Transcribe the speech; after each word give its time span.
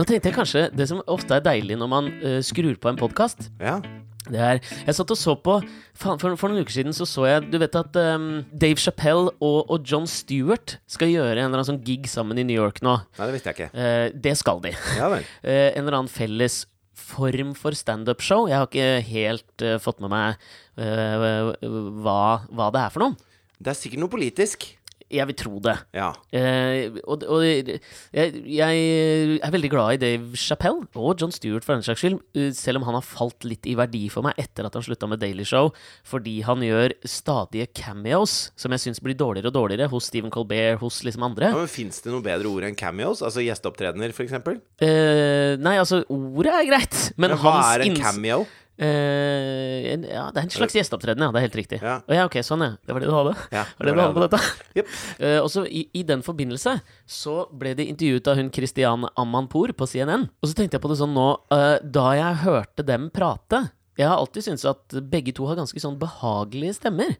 Nå, 0.00 0.06
tenkte 0.08 0.30
jeg 0.30 0.36
kanskje 0.38 0.60
Det 0.72 0.86
som 0.88 1.02
ofte 1.12 1.36
er 1.36 1.42
deilig 1.44 1.76
når 1.76 1.88
man 1.92 2.06
uh, 2.22 2.38
skrur 2.44 2.78
på 2.80 2.88
en 2.88 2.96
podkast, 2.96 3.50
Ja. 3.60 3.74
det 4.30 4.40
er 4.40 4.60
Jeg 4.86 4.94
satt 4.96 5.12
og 5.12 5.18
så 5.20 5.34
på 5.36 5.58
for, 5.92 6.16
for 6.40 6.48
noen 6.48 6.64
uker 6.64 6.72
siden 6.72 6.96
så 6.96 7.04
så 7.04 7.26
jeg 7.28 7.50
Du 7.52 7.58
vet 7.60 7.76
at 7.76 7.98
um, 8.16 8.40
Dave 8.48 8.80
Chappelle 8.80 9.28
og, 9.44 9.58
og 9.68 9.84
John 9.84 10.08
Stewart 10.08 10.78
skal 10.88 11.12
gjøre 11.12 11.34
en 11.36 11.50
eller 11.50 11.60
annen 11.60 11.68
sånn 11.74 11.82
gig 11.84 12.08
sammen 12.08 12.40
i 12.40 12.46
New 12.48 12.56
York 12.56 12.80
nå. 12.80 12.96
Nei, 13.18 13.28
det 13.28 13.34
visste 13.36 13.52
jeg 13.52 13.58
ikke. 13.58 13.70
Uh, 13.76 14.06
det 14.24 14.34
skal 14.40 14.64
de. 14.64 14.72
Ja. 14.96 15.10
Eh, 15.44 15.68
en 15.74 15.82
eller 15.84 15.98
annen 15.98 16.12
felles 16.12 16.62
form 16.96 17.52
for 17.58 17.76
standup-show. 17.76 18.46
Jeg 18.48 18.56
har 18.56 18.68
ikke 18.70 18.88
helt 19.10 19.64
uh, 19.66 19.76
fått 19.82 20.00
med 20.00 20.12
meg 20.14 20.40
hva, 20.80 22.20
hva 22.48 22.68
det 22.72 22.86
er 22.86 22.92
for 22.94 23.04
noe. 23.04 23.16
Det 23.60 23.74
er 23.74 23.76
sikkert 23.76 24.00
noe 24.00 24.12
politisk. 24.12 24.64
Jeg 25.10 25.26
vil 25.30 25.36
tro 25.38 25.58
det. 25.64 25.74
Ja. 25.96 26.12
Eh, 26.36 26.94
og 27.04 27.24
og 27.26 27.42
jeg, 27.44 27.80
jeg 28.14 28.82
er 29.42 29.52
veldig 29.54 29.70
glad 29.72 29.96
i 29.96 30.00
Dave 30.02 30.38
Chappelle, 30.38 30.86
og 30.94 31.18
John 31.20 31.32
Stewart 31.34 31.66
for 31.66 31.74
den 31.76 31.84
saks 31.86 32.02
skyld, 32.04 32.20
eh, 32.38 32.52
selv 32.56 32.80
om 32.80 32.86
han 32.88 32.96
har 32.98 33.06
falt 33.06 33.44
litt 33.48 33.66
i 33.66 33.74
verdi 33.78 34.04
for 34.12 34.26
meg 34.26 34.38
etter 34.40 34.68
at 34.68 34.78
han 34.78 34.86
slutta 34.86 35.08
med 35.10 35.20
Daily 35.22 35.44
Show, 35.48 35.72
fordi 36.06 36.38
han 36.46 36.62
gjør 36.64 36.94
stadige 37.08 37.66
cameos 37.76 38.50
som 38.58 38.72
jeg 38.76 38.84
syns 38.86 39.02
blir 39.02 39.18
dårligere 39.18 39.50
og 39.50 39.58
dårligere 39.58 39.90
hos 39.90 40.06
Stephen 40.10 40.30
Colbert, 40.34 40.78
hos 40.84 41.02
liksom 41.06 41.26
andre. 41.26 41.50
ja 41.52 41.58
men 41.58 41.70
Fins 41.70 42.00
det 42.04 42.14
noe 42.14 42.24
bedre 42.24 42.50
ord 42.50 42.66
enn 42.70 42.78
cameos? 42.78 43.22
Altså 43.26 43.42
gjesteopptredener, 43.44 44.14
f.eks.? 44.14 44.38
Eh, 44.80 45.58
nei, 45.60 45.76
altså, 45.82 46.04
ordet 46.06 46.54
er 46.54 46.70
greit, 46.70 46.98
men, 47.16 47.34
Men 47.34 47.42
hva 47.42 47.58
er 47.74 47.86
en 47.88 47.98
cameo? 47.98 48.44
En, 48.80 50.04
ja, 50.08 50.22
det 50.32 50.40
er 50.40 50.46
en 50.46 50.52
slags 50.54 50.76
gjesteopptreden, 50.78 51.24
ja. 51.26 51.32
Det 51.34 51.40
er 51.40 51.46
helt 51.46 51.58
riktig. 51.58 51.80
Ja. 51.84 51.98
Oh, 52.06 52.14
ja, 52.16 52.26
ok, 52.28 52.38
sånn, 52.46 52.64
ja. 52.64 52.70
Det 52.80 52.96
var 52.96 53.04
det 53.04 53.10
du 53.10 53.16
hadde? 53.16 53.34
Ja, 53.52 53.64
var 53.76 53.88
det 53.88 53.94
du 53.96 54.00
hadde 54.00 54.16
på 54.16 54.26
dette? 54.26 54.42
Jepp. 54.80 54.94
Eh, 55.20 55.36
og 55.42 55.50
så 55.52 55.66
i, 55.68 55.82
I 55.96 56.02
den 56.06 56.22
forbindelse 56.24 56.78
så 57.08 57.34
ble 57.56 57.74
de 57.76 57.84
intervjuet 57.90 58.28
av 58.30 58.38
hun 58.38 58.48
Christian 58.54 59.04
Amanpour 59.20 59.74
på 59.76 59.88
CNN. 59.90 60.24
Og 60.40 60.48
så 60.48 60.56
tenkte 60.56 60.78
jeg 60.78 60.84
på 60.84 60.90
det 60.92 60.96
sånn 61.00 61.12
nå 61.12 61.26
uh, 61.52 61.76
Da 61.82 62.06
jeg 62.16 62.40
hørte 62.46 62.86
dem 62.86 63.10
prate 63.12 63.66
jeg 63.98 64.06
har 64.08 64.16
alltid 64.16 64.44
syntes 64.46 64.64
at 64.70 64.94
begge 65.10 65.32
to 65.36 65.44
har 65.48 65.58
ganske 65.58 65.80
sånn 65.82 65.96
behagelige 66.00 66.76
stemmer. 66.78 67.10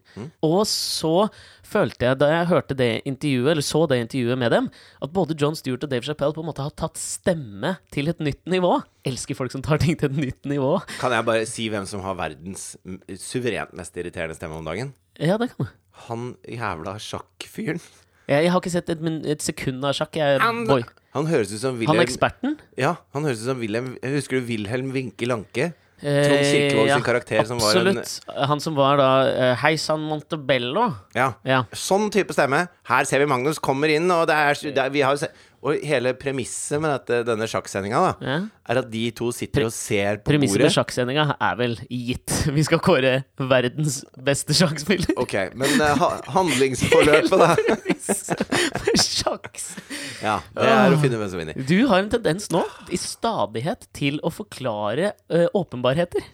Og 0.47 0.63
så 0.71 1.27
følte 1.67 2.07
jeg, 2.07 2.19
da 2.23 2.29
jeg 2.31 2.49
hørte 2.49 2.77
det 2.79 2.89
intervjuet, 3.11 3.51
eller 3.53 3.67
så 3.67 3.83
det 3.91 3.99
intervjuet 4.05 4.39
med 4.41 4.55
dem, 4.55 4.69
at 5.03 5.13
både 5.13 5.37
John 5.37 5.59
Stewart 5.59 5.85
og 5.85 5.91
Dave 5.93 6.07
Chappelle 6.07 6.33
på 6.37 6.41
en 6.45 6.49
måte 6.49 6.65
har 6.65 6.73
tatt 6.79 6.97
stemme 7.01 7.75
til 7.93 8.09
et 8.13 8.23
nytt 8.25 8.47
nivå. 8.49 8.79
Elsker 9.05 9.37
folk 9.37 9.53
som 9.53 9.65
tar 9.67 9.83
ting 9.83 9.99
til 10.01 10.09
et 10.13 10.21
nytt 10.29 10.49
nivå. 10.49 10.77
Kan 11.03 11.13
jeg 11.17 11.27
bare 11.29 11.49
si 11.51 11.67
hvem 11.73 11.89
som 11.91 12.05
har 12.07 12.17
verdens 12.21 12.71
mm, 12.87 13.01
suverent 13.21 13.75
mest 13.77 13.99
irriterende 14.01 14.39
stemme 14.39 14.57
om 14.63 14.71
dagen? 14.71 14.95
Ja, 15.21 15.37
det 15.41 15.51
kan 15.53 15.67
du. 15.67 15.75
Han 16.07 16.31
jævla 16.49 16.97
sjakkfyren. 17.03 17.83
Jeg, 18.31 18.47
jeg 18.47 18.55
har 18.55 18.63
ikke 18.63 18.73
sett 18.73 18.89
et, 18.95 19.05
et 19.35 19.43
sekund 19.45 19.85
av 19.85 19.93
sjakk. 19.99 20.17
Jeg, 20.17 20.41
Han- 20.41 20.65
boy. 20.71 20.87
Han 21.11 21.27
høres 21.27 21.51
ut 21.51 21.59
som 21.59 21.75
Han 21.75 21.81
Wilhelm 21.81 21.99
er 21.99 22.07
eksperten? 22.07 22.53
Ja, 22.79 22.93
han 23.11 23.25
høres 23.27 23.41
ut 23.43 23.49
som 23.49 23.59
Wilhelm 23.59 23.97
Husker 23.99 24.39
du 24.39 24.47
Wilhelm 24.47 24.93
Winke 24.95 25.27
Lanke? 25.27 25.73
Eh, 26.03 26.23
Trond 26.25 26.45
Kirkevåg 26.49 26.89
sin 26.95 27.03
karakter 27.05 27.45
som 27.45 27.59
var 27.61 27.75
en 27.77 27.91
Absolutt. 27.99 28.39
Han 28.51 28.61
som 28.65 28.75
var 28.79 28.97
da 28.97 29.09
uh, 29.29 29.55
Hei 29.61 29.75
sann 29.77 30.01
Montebello. 30.09 30.87
Ja. 31.15 31.33
Ja. 31.45 31.63
Sånn 31.77 32.09
type 32.15 32.33
stemme. 32.33 32.67
Her 32.89 33.05
ser 33.09 33.21
vi 33.21 33.29
Magnus 33.31 33.61
kommer 33.61 33.93
inn, 33.93 34.09
og 34.15 34.27
det 34.31 34.37
er, 34.37 34.63
det 34.75 34.85
er 34.87 34.91
vi 34.95 35.03
har 35.05 35.17
jo 35.19 35.25
se- 35.27 35.33
Og 35.61 35.83
hele 35.85 36.15
premisset 36.17 36.81
med 36.81 36.89
dette, 36.95 37.19
denne 37.29 37.45
sjakksendinga 37.51 37.99
Ja. 38.25 38.37
er 38.71 38.79
at 38.81 38.87
de 38.89 39.03
to 39.13 39.29
sitter 39.37 39.67
og 39.67 39.73
ser 39.77 40.17
på 40.23 40.31
Premisset 40.33 40.57
med 40.57 40.63
bordet. 40.65 40.73
sjakksendinga 40.79 41.25
er 41.37 41.59
vel 41.59 41.75
gitt. 41.91 42.33
Vi 42.57 42.65
skal 42.65 42.81
kåre 42.81 43.13
verdens 43.37 43.99
beste 44.17 44.57
sjakkspiller. 44.57 45.13
Ok, 45.21 45.35
men 45.61 45.77
eh, 45.85 46.01
ha, 46.01 46.11
handlingsforløpet, 46.33 47.37
da? 47.45 47.51
Sjakks. 49.01 49.75
Ja, 50.23 50.39
det 50.57 50.65
er 50.73 50.95
å 50.97 51.01
finne 51.03 51.21
hvem 51.21 51.31
som 51.33 51.41
vinner. 51.43 51.61
Du 51.69 51.77
har 51.91 52.01
en 52.03 52.11
tendens 52.13 52.49
nå, 52.53 52.65
i 52.89 52.99
stadighet, 53.01 53.85
til 53.97 54.17
å 54.25 54.33
forklare 54.33 55.13
uh, 55.33 55.47
åpenbarheter. 55.57 56.25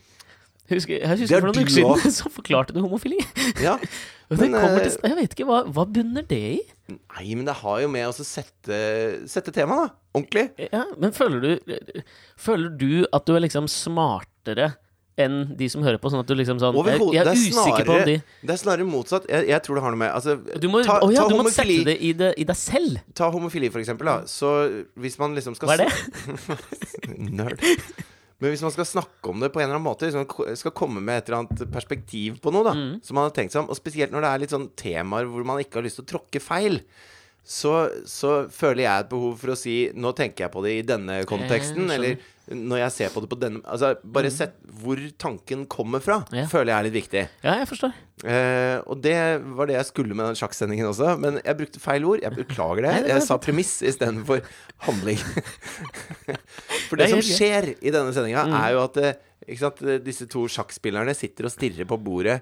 Husker, 0.67 0.99
jeg 0.99 1.11
husker 1.23 1.37
er 1.37 1.45
for 1.45 1.51
noen 1.53 1.67
uker 1.67 1.75
siden 1.77 2.15
så 2.19 2.31
forklarte 2.33 2.75
du 2.75 2.81
homofili. 2.83 3.21
Ja. 3.63 3.77
Men, 4.31 4.57
eh, 4.59 4.81
til, 4.83 4.97
jeg 5.07 5.17
vet 5.21 5.37
ikke, 5.37 5.47
hva, 5.47 5.61
hva 5.71 5.85
bunner 5.87 6.25
det 6.27 6.41
i? 6.57 6.57
Nei, 6.91 7.35
men 7.35 7.47
det 7.47 7.55
har 7.61 7.79
jo 7.83 7.91
med 7.91 8.09
å 8.09 8.25
sette, 8.27 8.79
sette 9.31 9.53
temaet, 9.55 9.87
da. 9.87 10.17
Ordentlig. 10.19 10.49
Ja, 10.71 10.83
men 10.99 11.13
føler 11.15 11.43
du 11.43 12.03
Føler 12.41 12.73
du 12.79 12.91
at 13.15 13.27
du 13.27 13.35
er 13.37 13.43
liksom 13.45 13.67
smartere 13.71 14.73
enn 15.21 15.57
de 15.59 15.69
som 15.73 15.85
hører 15.85 16.01
på? 16.03 16.11
Sånn 16.13 16.23
at 16.23 16.31
du 16.31 16.35
liksom 16.39 16.61
sånn 16.63 16.77
Jeg, 16.87 16.99
jeg 17.15 17.23
er 17.23 17.31
er 17.31 17.39
usikker 17.39 17.87
på 17.89 17.97
om 17.97 18.03
de 18.09 18.17
det 18.19 18.55
er 18.55 18.61
snarere 18.61 18.89
motsatt. 18.89 19.29
Jeg, 19.31 19.49
jeg 19.51 19.63
tror 19.67 19.79
det 19.79 19.85
har 19.87 19.95
noe 19.95 20.03
med 20.03 20.13
altså, 20.13 20.37
Du 20.63 20.69
må, 20.73 20.83
ta, 20.87 20.99
oh 21.05 21.13
ja, 21.15 21.23
ta 21.25 21.31
du 21.31 21.37
må 21.39 21.45
homofili, 21.45 21.79
sette 21.81 21.91
det 21.93 21.97
i, 22.01 22.13
det 22.19 22.33
i 22.43 22.49
deg 22.49 22.61
selv. 22.61 23.01
Ta 23.19 23.31
homofili, 23.35 23.71
for 23.73 23.83
eksempel. 23.83 24.11
Da. 24.11 24.19
Så 24.31 24.53
hvis 24.99 25.19
man 25.23 25.39
liksom 25.39 25.57
skal 25.59 25.73
Hva 25.73 25.79
er 25.79 25.87
det? 25.87 26.59
Nerd. 27.41 27.63
Men 28.39 28.53
hvis 28.53 28.61
man 28.67 28.73
skal 28.75 28.85
snakke 28.85 29.31
om 29.33 29.41
det 29.41 29.49
på 29.55 29.61
en 29.63 29.65
eller 29.65 29.79
annen 29.79 29.87
måte, 29.89 30.05
hvis 30.11 30.17
man 30.19 30.57
skal 30.61 30.75
komme 30.77 31.01
med 31.01 31.23
et 31.23 31.29
eller 31.31 31.39
annet 31.47 31.63
perspektiv 31.73 32.37
på 32.45 32.53
noe, 32.53 32.65
da, 32.67 32.75
Mm. 32.77 33.03
som 33.03 33.15
man 33.17 33.25
har 33.31 33.33
tenkt 33.33 33.53
seg 33.55 33.63
om, 33.63 33.71
og 33.73 33.77
spesielt 33.79 34.13
når 34.13 34.21
det 34.27 34.31
er 34.33 34.43
litt 34.45 34.53
sånn 34.53 34.71
temaer 34.77 35.25
hvor 35.25 35.45
man 35.49 35.59
ikke 35.63 35.81
har 35.81 35.87
lyst 35.87 35.97
til 35.97 36.05
å 36.05 36.11
tråkke 36.19 36.43
feil, 36.45 36.83
så, 37.47 37.73
så 38.11 38.31
føler 38.51 38.83
jeg 38.89 39.05
et 39.05 39.09
behov 39.13 39.37
for 39.39 39.53
å 39.53 39.55
si 39.59 39.77
Nå 39.95 40.11
tenker 40.19 40.45
jeg 40.49 40.51
på 40.51 40.63
det 40.65 40.73
i 40.81 40.83
denne 40.83 41.21
konteksten, 41.31 41.85
Eh, 41.87 41.95
eller 41.95 42.17
når 42.51 42.79
jeg 42.81 42.93
ser 42.95 43.13
på 43.15 43.21
det 43.23 43.29
på 43.31 43.39
denne 43.39 43.61
Altså, 43.71 43.93
bare 44.03 44.31
sett 44.35 44.57
hvor 44.83 44.99
tanken 45.19 45.63
kommer 45.71 46.03
fra, 46.03 46.17
Mm. 46.33 46.41
Ja. 46.41 46.47
føler 46.51 46.73
jeg 46.73 46.77
er 46.79 46.87
litt 46.89 46.97
viktig. 46.97 47.23
Ja, 47.47 47.55
jeg 47.61 47.69
forstår. 47.71 47.95
Eh, 48.27 48.81
og 48.87 48.99
det 49.03 49.15
var 49.55 49.67
det 49.71 49.77
jeg 49.79 49.87
skulle 49.93 50.15
med 50.19 50.27
den 50.27 50.39
sjakksendingen 50.41 50.91
også, 50.91 51.15
men 51.23 51.39
jeg 51.45 51.57
brukte 51.59 51.81
feil 51.83 52.05
ord. 52.11 52.21
Jeg 52.27 52.35
beklager 52.35 52.83
det. 52.83 52.93
Nei, 53.07 53.09
Jeg 53.15 53.23
sa 53.29 53.39
premiss 53.39 53.77
istedenfor 53.83 54.43
handling. 54.89 55.19
For 56.89 56.97
det 56.99 57.07
Det 57.07 57.11
som 57.15 57.23
skjer 57.25 57.71
i 57.81 57.91
denne 57.95 58.13
sendinga, 58.15 58.47
Mm. 58.47 58.59
er 58.59 58.71
jo 58.75 58.83
at 58.85 58.97
eh, 58.97 59.57
sant, 59.57 59.83
eh, 59.87 59.99
disse 60.03 60.27
to 60.31 60.47
sjakkspillerne 60.51 61.15
sitter 61.15 61.47
og 61.47 61.55
stirrer 61.55 61.87
på 61.87 61.99
bordet 62.03 62.41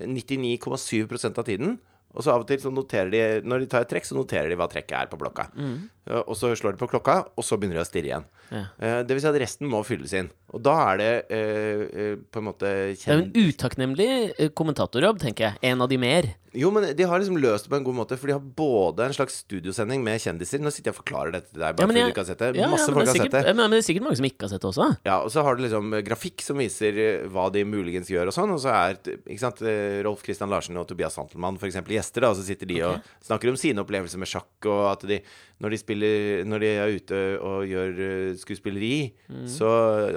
99,7% 0.00 1.38
av 1.38 1.44
tiden. 1.44 1.78
Og 2.16 2.24
så 2.24 2.32
av 2.32 2.44
og 2.44 2.48
til 2.48 2.62
så 2.62 2.72
noterer 2.72 3.12
de 3.12 3.22
Når 3.44 3.64
de 3.64 3.68
tar 3.70 3.84
et 3.84 3.90
trekk, 3.92 4.08
så 4.08 4.16
noterer 4.16 4.48
de 4.50 4.58
hva 4.58 4.68
trekket 4.72 4.96
er 4.98 5.10
på 5.12 5.20
blokka. 5.20 5.50
Mm. 5.54 5.76
Ja, 6.06 6.22
Og 6.26 6.36
så 6.38 6.52
slår 6.54 6.76
de 6.76 6.78
på 6.78 6.88
klokka, 6.90 7.24
og 7.36 7.44
så 7.44 7.58
begynner 7.58 7.80
de 7.80 7.84
å 7.84 7.88
stirre 7.88 8.10
igjen. 8.12 8.26
Ja. 8.54 8.64
Eh, 8.78 9.00
det 9.02 9.16
vil 9.16 9.20
si 9.24 9.26
at 9.26 9.40
resten 9.42 9.66
må 9.70 9.80
fylles 9.86 10.12
inn. 10.14 10.28
Og 10.54 10.62
da 10.62 10.74
er 10.92 11.00
det 11.00 11.12
eh, 11.34 11.80
eh, 11.90 12.16
på 12.30 12.38
en 12.38 12.46
måte 12.46 12.68
Det 12.94 13.02
er 13.02 13.16
en 13.18 13.24
kjent 13.32 13.34
utakknemlig 13.34 14.08
eh, 14.38 14.50
kommentatorjobb, 14.54 15.18
tenker 15.24 15.48
jeg. 15.48 15.58
En 15.72 15.82
av 15.82 15.90
de 15.90 15.98
mer. 15.98 16.28
Jo, 16.56 16.70
men 16.72 16.86
de 16.96 17.04
har 17.04 17.20
liksom 17.20 17.36
løst 17.42 17.66
det 17.66 17.72
på 17.72 17.76
en 17.76 17.84
god 17.84 17.96
måte, 17.98 18.16
for 18.16 18.30
de 18.30 18.36
har 18.36 18.40
både 18.56 19.04
en 19.04 19.12
slags 19.12 19.42
studiosending 19.42 20.00
med 20.06 20.22
kjendiser 20.22 20.62
Nå 20.62 20.70
sitter 20.72 20.88
jeg 20.88 20.94
og 20.94 21.00
forklarer 21.02 21.34
dette 21.34 21.50
til 21.50 21.60
deg, 21.60 21.74
bare 21.76 21.82
Ja, 21.84 21.90
fordi 21.90 22.00
jeg- 22.00 22.06
du 22.06 22.12
ikke 22.14 22.22
har 22.22 22.30
sett 22.30 22.38
det. 22.44 22.48
Ja, 22.56 22.68
Masse 22.70 22.86
folk 22.86 23.02
er 23.02 23.10
har 23.10 23.12
sikkert, 23.18 23.34
sett 23.34 23.44
det. 23.44 23.50
Men, 23.50 23.56
men 23.56 23.70
det 23.74 23.78
er 23.82 23.86
sikkert 23.90 24.06
mange 24.06 24.16
som 24.22 24.28
ikke 24.30 24.46
har 24.46 24.52
sett 24.54 24.62
det 24.64 24.70
også. 24.70 24.86
Ja, 25.10 25.16
og 25.20 25.30
så 25.34 25.42
har 25.44 25.56
du 25.58 25.62
liksom 25.66 25.92
eh, 25.98 26.04
grafikk 26.06 26.40
som 26.46 26.56
viser 26.62 27.02
eh, 27.02 27.26
hva 27.28 27.50
de 27.52 27.64
muligens 27.68 28.08
gjør 28.08 28.30
og 28.30 28.36
sånn, 28.38 28.54
og 28.54 28.62
så 28.62 28.72
er 28.72 28.96
ikke 29.26 29.42
sant, 29.42 29.60
eh, 29.66 29.98
Rolf 30.06 30.22
Christian 30.24 30.48
Larsen 30.54 30.78
og 30.80 30.86
Tobias 30.88 31.18
Santelmann 31.18 31.58
eksempel 31.60 31.98
gjester, 31.98 32.24
da, 32.24 32.30
og 32.30 32.36
så 32.40 32.46
sitter 32.46 32.70
de 32.70 32.80
og 32.86 33.02
snakker 33.26 33.50
om 33.52 33.56
sine 33.60 33.82
opplevelser 33.84 34.16
med 34.22 34.30
sjakk, 34.30 34.54
og 34.70 34.92
at 34.94 35.04
de 35.10 35.20
når 35.62 35.72
de, 35.72 35.78
spiller, 35.80 36.44
når 36.44 36.60
de 36.60 36.70
er 36.76 36.94
ute 36.98 37.20
og 37.40 37.64
gjør 37.70 38.00
eh, 38.06 38.34
skuespilleri, 38.36 39.12
Mm. 39.30 39.46
så 39.48 39.70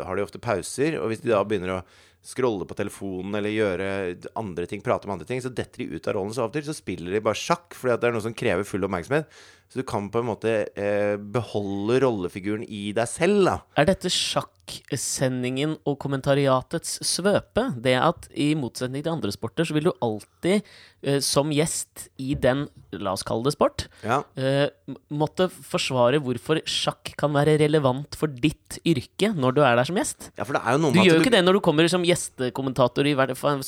har 0.05 0.15
de 0.15 0.23
ofte 0.25 0.39
pauser, 0.43 0.99
og 0.99 1.09
hvis 1.09 1.21
de 1.23 1.31
da 1.31 1.43
begynner 1.47 1.77
å 1.79 1.83
scrolle 2.29 2.65
på 2.67 2.75
telefonen 2.75 3.37
eller 3.39 3.53
gjøre 3.55 3.87
andre 4.35 4.65
ting, 4.67 4.81
prate 4.83 5.07
om 5.07 5.13
andre 5.15 5.25
ting, 5.25 5.39
så 5.41 5.47
detter 5.55 5.85
de 5.85 5.95
ut 5.95 6.07
av 6.11 6.17
rollen. 6.17 6.33
Så 6.35 6.43
av 6.43 6.49
og 6.51 6.53
til 6.57 6.65
så 6.67 6.75
spiller 6.75 7.15
de 7.15 7.21
bare 7.23 7.39
sjakk, 7.39 7.71
fordi 7.73 7.95
det 7.95 8.09
er 8.09 8.11
noe 8.17 8.25
som 8.25 8.35
krever 8.35 8.67
full 8.67 8.83
oppmerksomhet. 8.83 9.31
Så 9.69 9.77
du 9.77 9.85
kan 9.85 10.07
på 10.09 10.17
en 10.23 10.25
måte 10.31 10.51
eh, 10.73 11.13
beholde 11.21 11.99
rollefiguren 12.01 12.63
i 12.65 12.87
deg 12.97 13.05
selv, 13.05 13.43
da. 13.45 13.57
Er 13.77 13.85
dette 13.85 14.09
sjakksendingen 14.09 15.75
og 15.85 15.99
kommentariatets 16.01 16.95
svøpe? 17.05 17.67
Det 17.77 17.93
at 18.01 18.25
i 18.33 18.55
motsetning 18.57 19.03
til 19.05 19.13
andre 19.13 19.29
sporter, 19.35 19.67
så 19.69 19.75
vil 19.77 19.85
du 19.85 19.91
alltid 20.01 20.63
eh, 21.05 21.19
som 21.21 21.53
gjest 21.53 22.07
i 22.17 22.33
den, 22.33 22.65
la 22.97 23.13
oss 23.13 23.21
kalle 23.29 23.45
det 23.45 23.53
sport, 23.53 23.85
Ja. 24.01 24.23
eh, 24.41 24.73
måtte 25.13 25.51
forsvare 25.53 26.17
hvorfor 26.25 26.63
sjakk 26.65 27.13
kan 27.21 27.37
være 27.37 27.59
relevant 27.61 28.17
for 28.17 28.25
ditt 28.27 28.81
yrke 28.89 29.35
når 29.37 29.53
du 29.53 29.61
er 29.61 29.77
der 29.77 29.85
som 29.85 30.01
gjest. 30.01 30.31
ja, 30.33 30.49
for 30.49 30.57
det 30.57 30.65
er 30.65 30.79
jo 30.79 30.81
noe 30.81 30.93
Du 30.97 30.97
med 30.97 31.05
gjør 31.05 31.13
jo 31.13 31.21
at 31.21 31.25
ikke 31.27 31.37
det 31.37 31.45
når 31.45 31.53
du 31.53 31.63
kommer 31.69 31.93
som 31.93 32.09
gjestekommentator 32.09 33.05
i 33.05 33.13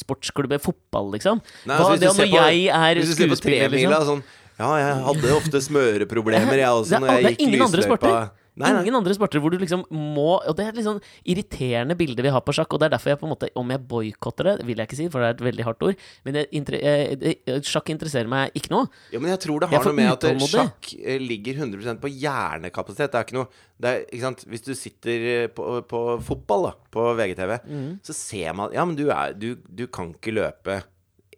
sportsklubb 0.01 0.57
fotball, 0.65 1.13
liksom. 1.13 1.45
Nei, 1.69 1.77
Hva, 1.77 1.77
altså, 1.77 1.94
hvis 1.94 2.01
det 2.01 2.09
du 2.09 2.21
ser 2.24 2.31
når 2.33 2.50
jeg 2.50 2.69
er 2.74 2.95
du 2.95 3.06
skuespiller, 3.13 3.69
liksom. 3.69 4.07
sånn 4.15 4.24
Ja, 4.61 4.69
jeg 4.77 5.01
hadde 5.09 5.33
ofte 5.39 5.63
smøreproblemer, 5.65 6.61
jeg 6.61 6.69
også, 6.69 7.01
når 7.01 7.17
jeg 7.17 7.33
gikk 7.35 7.47
andre 7.49 7.65
lysløypa. 7.65 7.89
sporter. 7.89 8.29
Nei, 8.61 8.67
nei. 8.75 8.81
Ingen 8.83 8.97
andre 8.99 9.13
sporter 9.15 9.39
hvor 9.39 9.53
du 9.53 9.55
liksom 9.61 9.85
må 9.95 10.33
Og 10.43 10.55
det 10.57 10.65
er 10.65 10.73
et 10.73 10.75
litt 10.81 10.83
sånn 10.83 10.97
irriterende 11.31 11.95
bilde 11.95 12.19
vi 12.25 12.33
har 12.35 12.41
på 12.43 12.51
sjakk, 12.53 12.73
og 12.75 12.81
det 12.81 12.89
er 12.89 12.93
derfor 12.97 13.13
jeg 13.13 13.19
på 13.21 13.27
en 13.29 13.31
måte 13.31 13.47
Om 13.57 13.71
jeg 13.71 13.79
boikotter 13.87 14.49
det, 14.49 14.55
vil 14.67 14.81
jeg 14.81 14.89
ikke 14.89 14.97
si, 14.99 15.05
for 15.13 15.23
det 15.23 15.29
er 15.29 15.37
et 15.37 15.43
veldig 15.47 15.67
hardt 15.69 15.85
ord, 15.87 16.03
men 16.27 16.35
jeg, 16.41 17.61
sjakk 17.63 17.93
interesserer 17.95 18.27
meg 18.27 18.51
ikke 18.59 18.73
noe. 18.73 18.89
Ja, 19.15 19.21
men 19.23 19.31
jeg 19.31 19.39
tror 19.45 19.63
det 19.63 19.71
har 19.71 19.87
noe 19.87 19.95
med 19.95 20.11
at 20.11 20.27
sjakk 20.51 20.91
eh, 20.99 21.17
ligger 21.23 21.63
100 21.63 21.95
på 22.03 22.11
hjernekapasitet. 22.11 23.11
Det 23.15 23.21
er 23.21 23.27
ikke 23.29 23.39
noe 23.39 23.47
det 23.81 23.89
er, 23.95 24.03
ikke 24.11 24.25
sant? 24.27 24.43
Hvis 24.51 24.67
du 24.67 24.73
sitter 24.77 25.23
eh, 25.31 25.47
på, 25.55 25.79
på 25.89 26.01
fotball 26.27 26.67
da, 26.69 26.75
på 26.93 27.07
VGTV, 27.17 27.57
Mm. 27.71 27.99
så 28.03 28.13
ser 28.15 28.53
man 28.57 28.73
Ja, 28.75 28.83
men 28.85 28.95
du, 28.99 29.07
er, 29.13 29.31
du, 29.37 29.55
du 29.69 29.85
kan 29.87 30.11
ikke 30.15 30.33
løpe 30.35 30.81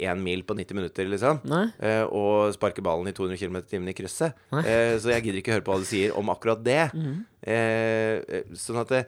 én 0.03 0.23
mil 0.23 0.43
på 0.47 0.55
90 0.57 0.77
minutter, 0.77 1.09
liksom. 1.09 1.41
Eh, 1.79 2.03
og 2.05 2.53
sparke 2.55 2.83
ballen 2.85 3.09
i 3.09 3.15
200 3.15 3.39
km 3.41 3.59
i 3.61 3.67
timen 3.73 3.91
i 3.91 3.97
krysset. 3.97 4.37
Eh, 4.63 4.95
så 5.01 5.13
jeg 5.15 5.27
gidder 5.27 5.41
ikke 5.43 5.57
høre 5.57 5.65
på 5.65 5.75
hva 5.75 5.83
du 5.83 5.89
sier 5.89 6.15
om 6.19 6.31
akkurat 6.33 6.63
det. 6.63 6.81
Mm. 6.93 7.21
eh, 7.43 8.43
sånn 8.57 8.79
at 8.83 8.91
det, 8.93 9.01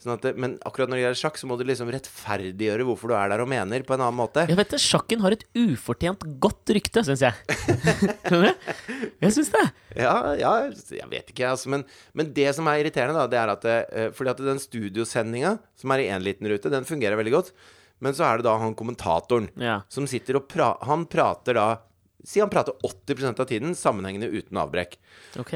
sånn 0.00 0.14
at 0.14 0.22
det 0.24 0.32
Men 0.40 0.54
akkurat 0.64 0.88
når 0.88 0.96
det 0.96 1.02
gjelder 1.04 1.20
sjakk, 1.20 1.40
så 1.40 1.48
må 1.48 1.58
du 1.60 1.64
liksom 1.68 1.90
rettferdiggjøre 1.92 2.86
hvorfor 2.88 3.12
du 3.12 3.16
er 3.18 3.32
der 3.32 3.42
og 3.44 3.50
mener, 3.52 3.84
på 3.84 3.96
en 3.96 4.04
annen 4.04 4.16
måte. 4.20 4.46
Jeg 4.48 4.58
vet 4.60 4.72
det, 4.72 4.80
Sjakken 4.82 5.24
har 5.24 5.36
et 5.36 5.44
ufortjent 5.58 6.24
godt 6.40 6.72
rykte, 6.76 7.04
syns 7.06 7.24
jeg. 7.26 7.58
Skjønner 8.28 8.48
du? 8.48 8.70
Jeg 9.26 9.36
syns 9.36 9.52
det. 9.56 9.66
Ja, 10.00 10.14
ja, 10.40 10.54
jeg 10.96 11.10
vet 11.10 11.34
ikke, 11.34 11.50
altså. 11.50 11.72
Men, 11.72 11.84
men 12.16 12.32
det 12.36 12.48
som 12.56 12.70
er 12.70 12.80
irriterende, 12.80 13.18
da, 13.18 13.28
det 13.28 13.42
er 13.42 13.52
at 13.56 13.68
eh, 13.74 14.08
Fordi 14.16 14.32
at 14.32 14.40
den 14.52 14.62
studiosendinga, 14.62 15.58
som 15.78 15.92
er 15.92 16.04
i 16.04 16.08
én 16.14 16.24
liten 16.24 16.48
rute, 16.48 16.72
den 16.72 16.88
fungerer 16.88 17.20
veldig 17.20 17.36
godt. 17.36 17.52
Men 18.00 18.14
så 18.16 18.24
er 18.30 18.40
det 18.40 18.46
da 18.48 18.54
han 18.60 18.74
kommentatoren 18.78 19.50
Ja. 19.60 19.80
som 19.92 20.06
sitter 20.08 20.38
og 20.40 20.46
pra 20.48 20.72
Han 20.88 21.06
prater 21.10 21.54
da 21.58 21.68
Si 22.24 22.40
han 22.40 22.50
prater 22.52 22.72
80% 22.84 23.40
av 23.40 23.46
tiden 23.48 23.74
sammenhengende 23.74 24.28
uten 24.28 24.58
avbrekk. 24.60 24.98
Ok. 25.40 25.54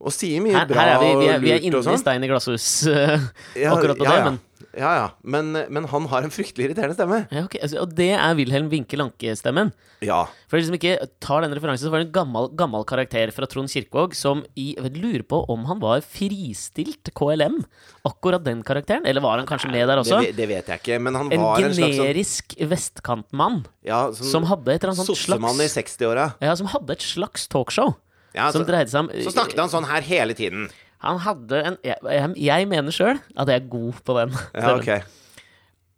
Og 0.00 0.12
sier 0.12 0.40
mye 0.40 0.54
Her, 0.56 0.66
bra 0.70 0.80
her 0.80 0.92
er 0.94 1.02
vi, 1.02 1.10
vi 1.20 1.26
er, 1.28 1.38
vi 1.42 1.50
er 1.52 1.60
inne 1.68 1.80
i 1.80 1.84
sånn. 1.84 1.98
stein 2.00 2.24
i 2.24 2.28
glasshus 2.30 2.86
uh, 2.88 3.20
Ja, 3.56 3.74
akkurat 3.76 3.96
på 4.00 4.04
ja, 4.08 4.14
det, 4.16 4.24
men 4.30 4.38
Ja, 4.72 4.90
ja. 4.98 5.08
Men, 5.22 5.52
men 5.70 5.84
han 5.90 6.06
har 6.10 6.22
en 6.26 6.32
fryktelig 6.34 6.70
irriterende 6.70 6.96
stemme. 6.96 7.22
ja, 7.30 7.44
ok, 7.44 7.56
altså, 7.62 7.80
Og 7.82 7.92
det 7.98 8.10
er 8.16 8.34
Wilhelm 8.38 8.70
Winke 8.72 8.96
Lanke-stemmen. 8.98 9.72
Ja. 10.04 10.24
For 10.50 10.58
de 10.60 10.66
som 10.68 10.76
ikke 10.76 10.96
tar 11.24 11.44
den 11.44 11.54
referansen, 11.56 11.86
så 11.86 11.92
var 11.92 12.02
det 12.02 12.08
en 12.08 12.16
gammel, 12.16 12.48
gammel 12.58 12.84
karakter 12.88 13.30
fra 13.34 13.46
Trond 13.50 13.70
Kirkvaag 13.72 14.14
som 14.18 14.42
i, 14.56 14.74
lurer 14.96 15.22
på 15.26 15.42
om 15.52 15.64
han 15.70 15.80
var 15.80 16.02
fristilt 16.04 17.10
KLM. 17.16 17.60
Akkurat 18.04 18.44
den 18.44 18.62
karakteren. 18.66 19.06
Eller 19.08 19.24
var 19.24 19.38
han 19.40 19.48
kanskje 19.48 19.70
med 19.72 19.88
der 19.88 20.02
også? 20.02 20.20
Det, 20.24 20.34
det 20.36 20.48
vet 20.50 20.68
jeg 20.72 20.82
ikke, 20.82 20.98
men 21.00 21.14
han 21.18 21.30
var 21.32 21.60
en 21.62 21.72
slags 21.74 21.78
En 21.78 21.98
generisk 22.04 22.56
vestkantmann 22.60 23.62
ja, 23.84 24.06
som, 24.12 24.26
som 24.30 24.48
hadde 24.50 24.72
et 24.74 24.82
eller 24.82 24.94
annet 24.94 25.04
sånt 25.04 25.12
Sossemann 25.14 25.60
i 25.64 25.68
60-åra. 25.70 26.30
Ja, 26.44 26.56
som 26.58 26.68
hadde 26.72 26.96
et 26.96 27.04
slags 27.04 27.48
talkshow. 27.52 27.94
Ja, 28.34 28.48
som 28.50 28.64
så- 28.64 28.66
dreide 28.68 28.90
seg 28.90 29.04
om 29.04 29.10
Så 29.22 29.30
snakket 29.30 29.60
han 29.62 29.70
sånn 29.70 29.86
her 29.86 30.02
hele 30.02 30.34
tiden. 30.34 30.68
Han 31.04 31.20
hadde 31.20 31.60
en 31.68 31.76
Jeg, 31.84 31.96
jeg, 32.40 32.68
mener 32.68 32.94
sjøl 32.94 33.20
at 33.36 33.50
jeg 33.50 33.60
er 33.60 33.68
god 33.70 34.00
på 34.04 34.16
den. 34.20 34.32
Ja, 34.54 34.76
okay. 34.76 35.00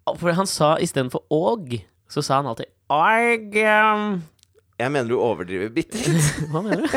ok. 0.06 0.18
For 0.20 0.34
han 0.34 0.46
sa 0.50 0.76
istedenfor 0.82 1.24
åg, 1.30 1.78
så 2.10 2.22
sa 2.22 2.40
han 2.40 2.50
alltid 2.50 2.70
Åg 2.92 3.56
um, 3.66 4.20
Jeg 4.76 4.93
mener 4.93 5.08
du 5.08 5.17
overdriver 5.17 5.70
bitte 5.73 5.96
litt. 5.96 6.40
Hva 6.52 6.61
mener 6.61 6.84
du? 6.84 6.96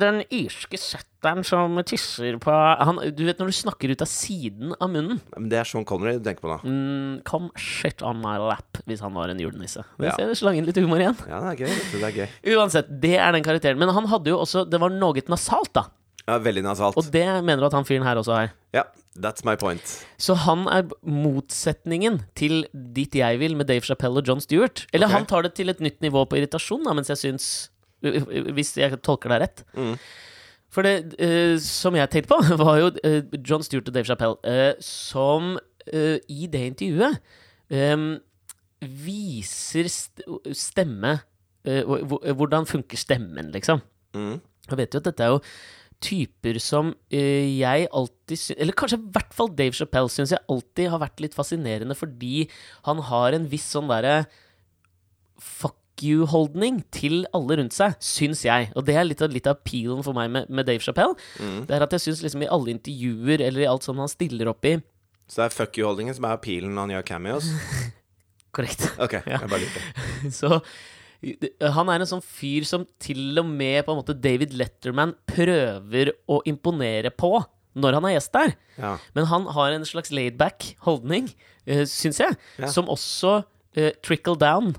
Den 0.00 0.22
irske 0.32 0.78
setteren 0.80 1.44
som 1.44 1.76
tisser 1.84 2.38
på 2.42 2.52
han, 2.80 3.00
Du 3.16 3.22
vet 3.26 3.38
når 3.40 3.50
du 3.52 3.56
snakker 3.56 3.92
ut 3.92 4.04
av 4.04 4.08
siden 4.10 4.72
av 4.78 4.88
munnen 4.92 5.20
Men 5.36 5.48
det 5.52 5.58
er 5.60 5.68
Sean 5.68 5.84
Connery 5.88 6.16
du 6.18 6.24
tenker 6.24 6.44
på, 6.46 6.52
da. 6.54 6.58
mm, 6.64 7.20
Come 7.28 7.50
shit 7.60 8.00
on 8.04 8.20
my 8.24 8.36
lap, 8.40 8.80
hvis 8.88 9.00
han 9.04 9.12
var 9.16 9.28
en 9.32 9.40
julenisse. 9.40 9.84
Vi 10.00 10.06
Ja. 10.08 10.16
ser 10.16 10.32
slangen 10.38 10.64
litt 10.68 10.76
humor 10.80 11.00
igjen. 11.00 11.16
Ja, 11.28 11.40
det 11.44 11.52
er 11.52 11.66
gøy. 11.66 11.76
Det 11.92 12.02
er 12.08 12.16
gøy. 12.22 12.28
Uansett, 12.56 12.88
det 13.04 13.14
er 13.20 13.32
den 13.36 13.44
karakteren. 13.44 13.78
Men 13.78 13.92
han 13.96 14.06
hadde 14.06 14.32
jo 14.32 14.38
også 14.40 14.64
Det 14.68 14.80
var 14.80 14.88
noe 14.90 15.20
nasalt, 15.28 15.72
da. 15.76 15.84
Ja, 16.26 16.38
veldig 16.40 16.62
nasalt. 16.64 16.96
Og 16.96 17.04
det 17.12 17.26
mener 17.44 17.60
du 17.60 17.66
at 17.68 17.76
han 17.76 17.84
fyren 17.84 18.02
her 18.08 18.16
også 18.16 18.32
har. 18.32 18.52
Ja, 18.72 18.84
that's 19.20 19.44
my 19.46 19.54
point. 19.56 20.06
Så 20.18 20.34
han 20.44 20.66
er 20.68 20.88
motsetningen 21.06 22.20
til 22.36 22.64
dit 22.72 23.14
jeg 23.14 23.38
vil 23.40 23.56
med 23.56 23.66
Dave 23.70 23.80
Chappelle 23.86 24.18
og 24.22 24.26
John 24.28 24.40
Stewart. 24.40 24.86
Eller 24.92 25.06
okay. 25.06 25.18
han 25.18 25.26
tar 25.30 25.42
det 25.46 25.54
til 25.54 25.68
et 25.70 25.80
nytt 25.80 26.00
nivå 26.02 26.24
på 26.28 26.36
irritasjon, 26.40 26.84
da, 26.84 26.92
mens 26.96 27.08
jeg 27.12 27.20
syns 27.22 27.48
Hvis 28.04 28.74
jeg 28.76 28.98
tolker 29.00 29.32
deg 29.32 29.40
rett. 29.46 29.62
Mm. 29.78 29.94
For 30.74 30.82
det 30.84 31.14
uh, 31.22 31.54
som 31.62 31.94
jeg 31.96 32.10
tenkte 32.12 32.34
på, 32.34 32.40
var 32.64 32.80
jo 32.82 32.90
uh, 33.00 33.20
John 33.46 33.62
Stewart 33.64 33.88
og 33.88 33.94
Dave 33.94 34.04
Chappelle 34.10 34.36
uh, 34.44 34.74
som 34.82 35.54
i 35.84 36.46
det 36.48 36.62
intervjuet 36.70 37.18
um, 37.68 38.04
viser 39.04 39.84
st 39.92 40.22
stemme 40.56 41.18
hvor- 41.64 42.04
hvor- 42.08 42.32
Hvordan 42.38 42.64
funker 42.66 42.96
stemmen, 42.96 43.50
liksom. 43.52 43.82
Mm. 44.16 44.40
Jeg 44.70 44.78
vet 44.78 44.94
jo 44.94 44.98
at 45.02 45.04
dette 45.10 45.22
er 45.26 45.28
jo 45.34 45.40
typer 46.04 46.58
som 46.62 46.92
eh, 47.08 47.48
jeg 47.56 47.88
alltid 47.88 48.40
syns 48.40 48.58
Eller 48.60 48.76
kanskje 48.76 48.98
i 49.00 49.06
hvert 49.14 49.32
fall 49.36 49.50
Dave 49.56 49.76
Chappelle 49.76 50.12
syns 50.12 50.34
jeg 50.34 50.44
alltid 50.50 50.90
har 50.92 51.00
vært 51.02 51.22
litt 51.24 51.36
fascinerende 51.36 51.96
fordi 51.96 52.48
han 52.88 53.00
har 53.08 53.36
en 53.36 53.48
viss 53.48 53.70
sånn 53.72 53.88
derre 53.90 54.24
fuck 55.40 55.80
you-holdning 56.02 56.80
til 56.94 57.22
alle 57.36 57.58
rundt 57.60 57.74
seg, 57.76 57.94
syns 58.02 58.42
jeg. 58.44 58.70
Og 58.74 58.86
det 58.86 58.96
er 58.98 59.06
litt 59.06 59.22
av, 59.22 59.30
litt 59.30 59.46
av 59.46 59.58
appealen 59.58 60.02
for 60.06 60.16
meg 60.16 60.32
med, 60.32 60.50
med 60.50 60.66
Dave 60.66 60.82
Chappelle. 60.82 61.14
Mm. 61.38 61.60
Det 61.68 61.76
er 61.76 61.84
at 61.86 61.94
jeg 61.94 62.06
syns 62.08 62.22
liksom 62.24 62.42
i 62.44 62.50
alle 62.50 62.72
intervjuer 62.74 63.44
eller 63.46 63.64
i 63.64 63.68
alt 63.70 63.86
som 63.86 64.00
han 64.02 64.10
stiller 64.10 64.50
opp 64.50 64.66
i 64.66 64.74
Så 65.28 65.40
det 65.40 65.46
er 65.46 65.54
fuck 65.54 65.78
you-holdningen 65.78 66.16
som 66.16 66.26
er 66.26 66.34
appealen 66.38 66.74
når 66.74 66.88
han 66.88 66.96
gjør 66.96 67.06
cameos? 67.12 67.52
Korrekt. 68.54 68.86
Ok, 69.02 69.18
jeg 69.22 69.50
bare 69.50 69.62
lurte. 69.62 69.86
Så 70.40 70.60
han 71.74 71.90
er 71.92 72.02
en 72.04 72.08
sånn 72.10 72.22
fyr 72.24 72.66
som 72.68 72.84
til 73.02 73.38
og 73.40 73.48
med 73.48 73.84
på 73.86 73.94
en 73.94 74.00
måte 74.02 74.16
David 74.16 74.54
Letterman 74.58 75.14
prøver 75.30 76.12
å 76.30 76.40
imponere 76.48 77.10
på 77.14 77.32
når 77.74 77.96
han 77.98 78.06
er 78.06 78.14
gjest 78.16 78.34
der. 78.36 78.52
Ja. 78.78 78.92
Men 79.16 79.26
han 79.30 79.46
har 79.56 79.74
en 79.74 79.86
slags 79.88 80.12
laidback 80.14 80.74
holdning, 80.86 81.30
uh, 81.66 81.82
syns 81.90 82.20
jeg, 82.22 82.36
Ja. 82.60 82.68
som 82.70 82.86
også 82.92 83.40
uh, 83.42 83.90
trickle 84.04 84.36
down 84.38 84.74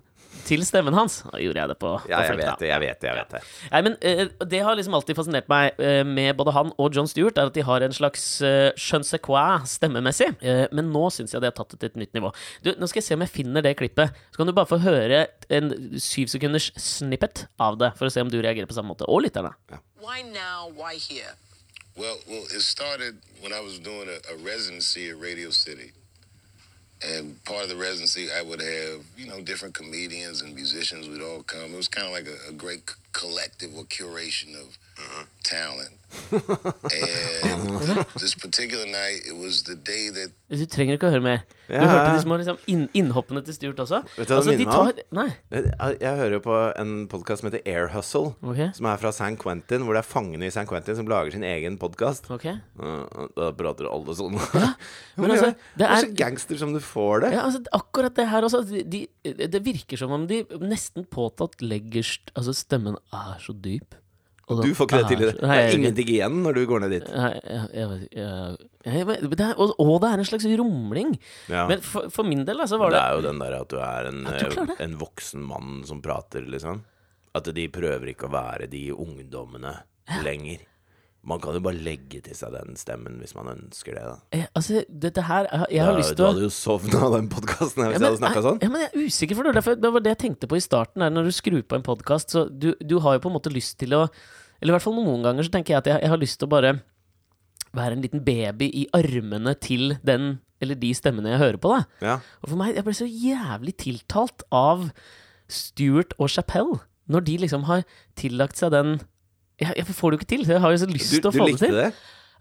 til 0.45 0.63
stemmen 0.67 0.95
hans. 0.97 1.19
Da 1.27 1.39
gjorde 1.41 1.61
jeg 1.61 1.71
det 1.71 1.77
på, 1.81 1.91
ja, 2.09 2.21
jeg 2.25 2.37
vet 2.39 2.61
det, 2.61 2.69
jeg 2.69 2.81
vet 2.83 3.01
det. 3.01 3.09
jeg 3.09 3.17
vet 3.19 3.33
det 3.35 3.41
Nei, 3.71 3.81
men 3.87 3.97
eh, 4.05 4.23
Det 4.51 4.61
har 4.65 4.77
liksom 4.77 4.97
alltid 4.97 5.17
fascinert 5.17 5.49
meg 5.51 5.79
eh, 5.81 6.01
med 6.07 6.35
både 6.39 6.53
han 6.55 6.71
og 6.81 6.95
John 6.95 7.09
Stewart, 7.09 7.37
er 7.37 7.51
at 7.51 7.57
de 7.57 7.65
har 7.65 7.85
en 7.85 7.95
slags 7.95 8.25
uh, 8.45 8.71
je 8.75 8.99
ne 9.01 9.07
sais 9.07 9.21
quoi 9.21 9.59
stemmemessig. 9.69 10.31
Eh, 10.41 10.65
men 10.75 10.91
nå 10.93 11.07
syns 11.13 11.35
jeg 11.35 11.43
de 11.43 11.49
har 11.49 11.55
tatt 11.57 11.75
det 11.75 11.81
til 11.81 11.93
et 11.93 11.99
nytt 12.05 12.17
nivå. 12.17 12.31
Du, 12.65 12.71
Nå 12.79 12.89
skal 12.91 13.01
jeg 13.01 13.09
se 13.09 13.17
om 13.17 13.25
jeg 13.25 13.33
finner 13.33 13.65
det 13.65 13.75
klippet. 13.79 14.15
Så 14.31 14.41
kan 14.41 14.49
du 14.49 14.55
bare 14.55 14.69
få 14.69 14.81
høre 14.83 15.25
en 15.53 15.71
syv 16.01 16.31
sekunders 16.33 16.71
snippet 16.79 17.45
av 17.61 17.79
det, 17.81 17.93
for 17.99 18.07
å 18.07 18.13
se 18.13 18.23
om 18.23 18.31
du 18.31 18.39
reagerer 18.39 18.69
på 18.69 18.77
samme 18.77 18.93
måte. 18.93 19.07
Og 19.09 19.25
lytterne. 19.25 19.53
Why 20.01 20.21
now? 20.21 20.71
Why 20.75 20.99
here? 20.99 21.35
Well, 21.95 22.17
well, 22.27 22.43
it 22.51 22.61
started 22.61 23.21
when 23.41 23.53
I 23.53 23.61
was 23.61 23.79
doing 23.79 24.09
a, 24.09 24.19
a 24.33 24.35
residency 24.43 25.09
at 25.09 25.19
Radio 25.19 25.49
City. 25.49 25.93
And 27.03 27.43
part 27.43 27.63
of 27.63 27.69
the 27.69 27.75
residency, 27.75 28.29
I 28.31 28.41
would 28.41 28.61
have, 28.61 29.05
you 29.17 29.27
know, 29.27 29.41
different 29.41 29.75
comedians 29.75 30.41
and 30.41 30.55
musicians 30.55 31.07
would 31.07 31.21
all 31.21 31.43
come. 31.43 31.73
It 31.73 31.77
was 31.77 31.87
kind 31.87 32.07
of 32.07 32.13
like 32.13 32.27
a, 32.27 32.49
a 32.49 32.53
great 32.53 32.89
collective 33.11 33.75
or 33.75 33.83
curation 33.83 34.55
of 34.59 34.77
talent. 35.43 35.91
and 36.31 37.61
this 38.19 38.35
particular 38.35 38.85
night, 38.85 39.19
it 39.27 39.35
was 39.35 39.63
the 39.63 39.75
day 39.75 40.09
that 40.09 40.31
Du 40.47 40.63
trenger 40.69 40.95
ikke 40.95 41.09
å 41.09 41.13
høre 41.15 41.23
mer. 41.25 41.39
Du 41.67 41.73
Ja. 41.73 41.81
hørte 41.89 42.13
de 42.13 42.21
små 42.21 42.37
liksom, 42.37 42.57
inn, 42.69 42.83
innhoppene 42.93 43.41
til 43.43 43.55
Stuart 43.57 43.79
også? 43.81 44.03
Vet 44.15 44.29
du 44.29 44.33
hva 44.35 44.43
det 44.45 44.53
de 44.53 44.65
minner 44.65 44.85
meg 44.85 44.99
tar 45.01 45.17
Nei. 45.17 45.25
Jeg, 45.51 45.97
jeg 46.01 46.19
hører 46.19 46.35
jo 46.37 46.41
på 46.45 46.57
en 46.77 46.93
podkast 47.09 47.41
som 47.41 47.49
heter 47.49 47.65
Air 47.65 47.89
Hustle, 47.95 48.35
okay. 48.45 48.69
som 48.77 48.85
er 48.91 49.01
fra 49.01 49.11
San 49.17 49.35
Quentin, 49.41 49.83
hvor 49.83 49.97
det 49.97 50.03
er 50.03 50.07
fangene 50.07 50.45
i 50.45 50.53
San 50.53 50.69
Quentin 50.69 50.95
som 50.95 51.09
lager 51.09 51.33
sin 51.33 51.43
egen 51.43 51.79
podkast. 51.81 52.29
Okay. 52.37 52.61
Da 52.77 53.49
prater 53.57 53.89
alle 53.89 54.17
sånn. 54.17 54.37
Men 55.17 55.31
altså, 55.33 55.51
det 55.75 55.89
er 55.89 55.97
er 55.97 56.05
så 56.05 56.13
gangster 56.21 56.61
som 56.61 56.73
du 56.77 56.79
får 56.79 57.25
det. 57.25 57.33
Ja, 57.35 57.47
altså, 57.49 57.65
akkurat 57.75 58.15
det 58.15 58.29
her 58.29 58.45
også. 58.45 58.61
De, 58.69 58.85
de, 58.85 59.03
det 59.25 59.65
virker 59.65 59.99
som 59.99 60.13
om 60.15 60.29
de 60.29 60.43
nesten 60.61 61.09
påtatt 61.09 61.59
legger 61.65 62.05
Altså, 62.35 62.53
stemmen 62.53 62.97
er 63.09 63.39
så 63.41 63.53
dyp. 63.57 63.97
Og 64.45 64.61
Du 64.61 64.75
får 64.77 64.89
til 65.09 65.21
i 65.23 65.25
det. 65.25 65.31
Det 65.39 65.49
er 65.49 65.71
ingenting 65.73 66.09
igjen 66.13 66.35
når 66.45 66.57
du 66.57 66.65
går 66.69 66.83
ned 66.83 66.91
dit. 66.93 67.07
og, 69.81 69.95
det 70.03 70.11
er 70.11 70.21
en 70.21 70.27
slags 70.29 70.45
rumling. 70.61 71.15
Ja. 71.49 71.65
Men 71.71 71.81
for, 71.81 72.11
for 72.13 72.27
min 72.27 72.45
del, 72.45 72.61
altså, 72.61 72.77
var 72.81 72.93
Det 72.93 72.99
det 72.99 73.01
er 73.01 73.15
jo 73.17 73.25
den 73.25 73.41
der 73.41 73.57
at 73.57 73.73
du 73.73 73.79
er 73.81 74.11
en, 74.11 74.21
du 74.29 74.75
en 74.85 74.95
voksen 75.01 75.41
mann 75.49 75.81
som 75.89 76.03
prater, 76.05 76.45
liksom. 76.45 76.83
At 77.35 77.49
de 77.57 77.65
prøver 77.73 78.13
ikke 78.13 78.29
å 78.29 78.35
være 78.35 78.69
de 78.71 78.85
ungdommene 78.93 79.73
lenger. 80.23 80.61
Man 81.25 81.39
kan 81.41 81.55
jo 81.57 81.59
bare 81.65 81.79
legge 81.81 82.19
til 82.21 82.35
seg 82.37 82.51
den 82.53 82.75
stemmen 82.77 83.15
hvis 83.19 83.33
man 83.33 83.47
ønsker 83.49 83.95
det, 83.97 84.03
da. 84.05 84.15
eh, 84.31 84.43
Altså, 84.55 84.83
dette 84.89 85.23
her 85.25 85.47
Jeg, 85.51 85.65
jeg 85.73 85.81
har 85.83 85.91
Ja, 85.91 85.97
lyst 85.97 86.11
du 86.13 86.15
til 86.19 86.25
å 86.25 86.27
hadde 86.31 86.43
jo 86.45 86.49
sovna 86.53 86.99
av 87.07 87.15
den 87.17 87.29
podkasten 87.33 87.81
hvis 87.81 87.85
Ja, 87.85 87.91
jeg 87.91 88.01
men, 88.01 88.07
hadde 88.11 88.21
snakka 88.21 88.43
sånn. 88.45 88.59
ja, 88.61 88.69
men 88.69 88.81
jeg 88.85 88.89
er 88.93 89.05
usikker, 89.09 89.35
for 89.39 89.43
det, 89.49 89.53
derfor- 89.57 89.79
det 89.81 89.91
var 89.95 89.99
det 90.05 90.11
jeg 90.13 90.21
tenkte 90.25 90.47
på 90.51 90.55
i 90.59 90.61
starten. 90.61 90.99
Der, 91.01 91.09
når 91.09 91.23
du 91.25 91.31
skrur 91.31 91.63
på 91.65 91.75
en 91.79 91.83
podkast, 91.87 92.29
så 92.29 92.45
du, 92.49 92.75
du 92.79 92.99
har 92.99 93.17
jo 93.17 93.23
på 93.25 93.31
en 93.33 93.37
måte 93.39 93.49
lyst 93.53 93.79
til 93.81 93.89
å 93.97 94.03
Eller 94.61 94.71
i 94.71 94.75
hvert 94.77 94.85
fall 94.85 94.93
noen 94.95 95.23
ganger 95.25 95.43
så 95.43 95.51
tenker 95.51 95.73
jeg 95.73 95.77
at 95.81 95.87
jeg, 95.89 96.01
jeg 96.05 96.09
har 96.13 96.17
lyst 96.21 96.39
til 96.39 96.47
å 96.47 96.53
bare 96.53 96.75
være 97.75 97.91
en 97.97 98.01
liten 98.05 98.21
baby 98.23 98.69
i 98.71 98.85
armene 98.95 99.51
til 99.59 99.97
den 100.05 100.39
eller 100.61 100.75
de 100.79 100.93
stemmene 100.95 101.33
jeg 101.33 101.41
hører 101.41 101.57
på. 101.59 101.73
da 101.73 101.81
Ja. 102.05 102.15
Og 102.43 102.49
for 102.49 102.55
meg, 102.55 102.75
jeg 102.75 102.85
ble 102.85 102.93
så 102.93 103.05
jævlig 103.09 103.73
tiltalt 103.77 104.45
av 104.53 104.91
Stewart 105.51 106.13
og 106.17 106.29
Chapell 106.31 106.79
når 107.11 107.25
de 107.27 107.35
liksom 107.43 107.65
har 107.67 107.83
tillagt 108.17 108.57
seg 108.57 108.71
den 108.71 108.95
Jeg, 109.61 109.71
jeg 109.79 109.85
får 109.95 110.11
det 110.11 110.17
jo 110.17 110.21
ikke 110.23 110.31
til, 110.35 110.45
jeg 110.51 110.61
har 110.65 110.75
jo 110.75 110.83
så 110.83 110.91
lyst 110.91 111.15
til 111.19 111.29
å 111.31 111.33
få 111.35 111.45
det 111.45 111.51
likte 111.55 111.71
til. 111.71 111.81
det? 111.85 111.93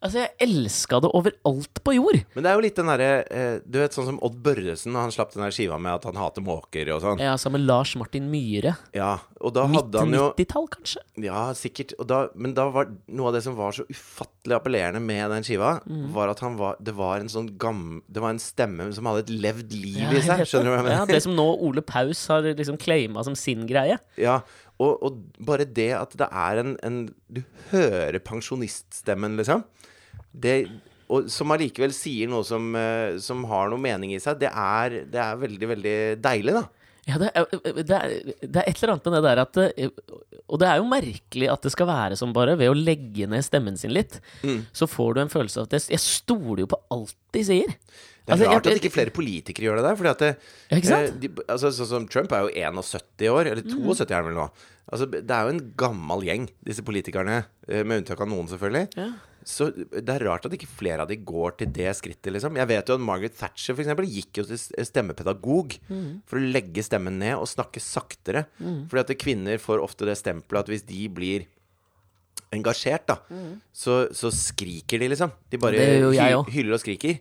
Altså, 0.04 0.18
jeg 0.20 0.34
elska 0.44 0.98
det 1.00 1.08
overalt 1.16 1.78
på 1.86 1.92
jord. 1.94 2.18
Men 2.34 2.44
det 2.44 2.50
er 2.50 2.58
jo 2.58 2.62
litt 2.66 2.76
den 2.76 2.88
derre 2.90 3.06
eh, 3.32 3.54
Du 3.64 3.78
vet 3.80 3.94
sånn 3.96 4.04
som 4.10 4.18
Odd 4.26 4.34
Børresen, 4.44 4.92
når 4.92 5.06
han 5.06 5.12
slapp 5.14 5.30
den 5.32 5.40
der 5.46 5.54
skiva 5.54 5.78
med 5.80 5.94
at 5.96 6.04
han 6.04 6.18
hater 6.20 6.44
måker 6.44 6.90
og 6.92 6.98
sånn. 7.00 7.22
Ja, 7.24 7.38
sammen 7.40 7.62
med 7.62 7.70
Lars 7.70 7.94
Martin 7.96 8.26
Myhre. 8.28 8.74
Ja, 8.92 9.14
og 9.40 9.54
da 9.56 9.64
hadde 9.70 10.02
han 10.02 10.12
jo 10.12 10.26
90-tall, 10.34 10.66
kanskje? 10.74 11.00
Ja, 11.24 11.46
sikkert. 11.56 11.94
Og 11.96 12.08
da, 12.10 12.18
men 12.36 12.52
da 12.58 12.66
var 12.74 12.90
noe 13.16 13.30
av 13.30 13.38
det 13.38 13.40
som 13.46 13.56
var 13.56 13.72
så 13.78 13.86
ufattelig 13.88 14.58
appellerende 14.58 15.00
med 15.00 15.24
den 15.32 15.46
skiva, 15.48 15.78
Mm. 15.88 16.10
var 16.12 16.28
at 16.34 16.40
han 16.44 16.58
var 16.60 16.76
Det 16.84 16.92
var 16.96 17.20
en 17.24 17.28
sånn 17.32 17.48
gam... 17.60 18.02
Det 18.08 18.20
var 18.20 18.34
en 18.34 18.42
stemme 18.42 18.90
som 18.92 19.08
hadde 19.08 19.24
et 19.24 19.32
levd 19.46 19.72
liv 19.72 20.02
Ja, 20.04 20.12
i 20.18 20.20
seg. 20.26 20.44
Skjønner 20.50 20.68
du 20.68 20.72
hva 20.74 20.76
jeg 20.82 20.86
mener? 20.90 20.98
Ja, 21.00 21.08
det 21.14 21.22
som 21.24 21.32
nå 21.38 21.48
Ole 21.64 21.80
Paus 21.80 22.26
har 22.28 22.44
liksom 22.50 22.76
claima 22.76 23.24
som 23.24 23.34
sin 23.38 23.64
greie. 23.70 23.96
Ja, 24.20 24.42
og, 24.82 25.02
og 25.06 25.18
bare 25.46 25.64
det 25.70 25.90
at 25.94 26.16
det 26.18 26.26
er 26.30 26.60
en, 26.64 26.72
en 26.82 26.96
Du 27.30 27.42
hører 27.70 28.18
pensjoniststemmen, 28.24 29.36
liksom. 29.38 29.62
Det, 30.34 30.54
og 31.12 31.28
som 31.30 31.52
allikevel 31.54 31.92
sier 31.94 32.30
noe 32.30 32.42
som, 32.46 32.72
eh, 32.78 33.18
som 33.22 33.44
har 33.50 33.68
noe 33.70 33.78
mening 33.82 34.14
i 34.16 34.22
seg. 34.22 34.40
Det 34.40 34.50
er, 34.50 35.04
det 35.10 35.20
er 35.22 35.36
veldig, 35.38 35.68
veldig 35.74 35.94
deilig, 36.24 36.56
da. 36.56 36.64
Ja, 37.04 37.18
det 37.20 37.28
er, 37.36 37.44
det, 37.84 37.96
er, 37.98 38.12
det 38.40 38.60
er 38.62 38.68
et 38.70 38.78
eller 38.80 38.94
annet 38.94 39.08
med 39.10 39.14
det 39.18 39.24
der 39.26 39.40
at 39.42 39.58
Og 40.48 40.56
det 40.62 40.68
er 40.70 40.78
jo 40.80 40.86
merkelig 40.88 41.50
at 41.52 41.66
det 41.66 41.72
skal 41.74 41.88
være 41.90 42.16
som 42.16 42.32
bare. 42.32 42.54
Ved 42.56 42.72
å 42.72 42.78
legge 42.78 43.26
ned 43.28 43.44
stemmen 43.44 43.76
sin 43.76 43.92
litt, 43.92 44.16
Mm. 44.40 44.62
så 44.72 44.88
får 44.88 45.14
du 45.14 45.20
en 45.20 45.32
følelse 45.32 45.60
av 45.60 45.68
at 45.68 45.76
jeg, 45.76 45.90
jeg 45.92 46.00
stoler 46.00 46.64
jo 46.64 46.70
på 46.72 46.80
alt 46.96 47.14
de 47.36 47.42
sier. 47.44 47.74
Det 48.24 48.32
er 48.32 48.36
Altså, 48.38 48.46
rart 48.48 48.64
jeg- 48.64 48.76
at 48.76 48.80
ikke 48.82 48.92
flere 48.94 49.10
politikere 49.12 49.66
gjør 49.68 49.76
det 49.76 49.84
der. 49.84 49.96
Fordi 49.96 50.10
at 50.10 50.18
det, 50.18 50.36
eh, 50.70 51.10
de, 51.20 51.28
altså, 51.48 51.68
Sånn 51.72 51.86
som 51.86 52.08
Trump 52.08 52.32
er 52.32 52.40
jo 52.48 52.54
71 52.54 53.28
år, 53.28 53.46
eller 53.50 53.62
72 53.62 54.10
er 54.10 54.14
han 54.14 54.24
vel 54.24 54.34
nå. 54.34 54.50
Altså, 54.90 55.10
det 55.10 55.30
er 55.30 55.42
jo 55.44 55.48
en 55.58 55.72
gammel 55.76 56.22
gjeng, 56.24 56.48
disse 56.64 56.80
politikerne. 56.82 57.44
eh, 57.68 57.82
Med 57.84 58.02
unntak 58.04 58.20
av 58.20 58.28
noen, 58.28 58.48
selvfølgelig. 58.48 58.88
Ja. 58.96 59.12
Så 59.44 59.68
det 59.76 60.08
er 60.08 60.24
rart 60.24 60.46
at 60.46 60.52
ikke 60.52 60.66
flere 60.66 61.00
av 61.00 61.08
de 61.08 61.16
går 61.16 61.58
til 61.58 61.66
det 61.66 61.92
skrittet, 61.96 62.32
liksom. 62.32 62.56
Jeg 62.56 62.66
vet 62.66 62.86
jo 62.86 62.94
at 62.94 63.00
Margaret 63.00 63.36
Thatcher, 63.36 63.74
for 63.74 63.82
eksempel, 63.84 64.06
gikk 64.08 64.32
jo 64.40 64.44
til 64.44 64.56
stemmepedagog 64.56 64.84
stemmepedagog 64.88 65.78
for 66.24 66.38
å 66.38 66.52
legge 66.52 66.82
stemmen 66.82 67.18
ned 67.18 67.34
og 67.36 67.44
snakke 67.46 67.76
saktere. 67.78 68.46
Fordi 68.88 69.00
at 69.00 69.18
kvinner 69.18 69.58
får 69.60 69.82
ofte 69.84 70.06
det 70.06 70.16
stempelet 70.16 70.60
at 70.60 70.66
hvis 70.72 70.86
de 70.86 71.08
blir 71.08 71.46
engasjert, 72.54 73.08
da, 73.08 73.16
så, 73.74 73.96
så 74.14 74.30
skriker 74.30 75.02
de, 75.02 75.08
liksom. 75.10 75.32
De 75.50 75.58
bare 75.58 75.80
jeg 75.80 76.04
hy 76.14 76.54
hyller 76.54 76.76
og 76.76 76.82
skriker. 76.82 77.16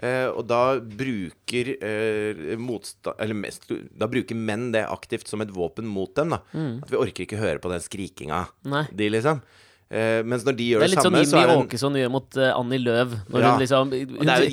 Eh, 0.00 0.28
og 0.32 0.46
da 0.48 0.62
bruker 0.80 1.74
eh, 1.76 2.54
motstand... 2.56 3.18
Eller 3.20 3.36
mest 3.36 3.68
Da 3.68 4.08
bruker 4.10 4.38
menn 4.38 4.70
det 4.72 4.86
aktivt 4.88 5.28
som 5.28 5.44
et 5.44 5.52
våpen 5.52 5.88
mot 5.88 6.14
dem, 6.16 6.32
da. 6.36 6.40
At 6.82 6.92
vi 6.92 7.00
orker 7.00 7.26
ikke 7.26 7.40
høre 7.40 7.60
på 7.60 7.72
den 7.72 7.84
skrikinga, 7.84 8.46
Nei. 8.72 8.86
de, 8.92 9.10
liksom. 9.12 9.44
Eh, 9.88 10.20
mens 10.20 10.42
når 10.44 10.52
de 10.58 10.64
gjør 10.68 10.82
Det 10.84 10.90
det, 10.92 11.00
samme, 11.00 11.00
så 11.00 11.08
er 11.08 11.14
det 11.16 11.20
litt 11.24 11.30
sånn 11.32 11.46
Jimmy 11.48 11.62
Åkesson 11.64 11.94
gjør 11.96 12.10
mot 12.12 12.36
uh, 12.36 12.48
Annie 12.58 12.78
Løv. 12.82 13.14
Når 13.32 13.40
Ja. 13.40 13.52
hun 13.54 13.60
liksom 13.62 13.88
hun, 13.88 13.90
det 14.20 14.28
er 14.28 14.42
jo 14.42 14.48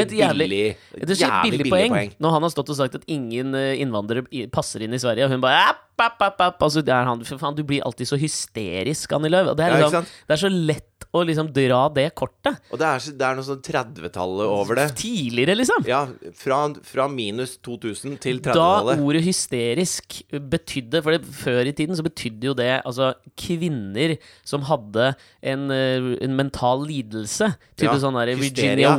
et 0.00 0.10
jævlig 0.18 0.48
billig- 0.50 0.76
Det 0.98 1.10
er 1.10 1.14
så 1.14 1.28
jævlig 1.30 1.50
billig 1.52 1.70
poeng. 1.70 1.92
poeng. 1.94 2.10
Når 2.18 2.30
han 2.34 2.42
har 2.42 2.50
stått 2.50 2.70
og 2.74 2.76
sagt 2.80 2.94
at 2.98 3.04
ingen 3.06 3.54
eh, 3.54 3.78
innvandrere 3.78 4.50
passer 4.50 4.82
inn 4.82 4.92
i 4.92 4.98
Sverige, 4.98 5.24
og 5.24 5.30
hun 5.30 5.40
bare 5.40 5.62
app, 5.70 5.86
app, 6.00 6.20
app, 6.26 6.40
app. 6.40 6.62
Altså, 6.62 6.82
han, 6.90 7.22
for 7.24 7.38
faen, 7.38 7.54
Du 7.54 7.62
blir 7.62 7.82
alltid 7.86 8.08
så 8.10 8.18
hysterisk, 8.18 9.12
Annie 9.12 9.30
Løv. 9.30 9.54
Det, 9.54 9.62
er 9.64 9.78
liksom, 9.78 9.92
ja, 9.92 10.26
det 10.26 10.34
er 10.34 10.42
så 10.42 10.50
lett 10.50 10.89
å 11.12 11.24
liksom 11.26 11.48
dra 11.52 11.88
det 11.90 12.14
kortet. 12.14 12.60
Og 12.70 12.78
det 12.78 12.86
er, 12.86 12.98
så- 13.02 13.12
det 13.18 13.26
er 13.26 13.34
noe 13.34 13.42
sånn 13.46 13.62
30-tallet 13.66 14.46
over 14.46 14.74
det. 14.78 14.94
Tidligere, 15.00 15.56
liksom. 15.58 15.82
Ja, 15.88 16.06
fra, 16.38 16.72
fra 16.86 17.08
minus 17.10 17.56
2000 17.58 18.18
til 18.22 18.38
30-tallet. 18.38 18.96
Da 18.96 19.02
ordet 19.02 19.24
hysterisk 19.26 20.22
betydde 20.30 21.02
For 21.02 21.10
det, 21.16 21.24
før 21.26 21.66
i 21.66 21.72
tiden 21.74 21.96
så 21.98 22.02
betydde 22.06 22.44
jo 22.50 22.54
det 22.54 22.82
altså 22.84 23.14
kvinner 23.36 24.16
som 24.46 24.62
hadde 24.70 25.14
en, 25.42 25.70
eh, 25.74 26.16
en 26.22 26.36
mental 26.38 26.86
lidelse. 26.86 27.50
Type 27.76 27.90
Ja, 27.90 27.98
sånn 27.98 28.14
der. 28.14 28.34
Virginia 28.38 28.94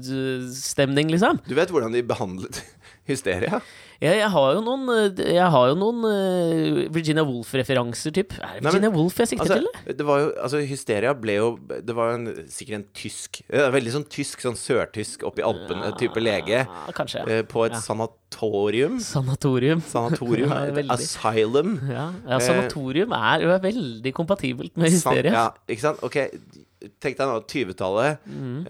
Woolf-stemning, 0.00 1.10
liksom. 1.10 1.38
Du 1.48 1.54
vet 1.58 1.70
hvordan 1.72 1.92
de 1.94 2.02
behandlet 2.06 2.62
hysteria? 3.12 3.60
Jeg, 4.00 4.16
jeg 4.16 4.30
har 4.32 4.54
jo 4.56 4.60
noen, 4.64 4.86
eh, 5.20 5.36
har 5.52 5.66
jo 5.68 5.74
noen 5.76 6.04
eh, 6.08 6.88
Virginia 6.94 7.20
Woolf-referanser, 7.28 8.14
typ. 8.16 8.32
Er 8.38 8.54
det 8.56 8.62
Nei, 8.62 8.62
men- 8.62 8.70
Virginia 8.72 8.90
Woolf 8.94 9.18
jeg 9.20 9.28
sikter 9.34 9.50
til? 9.58 9.66
Altså, 9.68 9.96
det 9.98 10.06
var 10.08 10.22
jo, 10.22 10.30
altså 10.40 10.62
Hysteria 10.64 11.12
ble 11.20 11.34
jo 11.36 11.50
Det 11.68 11.94
var 11.98 12.12
jo 12.12 12.14
en, 12.20 12.46
sikkert 12.48 12.78
en 12.78 12.86
tysk 12.96 13.42
Veldig 13.50 13.92
sånn 13.92 14.06
tysk, 14.08 14.40
sånn 14.46 14.56
sørtysk 14.56 15.26
oppi 15.28 15.44
Alpene-type 15.44 16.16
lege. 16.24 16.62
Ja, 16.64 16.94
kanskje. 16.96 17.26
eh, 17.28 17.42
På 17.42 17.66
et 17.66 17.72
Ja. 17.76 17.80
sanatorium. 17.84 18.98
Sanatorium. 19.04 19.80
Sanatorium. 19.84 20.48
Ja, 20.80 20.94
asylum. 20.96 21.76
Ja, 21.90 22.06
ja, 22.28 22.38
sanatorium 22.40 23.12
er 23.12 23.44
jo 23.44 23.58
veldig 23.68 24.12
kompatibelt 24.16 24.76
med 24.80 24.92
San- 24.96 25.20
Ja, 25.28 25.50
ikke 25.68 25.80
sant? 25.84 26.00
Ok, 26.02 26.16
tenk 27.00 27.16
deg 27.18 27.26
nå 27.28 27.40
20-tallet. 27.46 28.18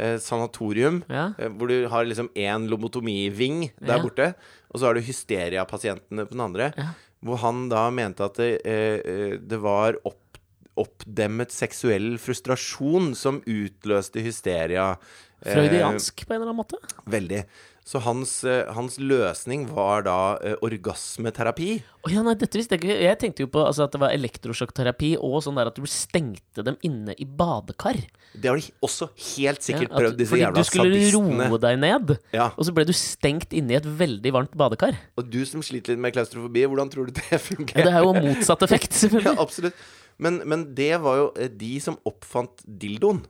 Eh, 0.01 0.17
sanatorium. 0.19 1.03
Mm. 1.07 1.15
Ja. 1.15 1.27
Eh, 1.39 1.49
hvor 1.55 1.69
du 1.71 1.87
har 1.93 2.05
liksom 2.09 2.29
én 2.35 2.69
lobotomiving 2.71 3.71
der 3.81 3.97
Ja. 3.99 4.03
borte. 4.03 4.35
Og 4.73 4.81
så 4.81 4.87
har 4.87 4.95
du 4.95 5.01
hysteria-pasientene 5.01 6.27
på 6.27 6.31
den 6.37 6.41
andre. 6.41 6.73
Ja. 6.77 6.89
Hvor 7.25 7.39
han 7.43 7.69
da 7.69 7.91
mente 7.91 8.25
at 8.25 8.35
det, 8.41 8.63
eh, 8.65 9.01
eh, 9.05 9.37
det 9.39 9.61
var 9.61 9.95
opp, 10.05 10.39
oppdemmet 10.77 11.51
seksuell 11.53 12.15
frustrasjon 12.19 13.15
som 13.15 13.41
utløste 13.43 14.23
hysteria. 14.25 14.97
Eh, 15.45 15.53
Freudiansk 15.55 16.27
på 16.27 16.33
en 16.35 16.41
eller 16.43 16.53
annen 16.53 16.63
måte. 16.65 16.79
veldig. 17.07 17.45
Så 17.91 17.99
hans, 18.05 18.45
eh, 18.47 18.69
hans 18.71 19.01
løsning 19.03 19.65
var 19.75 20.05
da 20.07 20.17
eh, 20.47 20.53
orgasmeterapi. 20.63 21.71
Oh, 22.07 22.11
ja, 22.13 22.23
nei, 22.23 22.37
dette 22.39 22.55
visste 22.61 22.77
jeg 22.77 22.85
ikke. 22.85 22.99
Jeg 23.03 23.19
tenkte 23.19 23.43
jo 23.43 23.49
på 23.51 23.65
altså, 23.67 23.83
at 23.89 23.97
det 23.97 23.99
var 23.99 24.13
elektrosjokkterapi 24.15 25.09
og 25.19 25.41
sånn 25.43 25.59
der 25.59 25.71
at 25.73 25.81
du 25.81 25.89
stengte 25.91 26.63
dem 26.69 26.77
inne 26.87 27.17
i 27.19 27.27
badekar. 27.27 27.99
Det 28.31 28.47
har 28.53 28.61
de 28.63 28.69
også 28.87 29.09
helt 29.35 29.67
sikkert 29.67 29.89
Ja, 29.89 29.97
at- 29.97 29.99
prøvd, 30.05 30.17
disse 30.21 30.31
fordi 30.37 30.45
jævla 30.45 30.55
du 30.63 30.69
skulle 30.71 31.01
sadistene. 31.01 31.49
roe 31.51 31.59
deg 31.67 31.81
ned, 31.83 32.15
Ja. 32.39 32.47
og 32.55 32.63
så 32.69 32.77
ble 32.77 32.87
du 32.87 32.93
stengt 32.95 33.51
inne 33.59 33.75
i 33.75 33.81
et 33.81 33.91
veldig 34.05 34.33
varmt 34.39 34.55
badekar. 34.55 34.95
Og 35.19 35.27
du 35.29 35.41
som 35.45 35.61
sliter 35.67 35.97
litt 35.97 35.99
med 36.07 36.15
klaustrofobi, 36.15 36.63
hvordan 36.71 36.91
tror 36.95 37.11
du 37.11 37.13
det 37.19 37.27
Ja, 37.33 37.39
fungerer? 37.43 37.91
det 37.91 37.93
er 37.93 38.07
jo 38.07 38.15
motsatt 38.15 38.63
effekt, 38.63 38.95
Ja, 39.27 39.35
absolutt. 39.35 39.75
Men, 40.17 40.43
men 40.47 40.69
det 40.79 40.93
var 41.03 41.17
jo 41.25 41.33
eh, 41.35 41.49
de 41.51 41.75
som 41.83 41.99
oppfant 42.07 42.63
dildoen. 42.65 43.25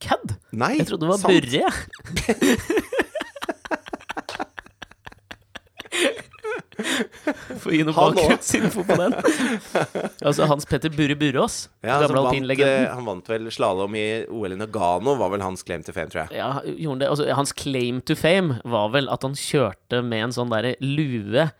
Kødd! 0.00 0.36
Jeg 0.52 0.86
trodde 0.88 1.00
det 1.00 1.08
var 1.08 1.20
sant. 1.24 2.90
Få 7.60 7.72
gi 7.74 7.82
noe 7.84 7.94
bakgrunnsinfo 7.94 8.84
på 8.88 8.96
den. 8.98 9.14
altså 10.28 10.46
Hans 10.50 10.66
Petter 10.68 10.92
Burre 10.94 11.16
Burås. 11.18 11.62
Ja, 11.84 11.98
gamle 12.02 12.22
alpinlegenden. 12.24 12.86
eh, 12.86 12.94
han 12.94 13.08
vant 13.08 13.30
vel 13.30 13.50
slalåm 13.52 13.96
i 13.98 14.06
OL 14.28 14.54
i 14.54 14.60
Nagano, 14.60 15.16
var 15.20 15.32
vel 15.34 15.44
hans 15.44 15.64
claim 15.66 15.84
to 15.86 15.94
fame, 15.96 16.12
tror 16.12 16.24
jeg. 16.24 16.40
Ja, 16.40 16.52
gjorde 16.64 17.04
det? 17.04 17.10
Altså, 17.12 17.28
hans 17.36 17.52
claim 17.56 18.00
to 18.06 18.16
fame 18.18 18.60
var 18.64 18.92
vel 18.94 19.10
at 19.12 19.26
han 19.26 19.36
kjørte 19.38 20.02
med 20.06 20.28
en 20.28 20.36
sånn 20.36 20.52
derre 20.52 20.76
lue 20.84 21.50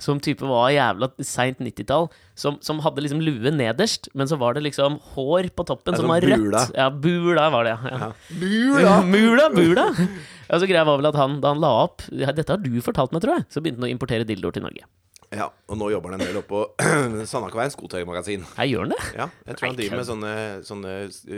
som 0.00 0.20
type 0.22 0.46
var 0.48 0.70
jævla 0.72 1.10
seint 1.26 1.60
90-tall, 1.62 2.08
som, 2.38 2.56
som 2.64 2.80
hadde 2.84 3.04
liksom 3.04 3.20
lue 3.24 3.52
nederst, 3.52 4.08
men 4.16 4.28
så 4.30 4.38
var 4.40 4.56
det 4.56 4.64
liksom 4.64 4.98
hår 5.14 5.50
på 5.56 5.66
toppen 5.68 5.98
som 5.98 6.08
var 6.10 6.24
rødt. 6.24 6.40
bula. 6.40 6.64
Ja, 6.76 6.88
bula 6.90 7.48
var 7.52 7.68
det, 7.68 7.76
ja. 7.76 7.92
ja. 7.92 8.10
Bula! 8.40 8.96
Mula, 9.04 9.50
bula! 9.58 9.86
så 10.50 10.66
greia 10.66 10.86
var 10.88 10.98
vel 10.98 11.10
at 11.12 11.20
han, 11.20 11.38
da 11.44 11.52
han 11.52 11.60
la 11.62 11.68
opp 11.84 12.02
ja, 12.10 12.32
Dette 12.34 12.56
har 12.56 12.62
du 12.62 12.80
fortalt 12.82 13.12
meg, 13.14 13.22
tror 13.22 13.38
jeg. 13.38 13.46
Så 13.52 13.62
begynte 13.62 13.84
han 13.84 13.90
å 13.90 13.92
importere 13.92 14.26
dildoer 14.26 14.56
til 14.56 14.66
Norge. 14.66 14.88
Ja, 15.30 15.46
og 15.70 15.78
nå 15.78 15.92
jobber 15.92 16.10
han 16.10 16.18
en 16.18 16.26
del 16.26 16.40
oppå 16.40 16.64
Sandakveien 17.30 17.70
skotøymagasin. 17.70 18.48
Her 18.56 18.66
gjør 18.66 18.88
han 18.88 18.94
det? 18.96 19.02
Ja, 19.14 19.28
jeg 19.46 19.58
tror 19.60 19.68
han 19.70 19.78
driver 19.78 20.00
med 20.00 20.08
sånne, 20.08 20.32
sånne 20.66 20.94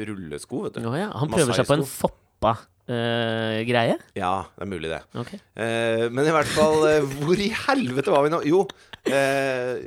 rullesko, 0.08 0.62
vet 0.68 0.78
du. 0.78 0.86
Å 0.88 0.94
ja. 0.96 1.10
Han 1.20 1.32
prøver 1.32 1.58
seg 1.58 1.68
på 1.68 1.76
en 1.76 1.84
Foppa-greie? 2.82 3.98
Ja, 4.18 4.46
det 4.56 4.64
er 4.64 4.68
mulig, 4.70 4.90
det. 4.90 5.00
Okay. 5.14 5.38
Uh, 5.56 6.08
men 6.10 6.26
i 6.26 6.32
hvert 6.34 6.50
fall 6.50 6.82
uh, 6.82 7.12
Hvor 7.22 7.38
i 7.38 7.48
helvete 7.54 8.10
var 8.10 8.24
vi 8.26 8.32
nå? 8.32 8.40
Jo, 8.48 8.64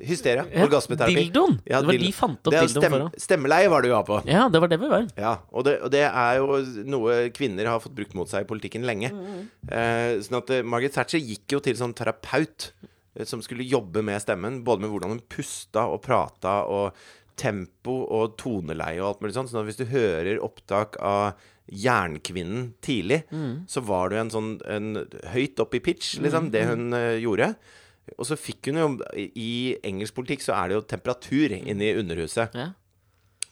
hysteria. 0.03 0.43
Ja, 0.51 0.65
orgasmeterapi. 0.65 1.15
Dildoen! 1.15 1.57
Ja, 1.63 1.79
det 1.79 1.87
var 1.87 1.95
dildoen. 1.95 2.11
de 2.11 2.15
fant 2.15 2.49
opp 2.49 2.55
dildoen 2.55 2.83
stem, 2.83 2.95
for 2.95 3.21
Stemmeleie 3.25 3.69
var 3.71 3.83
det 3.83 3.91
jo 3.91 3.95
av 3.95 4.07
på. 4.09 4.17
Ja, 4.27 4.47
det 4.51 4.59
var 4.59 4.71
det 4.71 4.79
vi 4.81 4.89
var. 4.91 5.05
Ja, 5.15 5.37
og 5.55 5.67
det, 5.67 5.77
og 5.87 5.93
det 5.93 6.01
er 6.09 6.39
jo 6.41 6.59
noe 6.91 7.15
kvinner 7.35 7.71
har 7.71 7.83
fått 7.83 7.95
brukt 7.95 8.15
mot 8.17 8.31
seg 8.31 8.43
i 8.43 8.49
politikken 8.49 8.83
lenge. 8.87 9.13
Sånn 9.63 10.39
at 10.41 10.51
Margaret 10.67 10.97
Thatcher 10.99 11.23
gikk 11.23 11.55
jo 11.55 11.61
til 11.63 11.79
sånn 11.79 11.95
terapeut 11.95 12.73
som 13.23 13.39
skulle 13.43 13.63
jobbe 13.63 14.03
med 14.03 14.19
stemmen. 14.19 14.59
Både 14.67 14.83
med 14.83 14.91
hvordan 14.91 15.15
hun 15.15 15.23
pusta 15.31 15.87
og 15.87 16.03
prata, 16.03 16.57
og 16.67 16.91
tempo 17.39 18.01
og 18.15 18.35
toneleie 18.39 18.99
og 18.99 19.13
alt 19.13 19.23
mulig 19.23 19.37
sånt. 19.37 19.51
Sånn 19.51 19.63
at 19.63 19.69
hvis 19.69 19.79
du 19.79 19.87
hører 19.91 20.43
opptak 20.43 20.99
av 20.99 21.39
Jernkvinnen 21.65 22.74
tidlig, 22.86 23.24
så 23.67 23.81
var 23.81 24.10
det 24.10 24.17
jo 24.17 24.24
en 24.25 24.34
sånn 24.34 24.51
en, 24.69 24.89
høyt 25.34 25.60
opp 25.63 25.74
i 25.74 25.81
pitch, 25.81 26.19
liksom, 26.22 26.51
det 26.53 26.62
hun 26.69 26.93
uh, 26.93 27.15
gjorde. 27.17 27.55
Og 28.19 28.27
så 28.29 28.38
fikk 28.38 28.69
hun 28.69 28.77
jo 28.77 28.88
I 29.17 29.77
engelsk 29.81 30.13
politikk 30.13 30.43
så 30.45 30.53
er 30.60 30.69
det 30.69 30.75
jo 30.77 30.84
temperatur 30.86 31.55
inne 31.57 31.88
i 31.88 31.95
Underhuset. 31.98 32.53
Ja. 32.53 32.67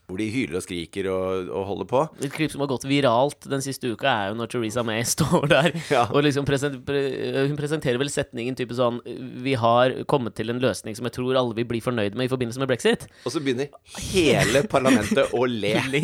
Hvor 0.10 0.20
de 0.20 0.26
hyler 0.30 0.58
og 0.60 0.64
skriker 0.66 1.08
og, 1.10 1.48
og 1.48 1.64
holder 1.70 1.88
på. 1.90 2.00
Et 2.26 2.34
klipp 2.34 2.52
som 2.52 2.62
har 2.62 2.70
gått 2.74 2.84
viralt 2.90 3.48
den 3.50 3.62
siste 3.64 3.88
uka, 3.94 4.10
er 4.12 4.32
jo 4.34 4.38
når 4.42 4.50
Theresa 4.52 4.84
May 4.86 5.04
står 5.16 5.48
der 5.50 5.70
Ja. 5.90 6.04
og 6.12 6.26
liksom 6.26 6.46
present, 6.48 6.76
Hun 6.84 7.56
presenterer 7.60 7.98
vel 8.02 8.12
setningen 8.12 8.58
type 8.60 8.76
sånn 8.78 9.00
Vi 9.46 9.54
har 9.60 9.96
kommet 10.12 10.36
til 10.38 10.52
en 10.52 10.60
løsning 10.64 10.98
som 10.98 11.08
jeg 11.08 11.16
tror 11.16 11.40
alle 11.40 11.56
vil 11.58 11.68
bli 11.70 11.80
fornøyd 11.84 12.18
med 12.20 12.28
i 12.28 12.32
forbindelse 12.34 12.60
med 12.62 12.70
brexit. 12.74 13.08
Og 13.24 13.32
så 13.34 13.42
begynner 13.44 13.72
hele 14.12 14.66
parlamentet 14.72 15.32
å 15.34 15.46
le. 15.48 15.74
Le! 15.94 16.04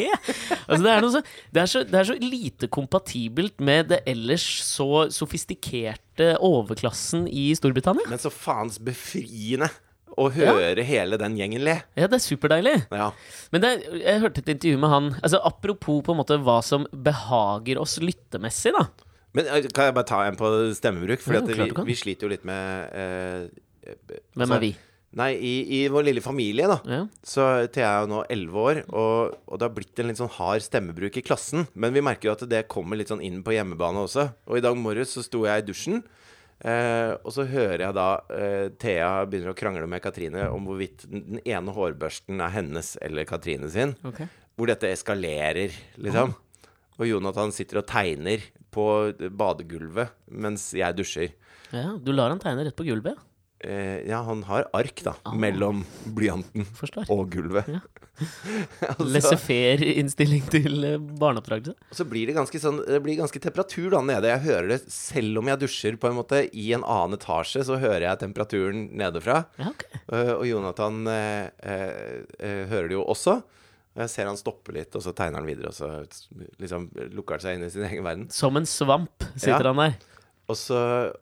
Altså, 0.70 0.84
det, 0.86 0.92
er 0.94 1.06
så, 1.10 1.22
det, 1.52 1.62
er 1.62 1.70
så, 1.72 1.84
det 1.88 2.00
er 2.02 2.08
så 2.10 2.16
lite 2.22 2.68
kompatibelt 2.72 3.60
med 3.64 3.92
det 3.92 4.02
ellers 4.10 4.46
så 4.66 5.06
sofistikerte 5.14 6.34
overklassen 6.46 7.28
i 7.32 7.50
Storbritannia. 7.58 8.08
Men 8.12 8.22
så 8.22 8.32
faens 8.34 8.80
befriende 8.84 9.70
å 10.20 10.30
høre 10.36 10.84
hele 10.86 11.20
den 11.22 11.38
gjengen 11.40 11.64
le. 11.66 11.78
Ja, 12.00 12.10
det 12.10 12.20
er 12.20 12.26
superdeilig. 12.26 12.76
Ja. 12.92 13.12
Men 13.54 13.64
det, 13.64 13.72
jeg 14.02 14.24
hørte 14.24 14.44
et 14.44 14.52
intervju 14.56 14.82
med 14.82 14.92
han 14.94 15.08
Altså 15.20 15.40
Apropos 15.48 16.04
på 16.06 16.14
en 16.14 16.20
måte 16.20 16.38
hva 16.44 16.60
som 16.66 16.86
behager 16.92 17.80
oss 17.82 17.98
lyttemessig, 18.04 18.74
da. 18.76 18.88
Men 19.38 19.48
eh, 19.48 19.70
kan 19.70 19.90
jeg 19.90 19.98
bare 19.98 20.10
ta 20.10 20.22
en 20.26 20.38
på 20.40 20.52
stemmebruk? 20.78 21.24
For 21.24 21.38
Ja, 21.38 21.44
vi, 21.46 21.72
vi 21.92 21.98
sliter 21.98 22.28
jo 22.28 22.34
litt 22.34 22.46
med 22.48 22.94
eh, 22.98 23.50
Hvem 23.90 24.46
altså, 24.46 24.56
er 24.58 24.64
vi? 24.64 24.76
Nei, 25.18 25.32
i, 25.42 25.54
i 25.74 25.78
vår 25.90 26.04
lille 26.06 26.22
familie, 26.22 26.68
da. 26.70 26.78
Ja. 26.86 27.00
Så 27.26 27.46
Thea 27.74 27.88
er 27.90 28.04
jo 28.04 28.10
nå 28.12 28.20
elleve 28.30 28.62
år, 28.62 28.82
og, 28.94 29.40
og 29.50 29.58
det 29.58 29.66
har 29.66 29.74
blitt 29.74 30.02
en 30.02 30.12
litt 30.12 30.20
sånn 30.20 30.30
hard 30.36 30.62
stemmebruk 30.62 31.18
i 31.18 31.24
klassen. 31.26 31.66
Men 31.74 31.96
vi 31.96 32.04
merker 32.06 32.30
jo 32.30 32.36
at 32.36 32.46
det 32.52 32.68
kommer 32.70 33.00
litt 33.00 33.10
sånn 33.10 33.24
inn 33.26 33.40
på 33.46 33.56
hjemmebane 33.56 34.04
også. 34.06 34.28
Og 34.46 34.60
i 34.60 34.64
dag 34.66 34.78
morges 34.78 35.16
så 35.18 35.26
sto 35.26 35.48
jeg 35.48 35.64
i 35.64 35.66
dusjen, 35.66 36.04
eh, 36.64 37.14
og 37.24 37.32
så 37.36 37.46
hører 37.50 37.86
jeg 37.86 37.98
da 37.98 38.10
eh, 38.36 38.68
Thea 38.82 39.12
begynner 39.30 39.54
å 39.54 39.58
krangle 39.58 39.88
med 39.90 40.04
Katrine 40.04 40.50
om 40.54 40.68
hvorvidt 40.68 41.06
den 41.10 41.42
ene 41.44 41.76
hårbørsten 41.76 42.42
er 42.44 42.54
hennes 42.56 42.96
eller 43.06 43.28
Katrine 43.30 43.72
sin. 43.74 43.96
Okay. 44.08 44.30
Hvor 44.60 44.72
dette 44.72 44.92
eskalerer, 44.92 45.76
liksom. 46.02 46.36
Og 47.00 47.08
Jonathan 47.08 47.54
sitter 47.56 47.80
og 47.80 47.88
tegner 47.88 48.44
på 48.76 48.86
badegulvet 49.32 50.12
mens 50.36 50.68
jeg 50.76 50.98
dusjer. 50.98 51.32
Ja, 51.72 51.94
du 51.96 52.12
lar 52.12 52.34
han 52.34 52.42
tegne 52.42 52.66
rett 52.68 52.76
på 52.78 52.88
gulvet? 52.88 53.20
Eh, 53.60 54.08
ja, 54.08 54.22
han 54.24 54.44
har 54.48 54.70
ark, 54.74 55.02
da, 55.04 55.14
mellom 55.36 55.82
blyanten 56.16 56.64
Forstår. 56.80 57.10
og 57.12 57.28
gulvet. 57.34 57.68
Ja. 57.68 57.82
altså, 58.88 59.08
Laissez-faire-innstilling 59.08 60.46
til 60.52 60.86
eh, 60.88 60.96
barneoppdragelse. 61.20 61.76
Så 61.96 62.06
blir 62.08 62.28
det 62.28 62.36
ganske 62.36 62.60
sånn 62.60 62.82
Det 62.84 63.00
blir 63.04 63.20
ganske 63.20 63.40
temperatur 63.44 63.90
da 63.96 64.02
nede. 64.04 64.32
Jeg 64.32 64.46
hører 64.48 64.72
det 64.74 64.80
selv 64.92 65.42
om 65.42 65.52
jeg 65.52 65.62
dusjer 65.64 66.00
på 66.00 66.08
en 66.08 66.18
måte 66.20 66.46
i 66.52 66.70
en 66.76 66.86
annen 66.88 67.20
etasje, 67.20 67.66
så 67.68 67.80
hører 67.80 68.08
jeg 68.08 68.22
temperaturen 68.24 68.86
nedefra. 69.00 69.42
Ja, 69.60 69.72
okay. 69.74 70.04
uh, 70.12 70.34
og 70.38 70.46
Jonathan 70.48 71.02
uh, 71.08 71.48
uh, 71.60 72.64
hører 72.72 72.92
det 72.92 72.96
jo 72.96 73.04
også. 73.12 73.42
Jeg 74.00 74.12
ser 74.14 74.30
han 74.30 74.40
stoppe 74.40 74.72
litt, 74.76 74.96
og 74.96 75.04
så 75.04 75.12
tegner 75.18 75.42
han 75.42 75.50
videre, 75.50 75.74
og 75.74 75.76
så 75.76 76.54
liksom 76.62 76.88
lukker 77.18 77.36
han 77.36 77.44
seg 77.44 77.58
inn 77.58 77.68
i 77.68 77.72
sin 77.74 77.84
egen 77.90 78.06
verden. 78.06 78.30
Som 78.32 78.56
en 78.60 78.68
svamp 78.70 79.26
sitter 79.34 79.68
Ja. 79.68 79.74
han 79.74 79.84
der. 79.84 79.98
Og 80.50 80.58
så 80.58 80.80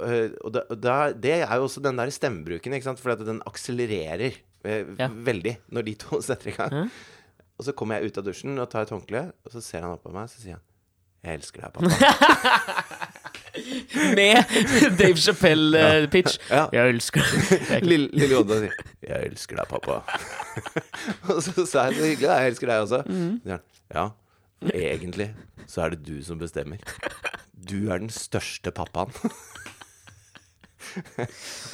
eh, 0.08 0.32
Og 0.46 0.54
da, 0.56 0.62
da, 0.72 0.96
det 1.12 1.34
er 1.44 1.56
jo 1.60 1.66
også 1.68 1.82
den 1.84 2.00
der 2.00 2.12
stemmebruken, 2.16 2.74
ikke 2.78 2.88
sant? 2.88 3.02
For 3.04 3.16
den 3.20 3.42
akselererer 3.50 4.32
eh, 4.64 4.86
Ja. 5.00 5.10
veldig 5.12 5.58
når 5.76 5.88
de 5.90 5.96
to 6.00 6.22
setter 6.28 6.54
i 6.54 6.56
gang. 6.56 6.74
Ja. 6.74 6.88
Og 7.58 7.66
så 7.66 7.74
kommer 7.74 7.98
jeg 8.00 8.12
ut 8.12 8.18
av 8.22 8.26
dusjen 8.28 8.60
og 8.62 8.70
tar 8.70 8.86
et 8.86 8.92
håndkle, 8.94 9.22
og 9.46 9.52
så 9.54 9.62
ser 9.66 9.82
han 9.82 9.96
opp 9.96 10.04
på 10.06 10.12
meg, 10.14 10.28
og 10.28 10.34
så 10.34 10.44
sier 10.44 10.60
han 10.60 10.66
Jeg 11.26 11.40
elsker 11.40 11.64
deg, 11.66 11.72
pappa. 11.74 11.90
Med 14.14 14.36
Dave 15.00 15.18
Chappelle-pitch. 15.18 16.38
Ja. 16.52 16.68
Jeg 16.72 16.94
elsker 16.94 17.26
deg'. 17.26 17.82
Lille, 17.90 18.10
lille 18.14 18.38
Odda 18.38 18.60
sier 18.62 18.76
'Jeg 19.02 19.32
elsker 19.32 19.58
deg, 19.58 19.66
pappa'. 19.72 19.98
og 21.34 21.42
så 21.42 21.66
sa 21.66 21.88
jeg 21.90 21.98
så 21.98 22.06
hyggelig, 22.06 22.28
da. 22.30 22.38
Jeg 22.44 22.52
elsker 22.54 22.68
deg 22.70 22.86
også. 22.86 23.02
Mm. 23.10 23.58
Ja, 23.98 24.06
egentlig 24.74 25.32
så 25.68 25.82
er 25.84 25.90
det 25.96 26.04
du 26.06 26.22
som 26.24 26.38
bestemmer. 26.40 26.78
Du 27.58 27.90
er 27.92 28.00
den 28.04 28.12
største 28.14 28.72
pappaen. 28.72 29.12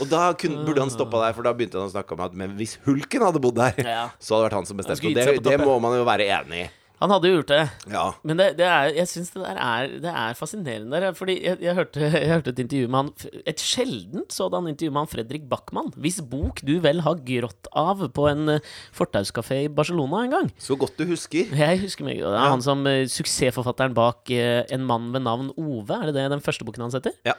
og 0.01 0.07
da 0.09 0.21
kunne, 0.39 0.63
burde 0.65 0.81
han 0.85 0.91
stoppa 0.93 1.19
der, 1.25 1.35
for 1.35 1.45
da 1.45 1.53
begynte 1.55 1.77
han 1.79 1.89
å 1.89 1.93
snakke 1.93 2.15
om 2.15 2.23
at 2.25 2.37
men 2.39 2.55
hvis 2.59 2.77
hulken 2.87 3.25
hadde 3.25 3.41
bodd 3.43 3.59
der, 3.59 3.75
Ja. 3.83 4.05
så 4.19 4.35
hadde 4.37 4.43
det 4.43 4.47
vært 4.49 4.57
han 4.61 4.69
som 4.69 4.79
bestemte. 4.79 5.07
Og 5.09 5.43
det, 5.43 5.43
det 5.45 5.59
må 5.61 5.75
man 5.83 5.97
jo 5.99 6.05
være 6.07 6.29
enig 6.39 6.63
i. 6.65 6.69
Han 7.03 7.11
hadde 7.11 7.27
jo 7.27 7.35
gjort 7.41 7.49
det. 7.51 7.63
Ja. 7.91 8.03
Men 8.23 8.39
det, 8.39 8.45
det 8.55 8.63
er, 8.63 8.93
jeg 8.95 9.09
syns 9.11 9.33
det 9.33 9.41
der 9.43 9.57
er, 9.59 9.89
det 10.05 10.11
er 10.23 10.37
fascinerende. 10.39 11.01
Der, 11.03 11.15
fordi 11.17 11.33
jeg, 11.43 11.57
jeg, 11.59 11.75
hørte, 11.75 11.99
jeg 12.07 12.29
hørte 12.31 12.53
et 12.53 12.61
intervju 12.63 12.87
med 12.93 12.99
han 13.01 13.41
Et 13.51 13.59
sjeldent 13.59 14.31
sådan 14.31 14.69
intervju 14.71 14.93
med 14.95 15.01
han 15.03 15.11
Fredrik 15.11 15.49
Backman. 15.51 15.91
Hvis 15.99 16.21
bok 16.31 16.61
du 16.63 16.77
vel 16.83 17.03
har 17.03 17.19
grått 17.27 17.67
av 17.75 18.05
på 18.15 18.29
en 18.31 18.55
uh, 18.55 18.71
fortauskafé 18.95 19.65
i 19.65 19.71
Barcelona 19.73 20.23
en 20.23 20.37
gang. 20.37 20.49
Så 20.63 20.79
godt 20.79 20.95
du 20.97 21.03
husker. 21.11 21.51
Jeg 21.51 21.81
husker 21.83 22.07
meg, 22.07 22.21
Det 22.23 22.31
er 22.31 22.39
Ja. 22.39 22.47
han 22.55 22.63
som 22.63 22.87
eh, 22.87 23.03
suksessforfatteren 23.11 23.93
bak 23.97 24.31
eh, 24.31 24.63
En 24.71 24.87
mann 24.87 25.11
ved 25.11 25.25
navn 25.27 25.51
Ove. 25.59 25.91
Er 25.99 26.07
det 26.07 26.15
det 26.21 26.29
den 26.31 26.41
første 26.45 26.63
boken 26.63 26.87
hans 26.87 26.95
heter? 26.95 27.11
Ja. 27.27 27.35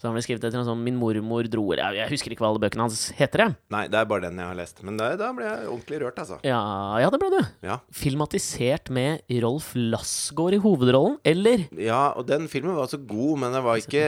Så 0.00 0.08
han 0.08 0.16
ble 0.16 0.22
skrevet 0.24 0.44
etter 0.44 0.60
en 0.60 0.66
sånn 0.66 0.82
Min 0.84 0.96
mormor 1.00 1.46
dro 1.50 1.64
Jeg, 1.72 1.96
jeg 1.96 2.10
husker 2.12 2.34
ikke 2.34 2.44
hva 2.44 2.50
alle 2.52 2.62
bøkene 2.62 2.84
hans 2.86 3.06
heter. 3.16 3.44
Jeg. 3.44 3.56
Nei, 3.72 3.84
det 3.92 3.98
er 4.00 4.08
bare 4.10 4.26
den 4.26 4.40
jeg 4.40 4.50
har 4.50 4.58
lest. 4.58 4.82
Men 4.86 4.98
da, 5.00 5.10
da 5.20 5.30
ble 5.36 5.46
jeg 5.46 5.68
ordentlig 5.70 6.00
rørt, 6.02 6.20
altså. 6.22 6.38
Ja, 6.46 6.60
ja, 7.00 7.08
det 7.12 7.20
ble 7.22 7.30
du. 7.32 7.38
Ja. 7.64 7.78
Filmatisert 7.94 8.90
med 8.94 9.24
Rolf 9.44 9.72
Lassgaard 9.78 10.58
i 10.58 10.60
hovedrollen, 10.64 11.16
eller? 11.26 11.66
Ja, 11.80 12.02
og 12.18 12.28
den 12.28 12.48
filmen 12.52 12.76
var 12.76 12.90
så 12.92 13.00
god, 13.00 13.40
men 13.44 13.56
den 13.56 13.64
var 13.64 13.80
ikke 13.80 14.04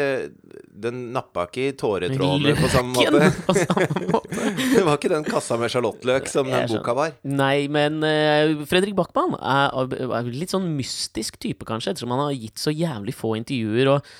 Den 0.87 1.01
nappa 1.14 1.46
ikke 1.49 1.70
i 1.70 1.75
tåretrådene 1.79 2.55
på 2.59 2.70
samme 2.72 2.92
måte. 2.96 3.33
På 3.46 3.57
samme 3.57 3.88
måte. 4.14 4.53
Det 4.77 4.85
var 4.85 4.99
ikke 4.99 5.12
den 5.14 5.27
kassa 5.27 5.59
med 5.61 5.72
sjalottløk 5.72 6.31
som 6.31 6.51
den 6.51 6.68
boka 6.70 6.96
var. 6.96 7.16
Nei, 7.27 7.66
men 7.72 8.03
uh, 8.05 8.66
Fredrik 8.68 8.96
Backman 8.99 9.37
er, 9.40 9.96
er 10.20 10.33
litt 10.33 10.53
sånn 10.55 10.68
mystisk 10.77 11.40
type, 11.42 11.66
kanskje, 11.68 11.94
ettersom 11.94 12.12
han 12.14 12.27
har 12.29 12.37
gitt 12.37 12.61
så 12.61 12.75
jævlig 12.75 13.16
få 13.16 13.37
intervjuer 13.40 13.96
og, 13.96 14.16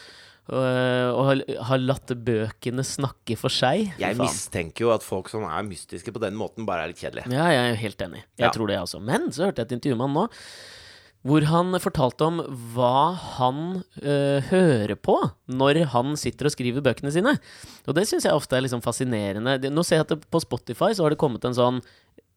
og, 0.47 1.19
og 1.19 1.43
har, 1.67 1.79
latt 1.83 2.13
bøkene 2.27 2.85
snakke 2.87 3.35
for 3.41 3.51
seg. 3.51 3.89
Jeg 3.99 4.15
faen. 4.15 4.23
mistenker 4.23 4.87
jo 4.87 4.93
at 4.95 5.03
folk 5.03 5.29
som 5.33 5.43
er 5.49 5.67
mystiske 5.67 6.13
på 6.15 6.23
den 6.23 6.37
måten, 6.39 6.67
bare 6.69 6.85
er 6.87 6.93
litt 6.93 7.03
kjedelige. 7.03 7.33
Ja, 7.35 7.49
jeg 7.51 7.73
er 7.73 7.81
helt 7.83 8.03
enig. 8.07 8.23
Jeg 8.39 8.47
Ja. 8.47 8.53
tror 8.55 8.69
det, 8.71 8.79
også. 8.79 9.01
Men 9.03 9.31
så 9.35 9.49
hørte 9.49 9.63
jeg 9.65 9.67
et 9.73 9.77
intervju 9.81 9.97
med 9.99 10.07
han 10.07 10.15
nå. 10.21 10.27
Hvor 11.27 11.43
han 11.51 11.75
fortalte 11.83 12.23
om 12.23 12.37
hva 12.77 13.17
han 13.41 13.83
øh, 13.99 14.41
hører 14.47 14.95
på 14.95 15.17
når 15.51 15.81
han 15.91 16.15
sitter 16.15 16.47
og 16.47 16.53
skriver 16.55 16.85
bøkene 16.87 17.11
sine. 17.11 17.33
Og 17.89 17.97
det 17.99 18.05
syns 18.07 18.29
jeg 18.29 18.37
ofte 18.37 18.55
er 18.55 18.63
liksom 18.63 18.85
fascinerende. 18.85 19.57
Nå 19.75 19.83
ser 19.83 19.97
jeg 19.99 20.07
at 20.07 20.13
det, 20.15 20.21
på 20.31 20.39
Spotify 20.45 20.93
så 20.95 21.03
har 21.03 21.11
det 21.11 21.19
kommet 21.19 21.43
en 21.49 21.57
sånn 21.57 21.81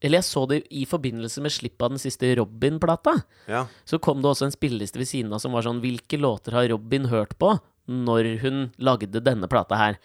Eller 0.01 0.23
jeg 0.23 0.29
så 0.31 0.47
det 0.47 0.63
i 0.71 0.85
forbindelse 0.87 1.41
med 1.43 1.51
slippet 1.51 1.83
av 1.85 1.89
den 1.91 1.99
siste 2.01 2.33
Robin-plata. 2.39 3.13
Ja. 3.51 3.65
Så 3.85 3.99
kom 4.01 4.21
det 4.23 4.31
også 4.31 4.47
en 4.47 4.55
spilleliste 4.55 4.97
ved 4.97 5.09
siden 5.11 5.33
av 5.35 5.39
som 5.43 5.51
var 5.53 5.61
sånn 5.67 5.81
Hvilke 5.83 6.17
låter 6.17 6.55
har 6.57 6.69
Robin 6.71 7.05
hørt 7.11 7.37
på 7.37 7.59
når 7.89 8.30
hun 8.43 8.60
lagde 8.78 9.21
denne 9.25 9.49
plata 9.52 9.80
her? 9.80 9.97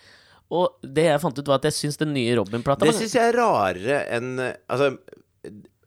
Og 0.55 0.77
det 0.85 1.07
jeg 1.09 1.20
fant 1.23 1.38
ut, 1.40 1.49
var 1.49 1.61
at 1.61 1.68
jeg 1.70 1.77
syns 1.79 1.97
den 2.01 2.12
nye 2.14 2.35
Robin-plata 2.38 2.85
Det 2.87 2.92
syns 2.97 3.14
jeg 3.16 3.31
er 3.33 3.38
rarere 3.38 4.01
enn 4.12 4.35
Altså, 4.68 4.90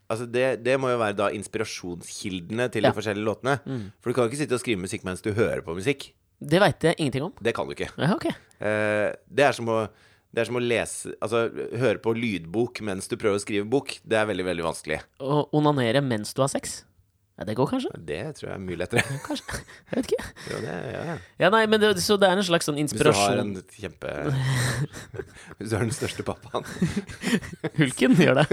altså 0.09 0.25
det, 0.33 0.47
det 0.65 0.79
må 0.81 0.89
jo 0.91 0.97
være 1.01 1.15
da 1.19 1.27
inspirasjonskildene 1.37 2.69
til 2.73 2.83
Ja. 2.83 2.89
Mm. 2.89 2.93
de 2.95 2.97
forskjellige 3.01 3.27
låtene. 3.27 3.55
For 4.01 4.09
du 4.09 4.13
kan 4.17 4.25
jo 4.25 4.31
ikke 4.31 4.41
sitte 4.43 4.57
og 4.57 4.63
skrive 4.63 4.81
musikk 4.81 5.03
mens 5.07 5.21
du 5.23 5.31
hører 5.37 5.61
på 5.65 5.75
musikk. 5.77 6.11
Det 6.37 6.59
veit 6.61 6.83
jeg 6.85 6.95
ingenting 7.01 7.23
om. 7.29 7.33
Det 7.41 7.53
kan 7.57 7.65
du 7.65 7.73
ikke. 7.73 7.89
Ja, 7.97 8.11
okay. 8.13 8.33
Eh, 8.61 9.13
det 9.29 9.47
er 9.47 9.51
som 9.57 9.69
å 9.73 9.87
det 10.27 10.41
er 10.43 10.49
som 10.49 10.57
å 10.59 10.61
lese 10.61 11.13
Altså, 11.23 11.47
høre 11.79 11.97
på 12.03 12.11
lydbok 12.13 12.81
mens 12.85 13.07
du 13.07 13.15
prøver 13.17 13.39
å 13.39 13.41
skrive 13.41 13.65
bok. 13.65 13.95
Det 14.03 14.17
er 14.19 14.27
veldig, 14.27 14.45
veldig 14.45 14.65
vanskelig. 14.67 14.99
Å 15.23 15.47
onanere 15.55 16.01
mens 16.03 16.33
du 16.35 16.41
har 16.43 16.51
sex? 16.51 16.83
Ja, 17.37 17.45
det 17.45 17.53
går 17.53 17.67
kanskje? 17.69 17.91
Det 18.01 18.19
tror 18.39 18.47
jeg 18.47 18.55
er 18.55 18.61
mye 18.65 18.77
lettere. 18.79 19.01
Kanskje. 19.27 19.59
Jeg 19.91 19.99
vet 19.99 20.07
ikke. 20.09 20.29
Jo, 20.49 20.61
det, 20.63 20.77
ja, 20.89 21.01
ja. 21.05 21.17
Ja, 21.43 21.49
nei, 21.53 21.65
men 21.69 21.83
det, 21.83 21.91
Så 22.01 22.15
det 22.17 22.31
er 22.31 22.39
en 22.39 22.45
slags 22.47 22.65
sånn 22.65 22.79
Hvis 22.79 22.95
du 22.95 23.03
har 23.03 23.11
inspirasjon 23.13 23.41
en 23.43 23.59
kjempe 23.77 24.13
Hvis 25.59 25.69
du 25.69 25.75
har 25.77 25.85
den 25.85 25.93
største 25.93 26.25
pappaen. 26.25 26.65
Hulken 27.77 28.17
gjør 28.17 28.41
det. 28.41 28.47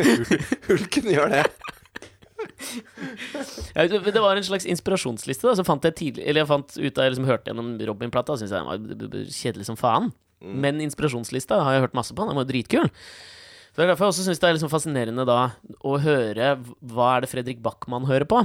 Hulken 0.69 1.09
gjør 1.15 1.33
det. 1.33 1.47
Ja, 3.73 3.87
det 3.89 4.21
var 4.21 4.37
en 4.37 4.45
slags 4.45 4.67
inspirasjonsliste. 4.69 5.49
da 5.49 5.55
Så 5.57 5.65
fant 5.65 5.87
jeg 5.89 5.97
tidlig 5.97 6.27
Eller 6.29 6.43
jeg 6.43 6.51
fant 6.51 6.77
ut 6.77 6.97
da 6.99 7.07
jeg 7.07 7.15
liksom 7.15 7.29
hørte 7.31 7.51
gjennom 7.51 7.71
Robin-plata, 7.89 8.37
syntes 8.37 8.53
jeg 8.53 8.61
den 8.61 8.69
var 8.69 9.33
kjedelig 9.39 9.69
som 9.71 9.81
faen. 9.81 10.11
Men 10.45 10.83
inspirasjonslista 10.85 11.63
har 11.65 11.79
jeg 11.79 11.87
hørt 11.87 11.97
masse 11.97 12.13
på. 12.13 12.27
Den 12.29 12.37
var 12.37 12.45
dritkul. 12.45 12.91
Så 13.73 13.81
det 13.81 13.87
er 13.87 13.95
derfor 13.95 14.07
jeg 14.07 14.13
også 14.13 14.27
syns 14.29 14.43
det 14.43 14.49
er 14.51 14.59
liksom 14.59 14.71
fascinerende 14.71 15.25
da 15.27 15.39
å 15.81 15.97
høre 16.05 16.53
hva 16.85 17.09
er 17.17 17.25
det 17.25 17.31
Fredrik 17.33 17.65
Backman 17.65 18.05
hører 18.07 18.29
på. 18.29 18.45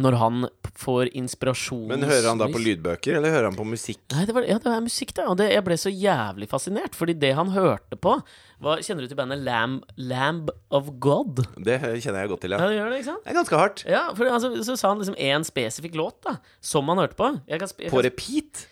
Når 0.00 0.14
han 0.16 0.46
får 0.80 1.10
inspirasjon 1.20 1.90
Men 1.90 2.06
hører 2.08 2.30
han 2.30 2.38
da 2.40 2.46
på 2.48 2.60
lydbøker, 2.62 3.18
eller 3.18 3.34
hører 3.34 3.50
han 3.50 3.58
på 3.58 3.66
musikk? 3.68 4.00
Nei, 4.14 4.22
det 4.24 4.32
var, 4.32 4.46
ja, 4.48 4.56
det 4.56 4.70
var 4.70 4.80
musikk, 4.80 5.12
da. 5.18 5.26
Og 5.28 5.36
det, 5.36 5.50
jeg 5.52 5.64
ble 5.66 5.76
så 5.76 5.92
jævlig 5.92 6.48
fascinert. 6.48 6.96
Fordi 6.96 7.12
det 7.20 7.34
han 7.36 7.52
hørte 7.52 7.98
på 8.00 8.14
var, 8.62 8.80
Kjenner 8.80 9.04
du 9.04 9.10
til 9.10 9.18
bandet 9.18 9.42
Lamb, 9.44 9.82
Lamb 10.00 10.48
of 10.72 10.88
God? 11.02 11.42
Det 11.60 11.76
kjenner 11.82 12.22
jeg 12.24 12.32
godt 12.32 12.44
til, 12.46 12.56
Ja, 12.56 12.62
ja. 12.62 12.70
det 12.72 12.78
gjør 12.78 12.88
det, 12.94 13.00
ikke 13.02 13.10
sant? 13.10 13.24
Det 13.26 13.34
er 13.34 13.40
ganske 13.42 13.60
hardt. 13.60 13.84
Ja, 13.90 14.02
for 14.16 14.32
altså, 14.32 14.54
Så 14.64 14.78
sa 14.80 14.94
han 14.94 15.02
liksom 15.02 15.18
én 15.20 15.44
spesifikk 15.44 15.98
låt 16.00 16.22
da 16.24 16.38
som 16.64 16.88
han 16.88 17.02
hørte 17.02 17.18
på. 17.18 17.28
Jeg 17.50 17.60
kan 17.60 17.68
jeg 17.76 17.90
kan, 17.90 17.96
På 17.98 18.04
repeat. 18.06 18.66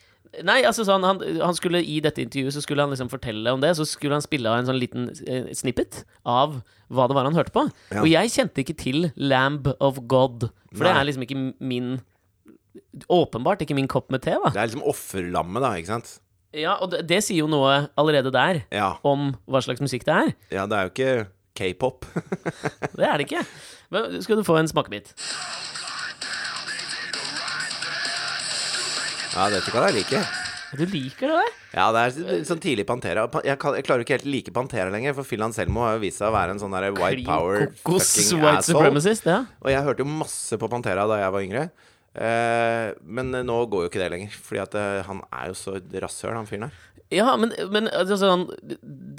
Nei, 0.47 0.61
altså 0.63 0.85
sånn, 0.87 1.03
han, 1.03 1.19
han 1.43 1.57
skulle 1.59 1.81
I 1.83 1.97
dette 2.05 2.23
intervjuet 2.23 2.55
så 2.55 2.61
skulle 2.63 2.85
han 2.85 2.93
liksom 2.95 3.09
fortelle 3.11 3.51
om 3.51 3.61
det. 3.63 3.73
Så 3.79 3.87
skulle 3.89 4.15
han 4.15 4.23
spille 4.23 4.47
av 4.51 4.61
en 4.61 4.69
sånn 4.69 4.79
liten 4.79 5.09
eh, 5.27 5.49
snippet 5.59 6.05
av 6.25 6.61
hva 6.91 7.09
det 7.11 7.17
var 7.19 7.27
han 7.27 7.35
hørte 7.35 7.55
på. 7.55 7.65
Ja. 7.91 8.05
Og 8.05 8.09
jeg 8.13 8.31
kjente 8.37 8.63
ikke 8.63 8.77
til 8.79 9.09
Lamb 9.19 9.67
of 9.81 9.99
God. 10.11 10.49
For 10.71 10.87
det 10.87 10.93
er 10.95 11.09
liksom 11.11 11.27
ikke 11.27 11.41
min 11.59 11.97
Åpenbart 13.11 13.63
ikke 13.65 13.75
min 13.75 13.89
kopp 13.91 14.11
med 14.15 14.23
te, 14.23 14.37
da. 14.39 14.51
Det 14.55 14.61
er 14.63 14.69
liksom 14.71 14.87
offerlammet, 14.87 15.63
da, 15.65 15.73
ikke 15.79 15.91
sant? 15.91 16.13
Ja, 16.55 16.77
Og 16.83 16.91
det, 16.93 17.05
det 17.11 17.21
sier 17.27 17.43
jo 17.45 17.51
noe 17.51 17.89
allerede 17.99 18.31
der 18.35 18.63
Ja. 18.75 18.93
om 19.07 19.33
hva 19.51 19.61
slags 19.63 19.83
musikk 19.83 20.07
det 20.07 20.15
er. 20.17 20.33
ja 20.55 20.65
det 20.71 20.79
er 20.79 20.87
jo 20.89 20.93
ikke 20.95 21.13
k-pop. 21.61 22.07
Det 22.99 23.05
er 23.07 23.19
det 23.19 23.27
ikke. 23.27 23.43
Men 23.91 24.23
skal 24.23 24.39
du 24.39 24.45
få 24.47 24.57
en 24.61 24.69
smakebit? 24.71 25.11
Ja, 29.35 29.51
dette 29.53 29.73
kan 29.73 29.89
jeg 29.89 30.01
like. 30.01 30.23
Du 30.71 30.85
liker 30.87 31.33
det 31.33 31.37
der? 31.41 31.55
Ja, 31.75 31.87
det 31.95 32.03
er 32.03 32.45
sånn 32.47 32.61
tidlig 32.63 32.85
Pantera. 32.87 33.25
Jeg, 33.47 33.59
kan, 33.63 33.75
jeg 33.79 33.87
klarer 33.87 34.05
ikke 34.05 34.17
helt 34.19 34.29
like 34.31 34.55
Pantera 34.55 34.91
lenger, 34.93 35.17
for 35.19 35.27
Phil 35.27 35.43
Anselmo 35.43 35.83
har 35.87 35.97
jo 35.97 36.05
vist 36.05 36.21
seg 36.23 36.31
å 36.31 36.35
være 36.35 36.55
en 36.55 36.63
sånn 36.63 36.75
der 36.75 36.91
white 36.95 37.25
power 37.27 37.67
kokos 37.83 38.13
fucking 38.17 38.43
white 38.45 38.63
asshole. 38.63 39.15
ja. 39.33 39.41
Og 39.63 39.73
jeg 39.73 39.87
hørte 39.87 40.07
jo 40.07 40.11
masse 40.21 40.59
på 40.61 40.71
Pantera 40.71 41.09
da 41.11 41.19
jeg 41.25 41.35
var 41.35 41.47
yngre. 41.47 41.65
Eh, 42.11 42.91
men 43.07 43.35
nå 43.47 43.59
går 43.71 43.85
jo 43.85 43.91
ikke 43.91 44.01
det 44.03 44.09
lenger, 44.11 44.33
Fordi 44.43 44.63
at 44.65 44.73
eh, 44.79 45.03
han 45.07 45.21
er 45.31 45.51
jo 45.53 45.59
så 45.59 45.77
rasshøl, 45.79 46.35
han 46.35 46.49
fyren 46.49 46.69
her. 46.69 46.79
Ja, 47.11 47.35
men, 47.39 47.51
men 47.75 47.89
altså, 47.91 48.19
sånn 48.21 48.47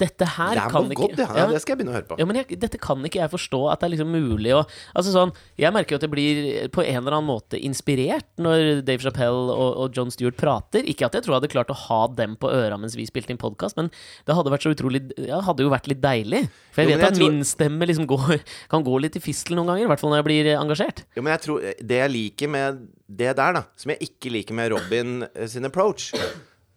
Dette 0.02 0.26
her 0.36 0.56
det 0.58 0.64
kan 0.72 0.88
ikke 0.92 1.08
ja. 1.14 1.26
ja. 1.38 1.46
Det 1.52 1.60
skal 1.62 1.74
jeg 1.74 1.80
begynne 1.80 1.92
å 1.94 1.96
høre 1.98 2.08
på. 2.10 2.16
Ja, 2.20 2.26
men 2.28 2.38
jeg, 2.40 2.58
dette 2.62 2.80
kan 2.82 3.02
ikke 3.06 3.20
jeg 3.22 3.32
forstå 3.32 3.60
at 3.72 3.82
det 3.82 3.88
er 3.88 3.92
liksom 3.94 4.10
mulig 4.12 4.54
å 4.56 4.62
Altså 4.98 5.12
sånn, 5.14 5.32
Jeg 5.60 5.72
merker 5.74 5.94
jo 5.94 6.00
at 6.00 6.06
jeg 6.06 6.12
blir 6.12 6.40
på 6.74 6.82
en 6.84 6.98
eller 7.00 7.16
annen 7.18 7.28
måte 7.30 7.60
inspirert 7.62 8.26
når 8.42 8.82
Dave 8.86 9.04
Chappelle 9.04 9.52
og, 9.54 9.70
og 9.84 9.96
John 9.96 10.10
Stewart 10.14 10.36
prater. 10.40 10.84
Ikke 10.90 11.06
at 11.08 11.14
jeg 11.16 11.24
tror 11.26 11.36
jeg 11.36 11.40
hadde 11.42 11.52
klart 11.54 11.72
å 11.72 11.78
ha 11.86 12.00
dem 12.18 12.34
på 12.40 12.50
øra 12.52 12.78
mens 12.80 12.96
vi 12.98 13.06
spilte 13.08 13.32
inn 13.34 13.40
podkast, 13.40 13.78
men 13.78 13.90
det 14.26 14.36
hadde 14.36 14.52
vært 14.52 14.66
så 14.66 14.72
utrolig 14.74 15.02
Ja, 15.28 15.40
hadde 15.46 15.64
jo 15.66 15.72
vært 15.72 15.88
litt 15.92 16.02
deilig. 16.02 16.44
For 16.74 16.82
jeg 16.82 16.90
Jo, 16.90 16.96
vet 16.96 17.04
jeg 17.06 17.12
at 17.12 17.18
tror- 17.20 17.32
min 17.36 17.46
stemme 17.48 17.88
liksom 17.88 18.08
går, 18.10 18.42
kan 18.72 18.84
gå 18.86 18.98
litt 19.04 19.18
i 19.20 19.22
fistel 19.24 19.58
noen 19.58 19.70
ganger. 19.72 19.86
I 19.86 19.90
hvert 19.92 20.02
fall 20.02 20.12
når 20.14 20.22
jeg 20.22 20.28
blir 20.30 20.52
engasjert. 20.56 21.04
Jo, 21.16 21.22
men 21.24 21.36
jeg 21.36 21.44
tror 21.46 21.66
Det 21.92 22.00
jeg 22.02 22.12
liker 22.16 22.50
med 22.52 22.82
det 23.12 23.34
der, 23.36 23.52
da, 23.58 23.62
som 23.76 23.90
jeg 23.92 24.08
ikke 24.08 24.30
liker 24.32 24.56
med 24.56 24.72
Robin 24.72 25.22
eh, 25.34 25.46
sin 25.50 25.68
approach, 25.68 26.10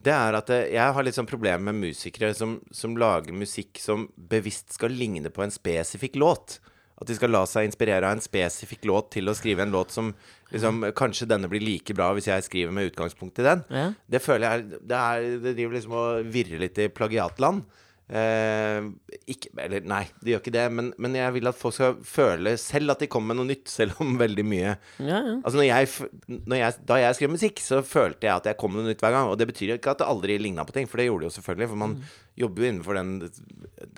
det 0.05 0.13
er 0.13 0.37
at 0.37 0.51
eh, 0.53 0.69
jeg 0.75 0.95
har 0.95 1.05
litt 1.05 1.17
sånn 1.17 1.29
problemer 1.29 1.71
med 1.71 1.89
musikere 1.89 2.33
som, 2.37 2.59
som 2.75 2.95
lager 2.99 3.35
musikk 3.35 3.81
som 3.81 4.07
bevisst 4.15 4.75
skal 4.77 4.93
ligne 4.93 5.31
på 5.33 5.45
en 5.45 5.53
spesifikk 5.53 6.19
låt. 6.21 6.59
At 6.95 7.09
de 7.09 7.17
skal 7.17 7.33
la 7.33 7.41
seg 7.49 7.67
inspirere 7.67 8.07
av 8.07 8.15
en 8.15 8.23
spesifikk 8.23 8.85
låt 8.87 9.09
til 9.17 9.27
å 9.27 9.35
skrive 9.35 9.65
en 9.65 9.73
låt 9.73 9.91
som 9.91 10.13
liksom 10.53 10.85
Kanskje 10.95 11.27
denne 11.27 11.49
blir 11.51 11.63
like 11.63 11.95
bra 11.97 12.11
hvis 12.15 12.29
jeg 12.29 12.45
skriver 12.45 12.75
med 12.75 12.91
utgangspunkt 12.91 13.41
i 13.41 13.47
den. 13.47 13.65
Ja. 13.73 13.87
Det 14.07 14.21
føler 14.23 14.45
jeg 14.45 14.83
Det, 14.91 14.99
er, 14.99 15.25
det 15.43 15.55
driver 15.57 15.75
liksom 15.75 15.97
og 15.99 16.29
virrer 16.31 16.61
litt 16.61 16.79
i 16.79 16.87
plagiatland. 16.93 17.65
Eh, 18.05 18.85
ikke 19.33 19.49
Eller 19.63 19.81
nei, 19.89 20.03
det 20.21 20.35
gjør 20.35 20.41
ikke 20.43 20.51
det, 20.53 20.65
men, 20.77 20.91
men 21.01 21.15
jeg 21.17 21.33
vil 21.39 21.49
at 21.49 21.57
folk 21.57 21.73
skal 21.73 21.95
føle 22.05 22.51
selv 22.61 22.93
at 22.93 23.01
de 23.01 23.07
kommer 23.09 23.33
med 23.33 23.39
noe 23.39 23.49
nytt, 23.49 23.65
selv 23.79 23.97
om 24.03 24.11
veldig 24.19 24.45
mye 24.45 24.75
Ja, 25.01 25.23
ja. 25.25 25.31
Altså 25.39 25.57
når 25.57 25.65
jeg, 25.65 25.89
når 26.35 26.59
jeg, 26.59 26.75
Da 26.91 26.99
jeg 27.01 27.17
skrev 27.17 27.33
musikk, 27.33 27.63
så 27.65 27.79
følte 27.81 28.29
jeg 28.29 28.35
at 28.35 28.51
jeg 28.51 28.59
kom 28.61 28.75
med 28.75 28.83
noe 28.83 28.93
nytt 28.93 29.01
hver 29.01 29.15
gang. 29.15 29.31
Og 29.31 29.39
det 29.41 29.49
betyr 29.49 29.73
ikke 29.79 29.95
at 29.95 30.03
det 30.03 30.09
aldri 30.11 30.37
ligna 30.37 30.67
på 30.67 30.75
ting, 30.77 30.85
for 30.91 31.01
det 31.01 31.07
gjorde 31.09 31.25
det 31.25 31.31
jo 31.31 31.35
selvfølgelig. 31.39 31.71
For 31.71 31.81
man 31.81 31.97
jobber 32.37 32.61
jo 32.61 32.69
innenfor 32.69 32.97
den 32.99 33.11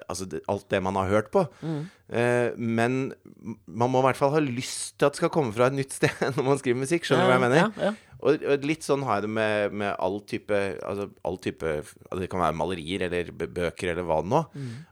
Altså 0.07 0.27
alt 0.47 0.67
det 0.71 0.79
man 0.87 0.95
har 0.99 1.11
hørt 1.11 1.31
på. 1.33 1.43
Eh, 2.07 2.55
men 2.55 3.11
man 3.67 3.91
må 3.91 3.99
i 3.99 4.07
hvert 4.07 4.19
fall 4.19 4.31
ha 4.37 4.39
lyst 4.43 4.95
til 4.95 5.09
at 5.09 5.17
det 5.17 5.19
skal 5.19 5.33
komme 5.33 5.51
fra 5.55 5.67
et 5.67 5.75
nytt 5.81 5.95
sted 5.99 6.13
når 6.37 6.47
man 6.53 6.59
skriver 6.61 6.79
musikk. 6.79 7.03
Skjønner 7.07 7.27
du 7.27 7.31
hva 7.33 7.39
jeg 7.39 7.45
mener? 7.49 7.59
Ja, 7.65 7.89
ja. 7.89 7.95
Og, 8.17 8.41
og 8.49 8.63
litt 8.65 8.81
sånn 8.85 9.03
har 9.05 9.19
jeg 9.19 9.27
det 9.27 9.31
med, 9.35 9.73
med 9.77 9.91
all 10.01 10.15
type 10.25 10.57
Altså 10.81 11.05
all 11.27 11.35
type 11.37 11.69
altså 11.69 12.17
Det 12.23 12.29
kan 12.31 12.41
være 12.41 12.57
malerier 12.57 13.03
eller 13.05 13.29
bøker 13.31 13.91
eller 13.91 14.07
hva 14.07 14.17
det 14.23 14.31
nå. 14.31 14.39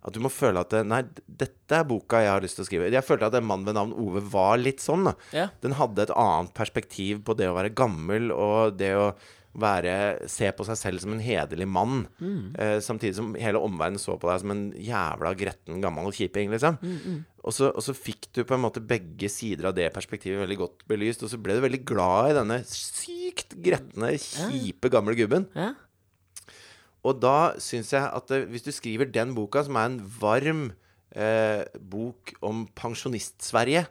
At 0.05 0.13
du 0.13 0.19
må 0.21 0.29
føle 0.29 0.61
at 0.61 0.75
Nei, 0.85 1.01
dette 1.25 1.79
er 1.79 1.87
boka 1.89 2.21
jeg 2.21 2.29
har 2.29 2.43
lyst 2.45 2.59
til 2.59 2.65
å 2.65 2.69
skrive. 2.69 2.91
Jeg 2.93 3.07
følte 3.07 3.31
at 3.31 3.39
en 3.39 3.47
mann 3.49 3.65
ved 3.65 3.77
navn 3.79 3.95
Ove 3.97 4.21
var 4.29 4.59
litt 4.61 4.83
sånn. 4.83 5.09
da 5.09 5.15
Ja. 5.33 5.47
Den 5.65 5.73
hadde 5.79 6.05
et 6.05 6.13
annet 6.13 6.53
perspektiv 6.57 7.23
på 7.25 7.33
det 7.37 7.49
å 7.49 7.57
være 7.57 7.73
gammel 7.73 8.29
og 8.35 8.77
det 8.77 8.93
å 8.99 9.09
være, 9.55 10.27
se 10.31 10.49
på 10.51 10.65
seg 10.67 10.77
selv 10.79 11.03
som 11.03 11.13
en 11.15 11.23
hederlig 11.23 11.67
mann. 11.69 12.03
Eh, 12.59 12.77
samtidig 12.83 13.15
som 13.17 13.31
hele 13.39 13.61
omverdenen 13.63 14.01
så 14.01 14.17
på 14.19 14.27
deg 14.27 14.41
som 14.43 14.51
en 14.51 14.65
jævla 14.75 15.31
gretten 15.39 15.79
gammel 15.83 16.11
kjiping, 16.15 16.51
liksom. 16.51 16.79
Og, 17.45 17.53
så, 17.53 17.69
og 17.71 17.83
så 17.85 17.93
fikk 17.95 18.27
du 18.35 18.41
på 18.43 18.57
en 18.57 18.63
måte 18.63 18.83
begge 18.83 19.29
sider 19.29 19.69
av 19.69 19.75
det 19.77 19.91
perspektivet 19.95 20.41
veldig 20.41 20.59
godt 20.63 20.85
belyst. 20.89 21.23
Og 21.23 21.31
så 21.31 21.39
ble 21.39 21.55
du 21.55 21.63
veldig 21.63 21.83
glad 21.87 22.31
i 22.31 22.37
denne 22.39 22.59
sykt 22.67 23.55
gretne, 23.63 24.15
kjipe 24.19 24.91
gamle 24.93 25.15
gubben. 25.17 25.47
Ja. 25.55 25.73
Og 27.05 27.19
da 27.21 27.53
syns 27.61 27.93
jeg 27.93 28.01
at 28.01 28.33
eh, 28.33 28.47
hvis 28.49 28.65
du 28.65 28.73
skriver 28.73 29.07
den 29.13 29.35
boka, 29.37 29.63
som 29.63 29.77
er 29.77 29.91
en 29.91 30.01
varm 30.19 30.65
eh, 31.15 31.61
bok 31.79 32.33
om 32.45 32.65
Pensjonist-Sverige, 32.75 33.85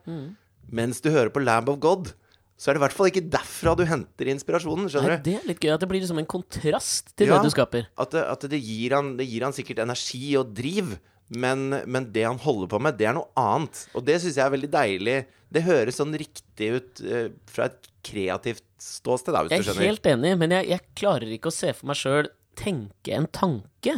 mens 0.74 1.00
du 1.05 1.12
hører 1.14 1.31
på 1.31 1.44
Lamb 1.44 1.70
of 1.70 1.79
God, 1.81 2.11
så 2.57 2.71
er 2.71 2.77
det 2.77 2.81
i 2.81 2.85
hvert 2.85 2.95
fall 2.95 3.09
ikke 3.11 3.25
derfra 3.35 3.73
du 3.77 3.83
henter 3.88 4.29
inspirasjonen. 4.31 4.87
Nei, 4.87 4.93
Skjønner 4.93 5.17
du? 5.19 5.25
det 5.27 5.35
er 5.40 5.49
litt 5.49 5.64
gøy 5.64 5.73
at 5.75 5.83
det 5.83 5.88
blir 5.90 6.05
liksom 6.05 6.21
en 6.23 6.29
kontrast 6.31 7.11
til 7.19 7.29
Ja. 7.33 7.38
det 7.40 7.51
du 7.51 7.55
skaper. 7.55 7.88
At, 7.99 8.14
det, 8.14 8.23
at 8.31 8.47
det, 8.53 8.61
gir 8.62 8.95
han, 8.95 9.17
det 9.19 9.27
gir 9.27 9.43
han 9.47 9.57
sikkert 9.57 9.83
energi 9.83 10.37
og 10.38 10.53
driv, 10.55 10.95
men, 11.35 11.81
men 11.90 12.07
det 12.14 12.27
han 12.29 12.38
holder 12.38 12.71
på 12.71 12.79
med, 12.85 12.99
det 13.01 13.09
er 13.11 13.17
noe 13.17 13.27
annet. 13.40 13.87
Og 13.97 14.05
det 14.07 14.21
syns 14.23 14.38
jeg 14.38 14.45
er 14.47 14.55
veldig 14.55 14.71
deilig. 14.71 15.17
Det 15.55 15.64
høres 15.67 15.99
sånn 15.99 16.14
riktig 16.21 16.71
ut 16.77 17.03
uh, 17.09 17.27
fra 17.51 17.67
et 17.71 17.90
kreativt 18.05 18.64
ståsted, 18.85 19.33
da, 19.35 19.43
hvis 19.47 19.57
Jeg 19.57 19.64
du 19.64 19.73
er 19.75 19.88
helt 19.88 20.07
enig, 20.12 20.35
men 20.38 20.53
jeg, 20.59 20.69
jeg 20.75 20.87
klarer 20.99 21.31
ikke 21.35 21.51
å 21.51 21.55
se 21.57 21.73
for 21.75 21.88
meg 21.90 21.99
sjøl 21.99 22.29
tenke 22.59 23.17
en 23.17 23.27
tanke. 23.35 23.97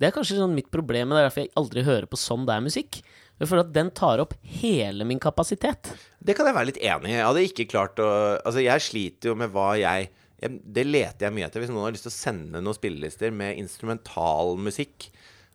Det 0.00 0.08
er 0.08 0.14
kanskje 0.14 0.40
sånn 0.40 0.56
mitt 0.56 0.70
problem, 0.74 1.12
og 1.12 1.18
det 1.18 1.20
er 1.22 1.28
derfor 1.28 1.44
jeg 1.44 1.52
aldri 1.60 1.84
hører 1.86 2.08
på 2.10 2.18
sånn 2.18 2.46
det 2.48 2.56
er 2.56 2.64
musikk. 2.64 3.02
Jeg 3.42 3.50
føler 3.50 3.64
at 3.66 3.74
den 3.74 3.88
tar 3.90 4.22
opp 4.22 4.36
hele 4.46 5.02
min 5.08 5.18
kapasitet. 5.22 5.90
Det 6.22 6.36
kan 6.38 6.46
jeg 6.46 6.54
være 6.54 6.68
litt 6.68 6.78
enig 6.78 7.10
i. 7.10 7.16
Jeg 7.16 7.26
hadde 7.26 7.46
ikke 7.48 7.70
klart 7.72 7.98
å 7.98 8.10
Altså, 8.38 8.62
jeg 8.62 8.84
sliter 8.84 9.32
jo 9.32 9.38
med 9.38 9.50
hva 9.50 9.72
jeg, 9.80 10.12
Det 10.38 10.84
leter 10.86 11.26
jeg 11.26 11.34
mye 11.34 11.48
etter. 11.48 11.62
Hvis 11.62 11.72
noen 11.74 11.88
har 11.88 11.96
lyst 11.96 12.06
til 12.06 12.14
å 12.14 12.20
sende 12.20 12.62
noen 12.62 12.78
spillelister 12.78 13.34
med 13.34 13.58
instrumentalmusikk 13.58 15.08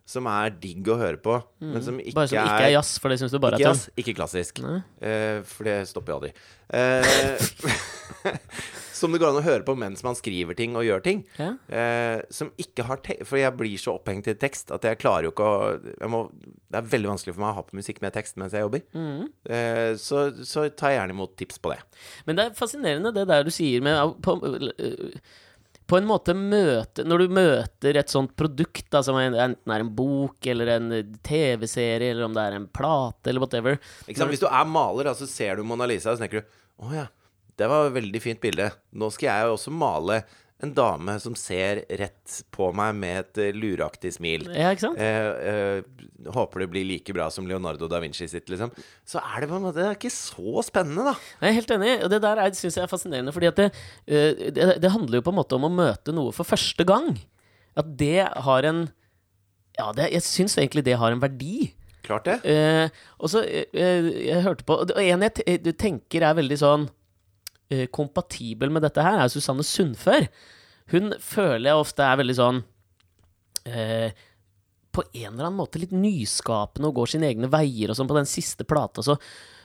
som 0.08 0.28
er 0.30 0.54
digg 0.56 0.86
å 0.88 0.96
høre 0.96 1.20
på, 1.20 1.36
men 1.60 1.82
som 1.84 1.98
ikke, 2.00 2.08
Mm. 2.08 2.16
Bare 2.16 2.30
som 2.30 2.38
ikke 2.40 2.64
er 2.64 2.72
jazz, 2.72 2.94
for 2.98 3.12
det 3.12 3.18
syns 3.20 3.32
du 3.34 3.38
bare 3.38 3.58
Ikke 3.58 3.68
er 3.68 3.74
jazz, 3.74 3.88
ikke 4.00 4.14
klassisk. 4.16 4.60
Eh, 5.04 5.42
for 5.44 5.68
det 5.68 5.76
stopper 5.90 6.12
jo 6.12 6.16
aldri. 6.16 6.30
Uh, 6.72 7.36
som 8.98 9.12
det 9.12 9.20
går 9.20 9.30
an 9.30 9.40
å 9.40 9.44
høre 9.44 9.64
på 9.64 9.74
mens 9.78 10.02
man 10.04 10.16
skriver 10.16 10.56
ting 10.56 10.76
og 10.80 10.86
gjør 10.86 11.04
ting. 11.04 11.20
Ja. 11.36 11.50
Uh, 11.68 12.24
som 12.32 12.52
ikke 12.60 12.86
har 12.88 13.00
For 13.24 13.40
jeg 13.40 13.56
blir 13.56 13.80
så 13.80 13.98
opphengt 13.98 14.30
i 14.32 14.36
tekst 14.36 14.72
at 14.74 14.84
jeg 14.84 15.00
klarer 15.00 15.28
jo 15.28 15.32
ikke 15.34 15.48
å 15.48 16.08
må, 16.12 16.22
Det 16.68 16.80
er 16.80 16.88
veldig 16.94 17.12
vanskelig 17.12 17.36
for 17.36 17.44
meg 17.44 17.52
å 17.52 17.58
ha 17.60 17.66
på 17.68 17.76
musikk 17.76 18.00
med 18.04 18.16
tekst 18.16 18.40
mens 18.40 18.56
jeg 18.56 18.64
jobber. 18.64 18.84
Mm. 18.96 19.28
Så, 20.00 20.24
så 20.48 20.68
ta 20.72 20.92
gjerne 20.92 21.16
imot 21.16 21.36
tips 21.36 21.60
på 21.60 21.74
det. 21.74 21.82
Men 22.24 22.40
det 22.40 22.48
er 22.48 22.56
fascinerende 22.56 23.12
det 23.16 23.28
der 23.28 23.44
du 23.44 23.52
sier 23.52 23.84
med 23.84 24.16
på, 24.24 24.36
på 25.88 25.96
en 25.96 26.08
måte 26.08 26.34
møte 26.36 27.04
Når 27.06 27.22
du 27.22 27.34
møter 27.38 27.96
et 27.96 28.12
sånt 28.12 28.34
produkt, 28.38 28.86
da, 28.92 29.00
som 29.04 29.16
enten 29.20 29.72
er 29.72 29.84
en 29.84 29.92
bok 29.96 30.46
eller 30.52 30.74
en 30.76 30.90
TV-serie, 31.24 32.12
eller 32.12 32.26
om 32.28 32.36
det 32.36 32.44
er 32.44 32.58
en 32.58 32.68
plate, 32.68 33.30
eller 33.30 33.44
whatever 33.44 33.78
sant? 33.80 34.28
Hvis 34.28 34.44
du 34.44 34.48
er 34.50 34.68
maler, 34.68 35.08
da, 35.08 35.16
så 35.16 35.28
ser 35.30 35.56
du 35.58 35.64
Mona 35.68 35.88
Lisa, 35.88 36.12
og 36.12 36.18
så 36.18 36.26
tenker 36.26 36.42
du 36.44 36.84
Å 36.84 36.92
ja, 36.94 37.06
det 37.58 37.66
var 37.70 37.88
et 37.88 37.96
veldig 37.96 38.20
fint 38.22 38.40
bilde. 38.42 38.68
Nå 38.94 39.08
skal 39.10 39.32
jeg 39.32 39.56
også 39.56 39.72
male 39.74 40.20
en 40.58 40.72
dame 40.74 41.14
som 41.22 41.36
ser 41.38 41.84
rett 42.00 42.38
på 42.54 42.72
meg 42.74 42.96
med 42.98 43.20
et 43.20 43.40
eh, 43.44 43.54
lureaktig 43.54 44.10
smil. 44.16 44.48
Ja, 44.50 44.72
ikke 44.74 44.88
sant? 44.88 44.98
Eh, 44.98 45.78
eh, 45.78 46.30
håper 46.34 46.64
det 46.64 46.68
blir 46.72 46.86
like 46.88 47.14
bra 47.14 47.28
som 47.30 47.46
Leonardo 47.46 47.86
da 47.90 48.00
Vinci 48.02 48.26
sitt, 48.30 48.50
liksom. 48.50 48.72
Så 49.06 49.22
er 49.22 49.44
det 49.44 49.50
på 49.52 49.58
en 49.60 49.66
måte 49.68 49.78
det 49.78 49.86
er 49.86 49.98
ikke 49.98 50.12
så 50.14 50.64
spennende, 50.66 51.06
da. 51.12 51.14
Jeg 51.38 51.52
er 51.52 51.58
helt 51.60 51.74
enig, 51.78 51.94
og 52.02 52.10
det 52.10 52.22
der 52.26 52.42
syns 52.58 52.80
jeg 52.80 52.84
er 52.84 52.90
fascinerende, 52.90 53.34
fordi 53.36 53.52
det, 53.60 53.70
øh, 54.10 54.44
det, 54.58 54.68
det 54.82 54.94
handler 54.94 55.20
jo 55.20 55.26
på 55.28 55.34
en 55.34 55.38
måte 55.38 55.58
om 55.60 55.68
å 55.68 55.74
møte 55.78 56.16
noe 56.16 56.34
for 56.34 56.48
første 56.48 56.86
gang. 56.88 57.14
At 57.78 57.94
det 57.98 58.26
har 58.26 58.66
en 58.66 58.88
Ja, 59.78 59.92
det, 59.94 60.08
jeg 60.10 60.26
syns 60.26 60.58
egentlig 60.58 60.82
det 60.88 60.98
har 60.98 61.14
en 61.14 61.22
verdi. 61.22 61.70
Klart 62.02 62.26
det. 62.26 62.38
Eh, 62.48 62.88
og 63.18 63.30
så 63.30 63.42
eh, 63.44 64.06
Jeg 64.26 64.42
hørte 64.42 64.64
på 64.64 64.78
Og 64.80 64.92
en 65.02 65.24
jeg 65.26 65.58
du 65.62 65.72
tenker 65.76 66.24
er 66.24 66.36
veldig 66.38 66.58
sånn 66.58 66.86
eh, 66.88 66.97
kompatibel 67.92 68.72
med 68.72 68.84
dette 68.86 69.04
her, 69.04 69.24
er 69.24 69.32
Susanne 69.32 69.66
Sundfør. 69.66 70.28
Hun 70.92 71.12
føler 71.20 71.70
jeg 71.70 71.82
ofte 71.82 72.04
er 72.04 72.16
veldig 72.16 72.36
sånn 72.38 72.62
eh, 73.68 74.14
På 74.94 75.02
en 75.04 75.34
eller 75.34 75.50
annen 75.50 75.58
måte 75.58 75.80
litt 75.82 75.92
nyskapende 75.92 76.88
og 76.88 77.02
går 77.02 77.12
sine 77.12 77.28
egne 77.28 77.50
veier 77.52 77.92
og 77.92 77.98
sånn. 77.98 78.08
På 78.08 78.16
den 78.16 78.30
siste 78.30 78.64
plata 78.68 79.04
så, 79.04 79.18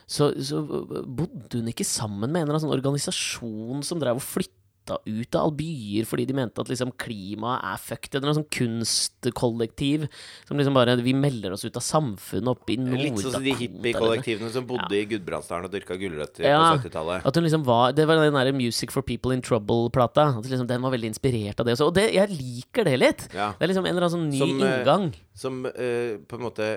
så, 0.04 0.32
så 0.36 0.60
bodde 0.60 1.62
hun 1.62 1.72
ikke 1.72 1.86
sammen 1.88 2.28
med 2.28 2.42
en 2.42 2.44
eller 2.44 2.58
annen 2.58 2.66
sånn 2.66 2.76
organisasjon 2.76 3.86
som 3.86 4.02
drev 4.02 4.20
og 4.20 4.26
flytta 4.26 4.63
flytta 4.84 4.98
ut 5.04 5.34
av 5.34 5.42
alle 5.42 5.56
byer 5.56 6.04
fordi 6.04 6.26
de 6.26 6.34
mente 6.34 6.60
at 6.60 6.68
liksom 6.68 6.92
klimaet 6.98 7.64
er 7.64 7.80
fucked. 7.80 8.14
Eller 8.14 8.28
noe 8.28 8.38
sånn 8.38 8.50
kunstkollektiv 8.52 10.06
som 10.46 10.58
liksom 10.58 10.74
bare 10.74 10.96
Vi 11.02 11.14
melder 11.14 11.52
oss 11.52 11.64
ut 11.64 11.76
av 11.76 11.82
samfunnet 11.82 12.48
oppe 12.48 12.74
i 12.74 12.76
Nord-Dakota. 12.76 13.04
Litt 13.04 13.22
sånn 13.22 13.36
som 13.36 13.44
de 13.44 13.54
hippiekollektivene 13.58 14.50
som 14.52 14.66
bodde 14.66 14.94
i 14.96 15.04
Gudbrandsdalen 15.08 15.68
og 15.68 15.72
dyrka 15.72 15.96
gulrøtter 15.96 16.46
Ja, 16.46 16.74
på 16.74 16.88
70-tallet. 16.88 17.24
At 17.24 17.36
hun 17.36 17.44
liksom 17.44 17.64
var 17.64 17.92
Det 17.92 18.06
var 18.06 18.20
den 18.20 18.34
der 18.34 18.52
Music 18.52 18.92
for 18.92 19.02
People 19.02 19.34
in 19.34 19.42
Trouble-plata. 19.42 20.28
At 20.38 20.48
liksom 20.48 20.68
Den 20.68 20.82
var 20.82 20.94
veldig 20.94 21.12
inspirert 21.14 21.60
av 21.60 21.66
det 21.66 21.76
også. 21.76 21.90
Og 21.90 21.94
det, 21.96 22.10
jeg 22.14 22.30
liker 22.34 22.84
det 22.84 22.96
litt. 23.00 23.28
Ja. 23.34 23.52
Det 23.58 23.66
er 23.66 23.72
liksom 23.72 23.86
en 23.86 23.94
eller 23.96 24.08
annen 24.08 24.16
sånn 24.16 24.30
ny 24.30 24.40
Som, 24.40 24.62
eh, 24.62 24.78
inngang. 24.80 25.12
Som 25.34 25.62
uh, 25.66 26.20
på 26.28 26.40
en 26.40 26.44
måte 26.44 26.72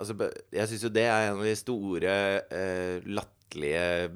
Altså, 0.00 0.16
jeg 0.50 0.66
syns 0.70 0.82
jo 0.82 0.90
det 0.90 1.04
er 1.06 1.28
en 1.28 1.38
av 1.38 1.46
de 1.46 1.52
store 1.54 2.12
uh, 2.50 2.96
latterlige 3.06 4.10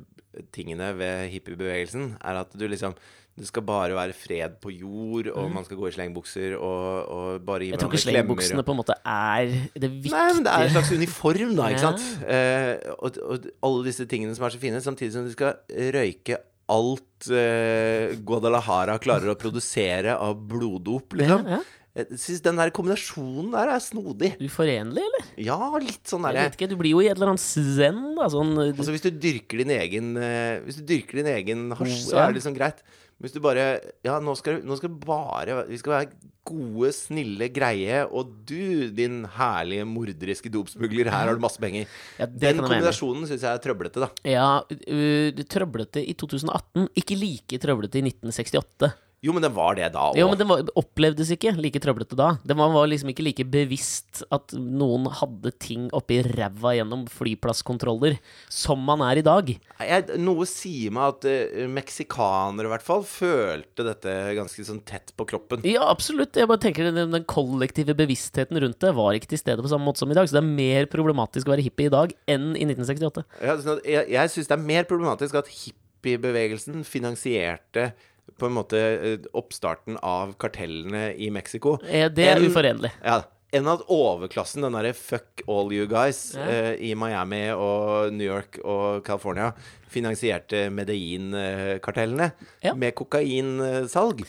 tingene 0.55 0.92
ved 0.99 1.29
hippiebevegelsen. 1.35 2.16
Er 2.25 2.42
at 2.44 2.53
du 2.57 2.66
liksom 2.68 2.96
det 3.37 3.44
skal 3.51 3.66
bare 3.68 3.92
være 3.92 4.14
fred 4.16 4.55
på 4.64 4.70
jord, 4.72 5.27
og 5.37 5.51
man 5.53 5.64
skal 5.66 5.77
gå 5.77 5.90
i 5.90 5.92
slengbukser 5.92 6.55
og, 6.57 7.09
og 7.12 7.42
bare 7.44 7.66
gi 7.66 7.68
Mm. 7.68 7.75
Jeg 7.75 7.81
tror 7.83 7.92
ikke 7.92 8.01
slengbuksene 8.07 8.62
på 8.64 8.72
en 8.72 8.79
måte 8.81 8.94
er 9.05 9.51
det 9.77 9.90
viktige. 9.92 10.14
Nei, 10.16 10.31
men 10.38 10.46
det 10.46 10.53
er 10.55 10.64
en 10.64 10.72
slags 10.72 10.92
uniform, 10.96 11.53
da, 11.59 11.66
ikke 11.68 11.83
Ja. 11.85 11.90
sant? 11.90 12.07
Eh, 12.25 12.94
og, 12.96 13.18
og 13.20 13.51
alle 13.68 13.85
disse 13.90 14.07
tingene 14.09 14.33
som 14.38 14.46
er 14.49 14.55
så 14.57 14.62
fine, 14.62 14.81
samtidig 14.81 15.12
som 15.12 15.29
du 15.29 15.35
skal 15.37 15.53
røyke 15.99 16.38
alt 16.72 17.29
eh, 17.31 18.16
Guadalajara 18.27 18.96
klarer 19.05 19.35
å 19.35 19.37
produsere 19.38 20.16
av 20.16 20.40
bloddop, 20.49 21.12
liksom. 21.20 21.44
Ja, 21.46 21.59
ja. 21.61 21.86
Jeg 21.97 22.19
syns 22.21 22.43
den 22.45 22.59
der 22.61 22.71
kombinasjonen 22.77 23.55
der 23.55 23.73
er 23.73 23.81
snodig. 23.81 24.35
Uforenlig, 24.45 25.01
eller? 25.01 25.31
Ja, 25.41 25.57
litt 25.81 26.05
sånn 26.11 26.27
derre 26.29 26.69
Du 26.69 26.77
blir 26.77 26.93
jo 26.93 27.01
i 27.01 27.09
et 27.09 27.17
eller 27.17 27.33
annet 27.33 27.45
zen, 27.47 28.03
da. 28.19 28.29
Sånn 28.33 28.53
Altså 28.69 28.93
Hvis 28.93 29.07
du 29.07 29.11
dyrker 29.17 29.63
din 29.63 29.73
egen 29.79 30.13
eh, 30.21 30.61
Hvis 30.67 30.83
du 30.83 30.87
dyrker 30.93 31.23
din 31.23 31.33
egen 31.33 31.67
hasj, 31.79 31.99
så 32.11 32.21
er 32.21 32.31
det 32.31 32.43
liksom 32.43 32.57
greit. 32.57 32.85
Men 33.17 33.29
hvis 33.29 33.37
du 33.37 33.41
bare 33.45 33.67
Ja, 34.05 34.19
nå 34.21 34.37
skal, 34.37 34.61
nå 34.67 34.77
skal 34.77 34.93
bare 34.93 35.63
Vi 35.71 35.81
skal 35.81 35.97
være 35.97 36.33
gode, 36.47 36.93
snille, 36.95 37.49
greie, 37.51 38.05
og 38.07 38.29
du, 38.47 38.87
din 38.95 39.25
herlige 39.35 39.83
morderiske 39.91 40.53
dopsmugler, 40.55 41.09
her 41.11 41.27
har 41.27 41.35
du 41.35 41.43
masse 41.43 41.59
penger. 41.59 41.89
Ja, 42.21 42.29
Den 42.31 42.61
kombinasjonen 42.63 43.27
syns 43.27 43.43
jeg 43.43 43.51
er 43.51 43.65
trøblete, 43.65 44.05
da. 44.05 44.09
Ja, 44.23 44.51
uh, 44.63 45.43
trøblete 45.51 46.05
i 46.07 46.15
2018. 46.15 46.87
Ikke 47.03 47.19
like 47.19 47.59
trøblete 47.59 47.99
i 47.99 48.05
1968. 48.13 48.93
Jo, 49.24 49.33
men 49.33 49.42
den 49.42 49.55
var 49.57 49.74
det 49.79 49.88
da 49.94 50.11
òg. 50.11 50.18
Jo, 50.18 50.26
men 50.29 50.38
det 50.38 50.46
var, 50.46 50.62
opplevdes 50.76 51.31
ikke 51.33 51.55
like 51.57 51.81
trøblete 51.83 52.18
da. 52.18 52.35
Det 52.44 52.55
var, 52.59 52.68
var 52.74 52.88
liksom 52.90 53.11
ikke 53.11 53.24
like 53.24 53.46
bevisst 53.48 54.20
at 54.35 54.52
noen 54.55 55.09
hadde 55.18 55.52
ting 55.62 55.87
oppi 55.96 56.18
ræva 56.26 56.74
gjennom 56.76 57.07
flyplasskontroller 57.11 58.18
som 58.52 58.83
man 58.87 59.02
er 59.07 59.22
i 59.22 59.24
dag. 59.26 59.52
Jeg, 59.81 60.18
noe 60.20 60.46
sier 60.50 60.92
meg 60.94 61.14
at 61.14 61.29
uh, 61.31 61.64
meksikanere, 61.72 62.68
i 62.68 62.74
hvert 62.74 62.87
fall, 62.87 63.07
følte 63.09 63.87
dette 63.88 64.16
ganske 64.37 64.66
sånn 64.68 64.83
tett 64.87 65.14
på 65.16 65.26
kroppen. 65.33 65.64
Ja, 65.66 65.88
absolutt. 65.88 66.37
Jeg 66.37 66.50
bare 66.50 66.62
tenker 66.62 66.90
den, 66.90 67.16
den 67.16 67.29
kollektive 67.31 67.96
bevisstheten 67.96 68.61
rundt 68.62 68.83
det 68.85 68.92
var 68.94 69.16
ikke 69.16 69.33
til 69.33 69.40
stede 69.40 69.64
på 69.64 69.72
samme 69.72 69.88
måte 69.88 70.05
som 70.05 70.12
i 70.12 70.18
dag. 70.18 70.29
Så 70.29 70.37
det 70.37 70.44
er 70.44 70.57
mer 70.61 70.90
problematisk 70.92 71.48
å 71.48 71.57
være 71.57 71.64
hippie 71.64 71.88
i 71.88 71.94
dag 71.96 72.12
enn 72.29 72.52
i 72.52 72.68
1968. 72.68 73.24
Ja, 73.40 73.57
sånn 73.64 73.81
jeg 73.87 74.07
jeg 74.12 74.33
syns 74.33 74.50
det 74.50 74.57
er 74.57 74.68
mer 74.68 74.87
problematisk 74.88 75.38
at 75.40 75.48
hippiebevegelsen 75.50 76.85
finansierte 76.87 77.90
på 78.39 78.47
en 78.47 78.53
måte 78.59 78.77
eh, 78.79 79.19
oppstarten 79.35 79.97
av 80.03 80.35
kartellene 80.41 81.15
i 81.17 81.31
Mexico. 81.31 81.79
Eh, 81.89 82.09
Det 82.11 82.27
er 82.27 82.37
enn- 82.41 82.51
uforenlig. 82.51 82.91
Ja, 83.05 83.23
enn 83.53 83.69
at 83.73 83.85
overklassen, 83.89 84.62
den 84.67 84.73
derre 84.77 84.93
fuck 84.95 85.43
all 85.49 85.71
you 85.73 85.87
guys 85.87 86.35
Ja. 86.35 86.45
eh, 86.45 86.75
i 86.91 86.95
Miami 86.95 87.49
og 87.55 88.12
New 88.12 88.27
York 88.27 88.59
og 88.65 89.05
California, 89.07 89.53
finansierte 89.89 90.67
Medellin-kartellene 90.71 92.33
Ja. 92.62 92.75
med 92.75 92.95
kokainsalg. 92.95 94.25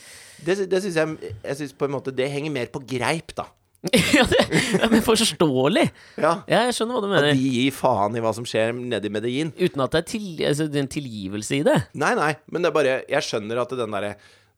Det, 0.46 0.70
det 0.70 0.82
syns 0.84 0.96
jeg 0.96 1.34
Jeg 1.44 1.56
synes 1.58 1.74
på 1.74 1.86
en 1.86 1.92
måte 1.92 2.14
det 2.16 2.30
henger 2.32 2.52
mer 2.52 2.68
på 2.68 2.80
greip, 2.86 3.34
da. 3.36 3.46
ja, 4.18 4.24
det, 4.28 4.40
ja, 4.82 4.88
men 4.90 5.04
forståelig. 5.06 5.84
Ja. 6.18 6.32
Ja, 6.50 6.63
jeg 6.68 6.74
skjønner 6.76 6.98
hva 6.98 7.04
du 7.04 7.08
At 7.12 7.13
mener. 7.13 7.38
de 7.38 7.52
gir 7.54 7.76
faen 7.78 8.18
i 8.18 8.24
hva 8.26 8.34
som 8.36 8.48
skjer 8.48 8.74
nede 8.76 9.06
i 9.08 9.13
Medellin. 9.13 9.54
Uten 9.60 9.84
at 9.86 9.94
det 9.94 10.02
er, 10.02 10.08
til, 10.10 10.26
altså, 10.50 10.66
det 10.68 10.82
er 10.82 10.86
en 10.88 10.92
tilgivelse 10.98 11.60
i 11.60 11.63
det. 11.68 11.78
Nei, 11.94 12.16
nei, 12.18 12.34
men 12.52 12.66
det 12.66 12.72
er 12.72 12.76
bare 12.80 12.98
Jeg 13.08 13.28
skjønner 13.30 13.62
at 13.63 13.78
den 13.78 13.94
derre 13.96 14.16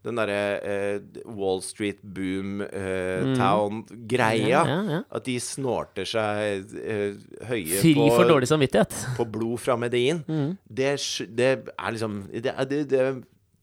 den 0.07 0.15
derre 0.15 0.35
eh, 0.63 0.99
Wall 1.35 1.59
Street 1.59 1.97
Boom 2.15 2.61
eh, 2.63 3.33
Town-greia 3.35 4.39
Mm. 4.39 4.47
Ja, 4.47 4.61
ja, 4.63 4.77
ja. 4.95 4.99
At 5.11 5.25
de 5.27 5.35
snorter 5.43 6.07
seg 6.07 6.71
eh, 6.79 7.17
høye 7.49 7.81
Fri 7.81 7.91
på, 7.97 8.05
for 8.15 8.29
dårlig 8.29 8.47
samvittighet. 8.47 8.95
på 9.17 9.25
blod 9.27 9.59
fra 9.59 9.75
Medellin. 9.75 10.23
Mm. 10.27 10.53
Det, 10.63 10.93
det 11.35 11.49
er 11.75 11.91
liksom 11.97 12.21
det, 12.31 12.55
det, 12.71 12.79
det, 12.93 13.03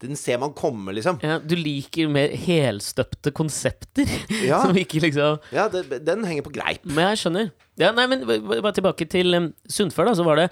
Den 0.04 0.18
ser 0.18 0.36
man 0.42 0.52
komme, 0.56 0.92
liksom. 0.92 1.16
Ja, 1.24 1.38
du 1.40 1.54
liker 1.56 2.10
mer 2.12 2.34
helstøpte 2.36 3.32
konsepter. 3.36 4.08
Ja. 4.46 4.60
Som 4.62 4.76
ikke 4.76 5.00
liksom 5.02 5.38
Ja, 5.54 5.66
det, 5.72 6.02
den 6.04 6.24
henger 6.26 6.44
på 6.46 6.52
greip. 6.54 6.84
Men 6.84 7.08
jeg 7.10 7.22
skjønner. 7.22 7.48
Ja, 7.80 7.92
nei, 7.96 8.04
men 8.10 8.26
bare 8.26 8.74
tilbake 8.76 9.06
til 9.10 9.34
um, 9.38 9.48
Sundfør, 9.70 10.10
da. 10.10 10.16
Så 10.18 10.26
var 10.26 10.42
det 10.42 10.50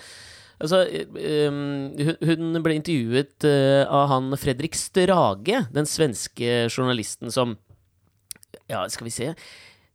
Altså, 0.62 0.84
um, 1.50 1.90
hun, 1.98 2.14
hun 2.22 2.62
ble 2.62 2.76
intervjuet 2.78 3.46
uh, 3.46 3.82
av 3.90 4.06
han 4.12 4.36
Fredrik 4.38 4.76
Strage, 4.78 5.64
den 5.74 5.88
svenske 5.90 6.68
journalisten 6.70 7.32
som 7.34 7.56
Ja, 8.70 8.84
skal 8.88 9.08
vi 9.08 9.12
se 9.12 9.32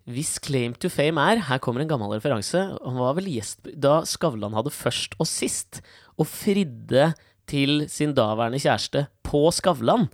Hvis 0.09 0.35
claim 0.43 0.75
to 0.75 0.91
fame 0.91 1.23
er 1.31 1.45
Her 1.47 1.63
kommer 1.63 1.81
en 1.81 1.89
gammel 1.89 2.11
referanse. 2.11 2.59
Han 2.83 2.99
var 2.99 3.15
vel 3.17 3.31
gjest 3.31 3.71
da 3.71 4.01
Skavlan 4.07 4.57
hadde 4.57 4.75
først 4.75 5.15
og 5.17 5.29
sist, 5.31 5.81
og 6.19 6.27
fridde 6.27 7.13
til 7.49 7.83
sin 7.91 8.13
daværende 8.17 8.61
kjæreste 8.61 9.07
på 9.25 9.47
Skavlan. 9.55 10.07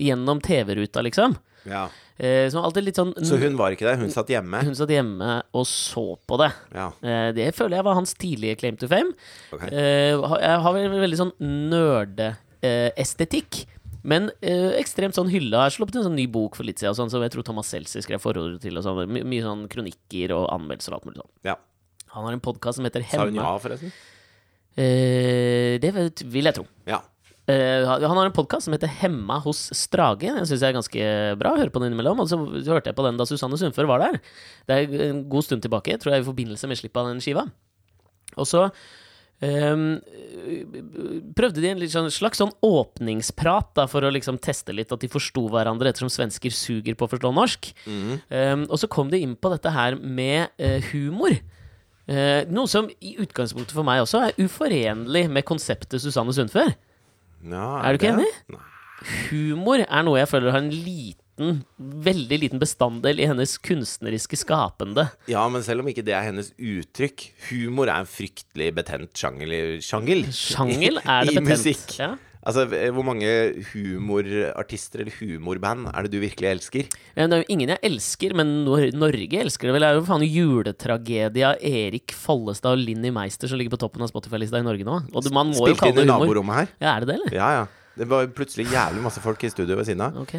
Gjennom 0.00 0.40
TV-ruta, 0.42 1.02
liksom. 1.06 1.36
Ja. 1.68 1.86
Eh, 2.18 2.46
så, 2.52 2.60
sånn 2.62 3.12
Så 3.26 3.38
hun 3.40 3.56
var 3.58 3.74
ikke 3.74 3.86
der, 3.88 3.98
hun 3.98 4.10
satt 4.12 4.28
hjemme. 4.30 4.60
hun 4.66 4.76
satt 4.78 4.90
hjemme 4.92 5.42
og 5.56 5.66
så 5.66 6.04
på 6.28 6.38
det. 6.42 6.50
Ja. 6.74 6.88
Eh, 7.02 7.30
det 7.34 7.48
føler 7.56 7.78
jeg 7.80 7.86
var 7.88 7.98
hans 7.98 8.14
tidlige 8.14 8.58
claim 8.60 8.76
to 8.78 8.86
fame. 8.90 9.14
Okay. 9.54 9.70
Eh, 9.70 10.12
jeg 10.14 10.58
har 10.66 10.76
vel 10.76 10.98
veldig 11.02 11.20
sånn 11.24 11.34
nerdeestetikk. 11.72 13.64
Men 14.04 14.28
eh, 14.44 14.74
ekstremt 14.76 15.16
sånn 15.16 15.30
hylla. 15.32 15.64
Jeg 15.66 15.78
sluppet 15.78 15.96
en 15.96 16.08
sånn 16.10 16.18
ny 16.18 16.26
bok 16.28 16.58
for 16.58 16.68
litt 16.68 16.82
siden, 16.82 16.96
sånn, 16.98 17.10
som 17.12 17.22
jeg 17.24 17.32
tror 17.32 17.46
Thomas 17.46 17.70
Seltzer 17.72 18.04
skrev 18.04 18.20
forordet 18.20 18.60
til. 18.66 18.76
Og 18.76 18.84
sånn. 18.84 19.06
My, 19.08 19.22
mye 19.24 19.44
sånn 19.46 19.64
kronikker 19.72 20.34
og 20.36 20.50
anmeldelser 20.52 20.92
og 20.92 21.00
alt 21.00 21.08
mulig 21.08 21.22
sånn. 21.22 21.32
ja. 21.52 21.56
Han 22.14 22.28
har 22.28 22.36
en 22.36 22.42
podkast 22.44 22.78
som 22.78 22.86
heter 22.86 23.02
Sa 23.10 23.24
hun 23.26 23.34
ja, 23.34 23.56
forresten? 23.58 23.90
Eh, 24.74 25.76
det 25.82 25.90
vil 25.94 26.48
jeg 26.48 26.56
tro. 26.56 26.64
Ja. 26.88 27.02
Eh, 27.44 27.84
han 27.84 28.16
har 28.16 28.24
en 28.24 28.34
podkast 28.34 28.66
som 28.66 28.74
heter 28.74 28.90
Hemma 29.02 29.38
hos 29.44 29.66
Strage. 29.76 30.30
Den 30.32 30.48
syns 30.48 30.64
jeg 30.64 30.72
er 30.72 30.78
ganske 30.78 31.12
bra. 31.40 31.54
Høre 31.60 31.72
på 31.74 31.82
den 31.82 31.92
innimellom. 31.92 32.24
Og 32.24 32.30
så 32.30 32.40
hørte 32.40 32.90
jeg 32.90 32.98
på 32.98 33.06
den 33.06 33.20
da 33.20 33.28
Susanne 33.28 33.60
Sundfør 33.60 33.90
var 33.90 34.04
der. 34.06 34.20
Det 34.66 34.80
er 34.80 35.08
en 35.10 35.24
god 35.30 35.46
stund 35.46 35.64
tilbake, 35.64 35.98
tror 36.00 36.16
jeg, 36.16 36.24
i 36.24 36.28
forbindelse 36.30 36.70
med 36.70 36.80
slippet 36.80 37.02
av 37.02 37.12
den 37.12 37.24
skiva. 37.24 37.48
Og 38.34 38.48
så 38.48 38.68
Um, 39.42 39.98
prøvde 41.36 41.60
de 41.60 41.70
en 41.72 41.82
sånn, 41.90 42.06
slags 42.14 42.38
sånn 42.40 42.52
åpningsprat 42.64 43.72
da, 43.76 43.86
for 43.90 44.06
å 44.06 44.12
liksom 44.14 44.38
teste 44.40 44.72
litt 44.72 44.92
at 44.94 45.02
de 45.02 45.10
forsto 45.10 45.42
hverandre, 45.52 45.90
ettersom 45.90 46.12
svensker 46.12 46.54
suger 46.54 46.96
på 46.96 47.08
å 47.08 47.10
forstå 47.10 47.32
norsk. 47.34 47.72
Ehm, 48.30 48.64
og 48.70 48.78
så 48.80 48.88
kom 48.88 49.10
de 49.12 49.20
inn 49.20 49.34
på 49.36 49.50
dette 49.52 49.74
her 49.74 49.98
med 49.98 50.54
uh, 50.62 50.78
humor. 50.92 51.36
Eh, 52.08 52.44
noe 52.52 52.68
som 52.68 52.90
i 53.00 53.14
utgangspunktet 53.22 53.72
for 53.72 53.86
meg 53.86 54.02
også 54.04 54.20
er 54.26 54.40
uforenlig 54.44 55.24
med 55.32 55.46
konseptet 55.48 56.02
Susanne 56.04 56.34
Sundfør. 56.36 56.74
ja 57.48 57.68
Er 57.80 57.92
du 57.96 58.00
ikke 58.02 58.16
det? 58.18 58.26
enig? 58.28 58.60
Humor 59.30 59.82
er 59.84 60.02
noe 60.06 60.18
jeg 60.20 60.28
føler 60.30 60.52
har 60.54 60.62
en 60.64 60.70
liten, 60.72 61.62
veldig 61.78 62.38
liten 62.44 62.60
bestanddel 62.62 63.18
i 63.20 63.26
hennes 63.26 63.56
kunstneriske 63.58 64.36
skapende. 64.38 65.08
Ja, 65.28 65.42
men 65.50 65.64
selv 65.66 65.82
om 65.82 65.88
ikke 65.90 66.04
det 66.06 66.14
er 66.14 66.28
hennes 66.28 66.52
uttrykk 66.56 67.24
Humor 67.48 67.90
er 67.90 68.04
en 68.04 68.08
fryktelig 68.08 68.68
betent 68.76 69.12
sjanger. 69.18 69.50
Sjangel, 69.84 70.24
Sjangel 70.32 71.00
er 71.02 71.26
det 71.26 71.34
betent. 71.40 71.48
I 71.48 71.50
musikk. 71.50 71.98
Ja. 71.98 72.12
Altså, 72.44 72.66
hvor 72.92 73.06
mange 73.06 73.28
humorartister 73.72 75.00
eller 75.04 75.14
humorband 75.16 75.88
er 75.90 76.04
det 76.06 76.12
du 76.12 76.18
virkelig 76.22 76.50
elsker? 76.50 76.88
Ja, 77.16 77.26
Det 77.26 77.38
er 77.38 77.42
jo 77.44 77.52
ingen 77.54 77.72
jeg 77.72 77.80
elsker, 77.88 78.34
men 78.36 78.64
Nor 78.66 78.84
Norge 78.92 79.40
elsker 79.40 79.70
det 79.70 79.76
vel. 79.76 79.84
Det 79.86 79.88
er 79.88 80.00
jo 80.00 80.04
faen 80.08 80.26
juletragedia 80.28 81.54
Erik 81.60 82.12
Follestad 82.12 82.76
og 82.76 82.84
Linni 82.84 83.12
Meister 83.14 83.48
som 83.48 83.60
ligger 83.60 83.74
på 83.76 83.80
toppen 83.84 84.04
av 84.04 84.12
Spotify-lista 84.12 84.60
i 84.60 84.66
Norge 84.66 84.84
nå. 84.84 84.98
Og 85.14 85.30
man 85.34 85.54
må 85.54 85.70
jo 85.70 85.78
kalle 85.80 86.04
inn 86.04 86.04
humor. 86.04 86.04
i 86.04 86.04
inn 86.04 86.10
i 86.10 86.12
naborommet 86.12 86.60
her. 86.60 86.74
Ja, 86.84 86.92
er 86.96 87.00
det 87.04 87.10
det, 87.12 87.16
eller? 87.20 87.38
Ja, 87.40 87.48
ja. 87.60 87.64
Det 87.94 88.08
var 88.10 88.26
plutselig 88.34 88.68
jævlig 88.72 89.02
masse 89.04 89.22
folk 89.22 89.42
i 89.46 89.52
studio 89.52 89.78
ved 89.78 89.86
siden 89.88 90.02
av. 90.04 90.16
Ok. 90.24 90.36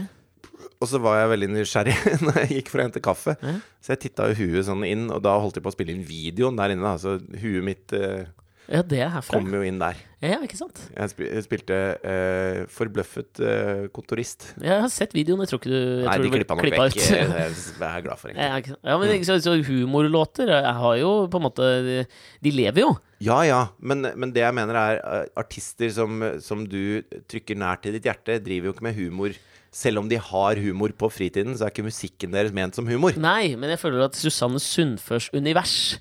Og 0.83 0.89
så 0.91 0.99
var 0.99 1.21
jeg 1.21 1.31
veldig 1.31 1.47
nysgjerrig 1.55 1.93
når 2.25 2.39
jeg 2.43 2.57
gikk 2.59 2.71
for 2.73 2.81
å 2.81 2.85
hente 2.85 3.01
kaffe. 3.03 3.35
Så 3.81 3.93
jeg 3.95 4.01
titta 4.09 4.27
i 4.29 4.35
huet 4.37 4.67
sånn 4.67 4.83
inn, 4.87 5.07
og 5.09 5.23
da 5.23 5.37
holdt 5.39 5.57
de 5.57 5.63
på 5.63 5.71
å 5.71 5.75
spille 5.75 5.95
inn 5.95 6.03
videoen 6.05 6.59
der 6.59 6.73
inne. 6.75 6.83
Da. 6.85 6.99
Så 7.01 7.15
huet 7.41 7.63
mitt 7.65 7.95
eh, 7.95 8.27
Ja, 8.65 8.81
det 8.81 8.99
er 9.03 9.11
herfra. 9.13 9.37
Kom 9.37 9.51
jo 9.53 9.61
inn 9.65 9.77
der. 9.81 9.97
Ja, 10.25 10.39
ikke 10.41 10.57
sant? 10.57 10.79
Jeg, 10.89 11.11
spil 11.11 11.27
jeg 11.29 11.43
spilte 11.45 11.75
uh, 12.01 12.61
forbløffet 12.73 13.41
uh, 13.45 13.83
kontorist. 13.93 14.47
Jeg 14.57 14.79
har 14.81 14.89
sett 14.89 15.13
videoen, 15.13 15.43
jeg 15.43 15.51
tror 15.51 15.61
ikke 15.61 15.73
du 15.73 15.77
jeg 15.77 16.07
Nei, 16.07 16.15
de 16.23 16.31
klippa 16.33 16.57
nok 16.57 16.69
vekk. 16.73 16.97
eh, 17.13 17.59
Det 17.79 17.85
er 17.85 17.97
jeg 17.99 18.05
glad 18.07 18.21
for, 18.21 18.31
egentlig. 18.31 18.73
Ja, 18.73 18.77
ja, 18.89 18.95
men 19.01 19.13
ikke 19.13 19.29
sant, 19.29 19.45
så 19.45 19.53
humorlåter 19.67 20.49
jeg 20.55 20.73
har 20.81 20.95
jo 21.01 21.11
på 21.29 21.41
en 21.41 21.45
måte 21.45 21.69
De, 21.85 21.99
de 22.47 22.55
lever 22.55 22.87
jo. 22.87 22.95
Ja 23.23 23.37
ja, 23.47 23.61
men, 23.79 24.01
men 24.17 24.33
det 24.35 24.41
jeg 24.43 24.57
mener 24.57 24.81
er 24.81 25.03
eh, 25.03 25.29
artister 25.39 25.93
som, 25.93 26.25
som 26.43 26.65
du 26.67 27.03
trykker 27.29 27.61
nær 27.61 27.77
til 27.83 27.95
ditt 27.95 28.09
hjerte, 28.09 28.41
driver 28.43 28.71
jo 28.71 28.75
ikke 28.75 28.89
med 28.89 28.97
humor. 28.97 29.37
Selv 29.75 29.99
om 29.99 30.09
de 30.09 30.17
har 30.17 30.59
humor 30.63 30.93
på 30.95 31.09
fritiden, 31.11 31.53
så 31.53 31.67
er 31.67 31.73
ikke 31.73 31.85
musikken 31.85 32.33
deres 32.33 32.53
ment 32.55 32.77
som 32.77 32.87
humor. 32.87 33.13
Nei, 33.19 33.53
men 33.59 33.73
jeg 33.73 33.81
føler 33.81 34.05
at 34.07 34.15
Susanne 34.17 34.61
Sundførs 34.63 35.27
univers, 35.35 35.97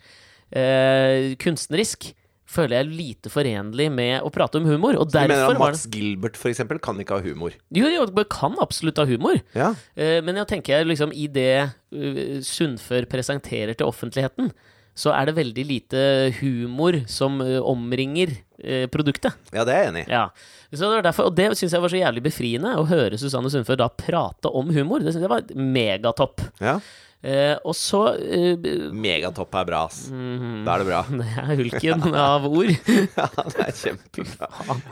eh, 0.55 1.35
kunstnerisk, 1.43 2.13
føler 2.51 2.77
jeg 2.79 2.91
lite 2.93 3.33
forenlig 3.33 3.89
med 3.93 4.25
å 4.25 4.31
prate 4.33 4.61
om 4.61 4.69
humor. 4.69 4.99
Og 5.01 5.09
Du 5.11 5.17
mener 5.17 5.35
derfor 5.35 5.57
at 5.57 5.63
Mats 5.63 5.87
Gilbert 5.91 6.39
for 6.41 6.53
eksempel 6.53 6.81
kan 6.83 7.01
ikke 7.01 7.19
ha 7.19 7.25
humor? 7.25 7.57
Jo, 7.75 7.89
jo, 7.93 8.07
kan 8.31 8.59
absolutt 8.63 9.01
ha 9.01 9.09
humor. 9.09 9.41
Ja. 9.57 9.73
Eh, 9.97 10.21
men 10.25 10.39
jeg 10.43 10.51
tenker 10.53 10.87
liksom 10.87 11.15
i 11.17 11.27
det 11.33 11.51
uh, 11.65 12.39
Sundfør 12.45 13.09
presenterer 13.11 13.77
til 13.77 13.89
offentligheten, 13.89 14.53
så 14.95 15.11
er 15.11 15.27
det 15.27 15.39
veldig 15.41 15.65
lite 15.67 16.01
humor 16.39 17.01
som 17.11 17.41
eh, 17.43 17.59
omringer 17.59 18.31
eh, 18.63 18.85
produktet. 18.87 19.35
ja, 19.51 19.65
det 19.67 19.75
er 19.75 19.81
jeg 19.81 19.91
enig 19.91 20.05
i. 20.05 20.13
Ja. 20.15 20.29
Så 20.71 20.85
det 20.85 20.91
var 20.93 21.07
derfor, 21.09 21.31
og 21.31 21.35
det 21.39 21.49
syns 21.59 21.75
jeg 21.75 21.83
var 21.83 21.91
så 21.91 21.99
jævlig 21.99 22.23
befriende, 22.23 22.77
å 22.79 22.87
høre 22.87 23.19
Susanne 23.19 23.51
Sundfør 23.51 23.81
da 23.83 23.89
prate 23.91 24.51
om 24.55 24.71
humor. 24.75 25.03
Det 25.03 25.15
syns 25.15 25.27
jeg 25.27 25.33
var 25.33 25.51
megatopp. 25.55 26.47
Ja. 26.63 26.79
Eh, 27.25 27.55
og 27.65 27.73
så 27.73 28.03
eh, 28.21 28.59
Megatopp 28.93 29.55
er 29.57 29.65
bra, 29.71 29.79
ass. 29.89 30.03
Mhm. 30.13 30.59
Da 30.67 30.75
er 30.75 30.83
det 30.83 30.89
bra. 30.91 30.99
Det 31.21 31.29
er 31.41 31.61
hulken 31.63 32.03
av 32.21 32.45
ord. 32.51 32.73
Ja, 33.17 33.29
det 33.49 33.65
er 33.65 33.73
kjempebra. 33.79 34.49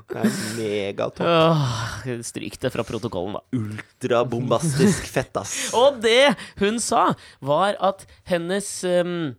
Det 0.09 0.23
er 0.23 0.31
megatopp. 0.57 1.27
Åh, 1.29 2.15
Stryk 2.25 2.57
det 2.63 2.71
fra 2.73 2.85
protokollen, 2.89 3.37
da. 3.37 3.43
Ultrabombastisk 3.59 5.09
fett, 5.17 5.37
ass. 5.37 5.55
Og 5.77 6.01
det 6.05 6.33
hun 6.63 6.81
sa, 6.81 7.11
var 7.45 7.77
at 7.85 8.07
hennes 8.31 8.69
um, 8.89 9.35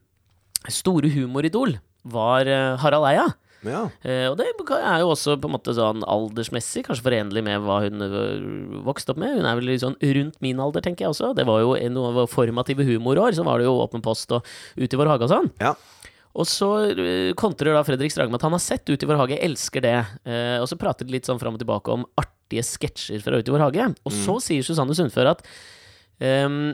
store 0.69 1.10
humoridol 1.15 1.77
var 2.03 2.45
uh, 2.49 2.75
Harald 2.84 3.10
Eia. 3.10 3.25
Ja. 3.63 3.86
Eh, 4.04 4.28
og 4.30 4.38
det 4.39 4.47
er 4.49 4.99
jo 5.02 5.10
også 5.13 5.38
på 5.39 5.47
en 5.49 5.56
måte 5.56 5.73
sånn 5.78 6.04
aldersmessig 6.04 6.84
kanskje 6.88 7.06
forenlig 7.06 7.43
med 7.43 7.62
hva 7.63 7.80
hun 7.86 8.02
øh, 8.04 8.84
vokste 8.86 9.13
opp 9.15 9.21
med. 9.23 9.38
Hun 9.39 9.45
er 9.49 9.56
vel 9.60 9.69
litt 9.71 9.82
sånn 9.86 9.97
rundt 10.02 10.39
min 10.43 10.60
alder, 10.60 10.82
tenker 10.86 11.06
jeg 11.08 11.13
også. 11.15 11.34
Det 11.36 11.45
var 11.47 11.62
jo 11.63 11.73
en- 11.76 11.93
noen 11.93 12.28
formative 12.28 12.84
humorår. 12.88 13.34
Så 13.38 13.43
var 13.47 13.60
det 13.60 13.65
jo 13.69 13.78
Åpen 13.84 14.02
post 14.04 14.32
og 14.32 14.45
Ut 14.78 14.93
i 14.93 14.97
vår 14.97 15.08
hage 15.15 15.23
og 15.23 15.30
sånn. 15.36 15.52
ja. 15.62 15.73
Og 16.36 16.47
så 16.49 16.67
øh, 16.97 17.34
kontrer 17.38 17.76
da 17.78 17.84
Fredrik 17.86 18.10
Strage 18.10 18.32
med 18.34 18.39
at 18.41 18.45
han 18.47 18.56
har 18.56 18.60
sett 18.63 18.89
Ut 18.89 19.04
i 19.04 19.06
vår 19.06 19.19
hage, 19.21 19.38
elsker 19.38 19.82
det. 19.86 19.99
Eh, 20.26 20.58
og 20.58 20.65
så 20.67 20.76
prater 20.82 21.06
de 21.06 21.13
litt 21.13 21.26
sånn 21.30 21.38
fram 21.39 21.54
og 21.54 21.62
tilbake 21.62 21.93
om 21.93 22.08
artige 22.17 22.63
sketsjer 22.65 23.21
fra 23.21 23.38
Ut 23.38 23.47
i 23.47 23.54
vår 23.54 23.62
hage. 23.67 23.86
Og 24.04 24.12
så 24.12 24.39
sier 24.41 24.65
Susanne 24.65 24.95
Sundfør 24.97 25.30
at 25.36 25.43
ehm, 26.19 26.73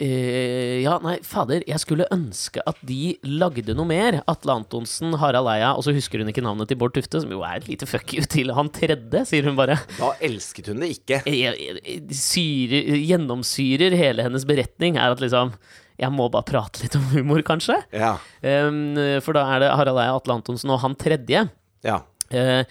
eh, 0.00 0.80
ja, 0.82 0.96
nei, 1.04 1.18
fader, 1.26 1.62
jeg 1.68 1.80
skulle 1.82 2.06
ønske 2.14 2.62
at 2.66 2.78
de 2.86 3.14
lagde 3.28 3.74
noe 3.76 3.86
mer. 3.88 4.20
Atle 4.30 4.56
Antonsen, 4.58 5.12
Harald 5.20 5.50
Eia, 5.52 5.74
og 5.76 5.84
så 5.86 5.92
husker 5.96 6.22
hun 6.22 6.30
ikke 6.32 6.44
navnet 6.44 6.70
til 6.70 6.78
Bård 6.80 6.94
Tufte, 6.96 7.20
som 7.22 7.30
jo 7.34 7.42
er 7.46 7.60
et 7.60 7.68
lite 7.68 7.86
fuck 7.90 8.14
you 8.16 8.24
til 8.24 8.52
han 8.56 8.70
tredje, 8.74 9.22
sier 9.28 9.46
hun 9.48 9.58
bare. 9.58 9.76
Da 9.98 10.12
elsket 10.26 10.72
hun 10.72 10.80
det 10.82 10.90
ikke. 10.96 11.20
Jeg- 11.28 11.60
jeg- 11.84 12.16
Syrer, 12.16 12.90
gjennomsyrer 13.04 13.96
hele 13.96 14.22
hennes 14.26 14.44
beretning 14.48 14.96
er 14.96 15.12
at 15.12 15.20
liksom 15.20 15.52
Jeg 16.00 16.10
må 16.16 16.30
bare 16.32 16.46
prate 16.48 16.80
litt 16.82 16.94
om 16.96 17.02
humor, 17.12 17.42
kanskje. 17.44 17.76
Ja. 17.92 18.14
Um, 18.42 18.94
for 19.20 19.36
da 19.36 19.42
er 19.52 19.60
det 19.60 19.74
Harald 19.76 19.98
Eia, 20.00 20.14
Atle 20.16 20.32
Antonsen 20.38 20.70
og 20.72 20.80
han 20.80 20.94
tredje. 20.96 21.50
ja. 21.84 22.00
Eh, 22.30 22.64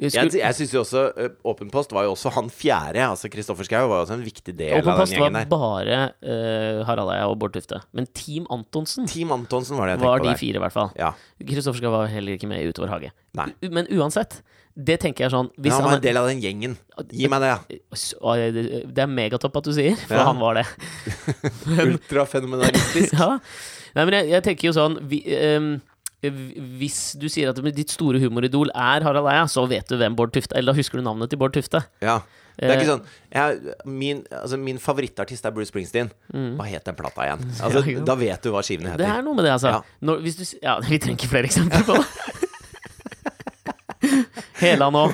Jeg, 0.00 0.12
skulle- 0.14 0.40
jeg 0.40 0.54
syns 0.56 0.70
jo 0.72 0.80
også 0.80 1.00
uh, 1.12 1.28
Åpen 1.52 1.68
post 1.70 1.90
var 1.92 2.06
jo 2.06 2.14
også 2.14 2.30
han 2.32 2.48
fjerde. 2.48 3.02
Altså 3.04 3.28
Kristoffer 3.32 3.66
Schou 3.68 3.82
var 3.90 3.98
jo 4.00 4.04
også 4.06 4.16
en 4.16 4.24
viktig 4.24 4.54
del 4.56 4.78
Open 4.78 4.92
av 4.94 5.02
den 5.04 5.12
gjengen 5.12 5.36
der. 5.36 5.50
bare 5.52 5.98
uh, 6.24 6.84
Harald 6.88 7.12
Eia 7.12 7.26
og 7.28 7.36
Bård 7.42 7.52
Tufte. 7.52 7.82
Men 7.92 8.06
Team 8.16 8.46
Antonsen 8.50 9.06
Team 9.10 9.30
Antonsen 9.36 9.76
var 9.76 9.90
det 9.90 9.98
jeg 9.98 10.04
var 10.06 10.16
tenkte 10.18 10.24
de 10.24 10.32
på 10.32 10.32
der. 10.32 10.40
fire, 10.40 10.56
i 10.56 10.64
hvert 10.64 10.76
fall. 10.78 10.90
Ja. 10.96 11.12
Kristoffer 11.52 11.82
Schou 11.84 11.92
var 11.92 12.08
heller 12.08 12.38
ikke 12.38 12.48
med 12.48 12.64
Utover 12.72 12.88
hage. 12.96 13.12
Nei. 13.36 13.50
Men 13.68 13.86
uansett, 13.94 14.40
det 14.80 14.96
tenker 15.02 15.26
jeg 15.26 15.32
sånn 15.34 15.50
hvis 15.60 15.74
han 15.74 15.82
han 15.84 15.90
var 15.90 15.98
en 15.98 16.04
del 16.06 16.16
av 16.16 16.28
den 16.30 16.40
gjengen. 16.40 16.78
Gi 17.12 17.28
meg 17.28 17.42
det, 17.44 17.50
ja. 17.52 17.58
Det 18.54 18.80
det 18.96 19.02
er 19.04 19.10
megatopp 19.10 19.56
at 19.60 19.68
du 19.68 19.72
sier, 19.76 19.98
for 20.06 20.16
Ja. 20.16 20.24
han 20.30 20.40
var 20.40 20.54
det. 20.62 20.64
Ultrafenomenalistisk. 21.84 23.12
ja. 23.18 23.38
Nei, 23.94 24.04
men 24.06 24.14
jeg, 24.20 24.28
jeg 24.36 24.44
tenker 24.46 24.68
jo 24.70 24.74
sånn 24.76 24.98
vi, 25.10 25.18
ehm, 25.34 25.72
Hvis 26.22 26.98
du 27.16 27.28
sier 27.32 27.48
at 27.48 27.60
ditt 27.74 27.90
store 27.94 28.20
humoridol 28.20 28.68
er 28.74 29.00
Harald 29.06 29.28
Eia, 29.30 29.46
så 29.48 29.64
vet 29.70 29.88
du 29.88 29.96
hvem 29.96 30.12
Bård 30.18 30.34
Tufte 30.34 30.52
Eller 30.58 30.74
da 30.74 30.76
husker 30.76 31.00
du 31.00 31.04
navnet 31.06 31.30
til 31.32 31.40
Bård 31.40 31.54
Tufte. 31.56 31.80
Ja. 32.04 32.18
Det 32.60 32.66
er 32.68 32.74
Eh. 32.74 32.80
ikke 32.82 32.90
sånn 32.90 33.04
jeg, 33.32 33.74
min, 33.88 34.18
altså, 34.36 34.58
min 34.60 34.76
favorittartist 34.82 35.46
er 35.48 35.54
Bruce 35.56 35.70
Springsteen. 35.72 36.10
Hva 36.58 36.66
het 36.68 36.84
den 36.84 36.98
plata 36.98 37.24
igjen? 37.24 37.46
Altså, 37.64 37.80
ja, 37.88 38.02
da 38.04 38.14
vet 38.20 38.42
du 38.44 38.50
hva 38.52 38.60
skivene 38.66 38.90
heter. 38.92 39.00
Det 39.06 39.08
er 39.14 39.22
noe 39.24 39.38
med 39.38 39.46
det, 39.48 39.54
altså. 39.54 39.72
Ja. 39.78 39.80
Når, 40.04 40.20
hvis 40.26 40.36
du, 40.36 40.44
ja, 40.60 40.74
vi 40.84 40.98
trenger 41.00 41.16
ikke 41.22 41.30
flere 41.32 41.48
eksempler 41.48 41.86
på 41.88 41.96
det. 41.96 42.04
Hele 44.60 44.90
nå. 44.92 45.06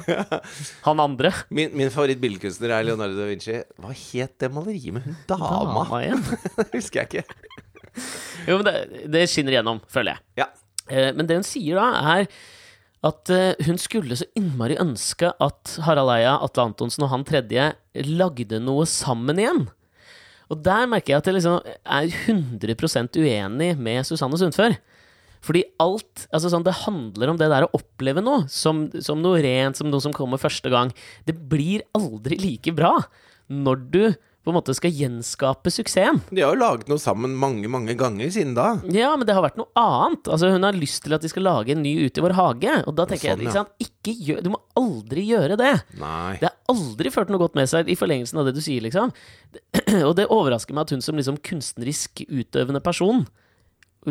Han 0.88 1.00
andre. 1.04 1.30
Min, 1.54 1.70
min 1.78 1.90
favorittbilledkunstner 1.94 2.72
er 2.80 2.86
Leonardo 2.88 3.14
da 3.20 3.28
Vinci. 3.30 3.60
Hva 3.82 3.92
het 3.94 4.34
det 4.42 4.50
maleriet 4.54 4.96
med 4.96 5.06
hun 5.06 5.16
dama? 5.30 5.84
Dama 5.86 6.00
igjen. 6.02 6.22
det 6.58 6.66
husker 6.74 7.04
jeg 7.04 7.06
ikke. 7.06 7.24
Jo, 8.46 8.58
men 8.58 8.66
det, 8.66 8.74
det 9.14 9.22
skinner 9.30 9.54
igjennom, 9.54 9.78
føler 9.90 10.16
jeg. 10.16 10.24
Ja. 10.42 10.48
Eh, 10.90 11.12
Men 11.16 11.26
det 11.26 11.38
hun 11.40 11.46
sier 11.46 11.78
da, 11.80 12.16
er 12.16 12.28
at 13.06 13.30
eh, 13.30 13.54
hun 13.66 13.78
skulle 13.78 14.16
så 14.18 14.26
innmari 14.38 14.78
ønske 14.82 15.30
at 15.42 15.76
Harald 15.86 16.10
Eia, 16.16 16.36
Atle 16.42 16.70
Antonsen 16.70 17.04
og 17.06 17.12
han 17.12 17.26
tredje 17.28 17.72
lagde 18.06 18.60
noe 18.62 18.86
sammen 18.90 19.38
igjen. 19.38 19.66
Og 20.50 20.62
der 20.62 20.86
merker 20.90 21.14
jeg 21.14 21.22
at 21.22 21.28
jeg 21.30 21.38
liksom 21.38 21.58
er 21.66 22.10
100% 22.30 23.18
uenig 23.18 23.72
med 23.78 24.06
Susanne 24.06 24.38
Sundfør. 24.38 24.76
Fordi 25.46 25.62
alt 25.82 26.26
altså 26.34 26.50
sånn, 26.50 26.64
Det 26.66 26.74
handler 26.86 27.30
om 27.30 27.38
det 27.38 27.48
der 27.52 27.66
å 27.66 27.72
oppleve 27.76 28.22
noe 28.24 28.46
som, 28.50 28.86
som 29.02 29.20
noe 29.22 29.42
rent, 29.44 29.78
som 29.78 29.90
noe 29.90 30.02
som 30.02 30.14
kommer 30.14 30.40
første 30.42 30.70
gang. 30.72 30.90
Det 31.26 31.36
blir 31.50 31.84
aldri 31.94 32.38
like 32.40 32.74
bra 32.74 32.96
når 33.46 33.82
du 33.92 34.02
på 34.46 34.52
en 34.52 34.56
måte 34.60 34.74
skal 34.78 34.94
gjenskape 34.94 35.72
suksessen. 35.74 36.20
De 36.30 36.44
har 36.44 36.54
jo 36.54 36.60
laget 36.60 36.90
noe 36.90 37.02
sammen 37.02 37.32
mange, 37.34 37.66
mange 37.72 37.96
ganger 37.98 38.30
siden 38.30 38.54
da. 38.54 38.76
Ja, 38.94 39.10
men 39.18 39.26
det 39.26 39.34
har 39.34 39.42
vært 39.42 39.58
noe 39.58 39.66
annet. 39.74 40.30
Altså, 40.30 40.52
hun 40.54 40.62
har 40.62 40.76
lyst 40.78 41.02
til 41.02 41.16
at 41.16 41.24
de 41.24 41.30
skal 41.32 41.42
lage 41.48 41.74
en 41.74 41.82
ny 41.82 41.96
Ut 42.06 42.20
i 42.20 42.22
vår 42.22 42.34
hage. 42.38 42.74
Og 42.86 42.94
da 42.94 43.08
tenker 43.10 43.32
Sånn, 43.34 43.42
jeg, 43.42 43.48
ja. 43.48 43.50
ikke 43.50 43.56
sant, 43.56 43.72
ikke 43.82 44.14
gjør 44.28 44.44
Du 44.44 44.50
må 44.52 44.60
aldri 44.78 45.24
gjøre 45.26 45.56
det. 45.58 45.72
Nei. 45.98 46.36
Det 46.38 46.46
har 46.52 46.76
aldri 46.76 47.10
ført 47.10 47.32
noe 47.32 47.42
godt 47.42 47.58
med 47.58 47.70
seg 47.72 47.90
i 47.90 47.98
forlengelsen 47.98 48.38
av 48.38 48.46
det 48.46 48.54
du 48.54 48.62
sier, 48.62 48.84
liksom. 48.86 49.10
Og 50.08 50.14
det 50.18 50.28
overrasker 50.30 50.76
meg 50.76 50.86
at 50.86 50.94
hun 50.94 51.02
som 51.02 51.18
liksom 51.18 51.40
kunstnerisk 51.42 52.22
utøvende 52.30 52.84
person 52.84 53.26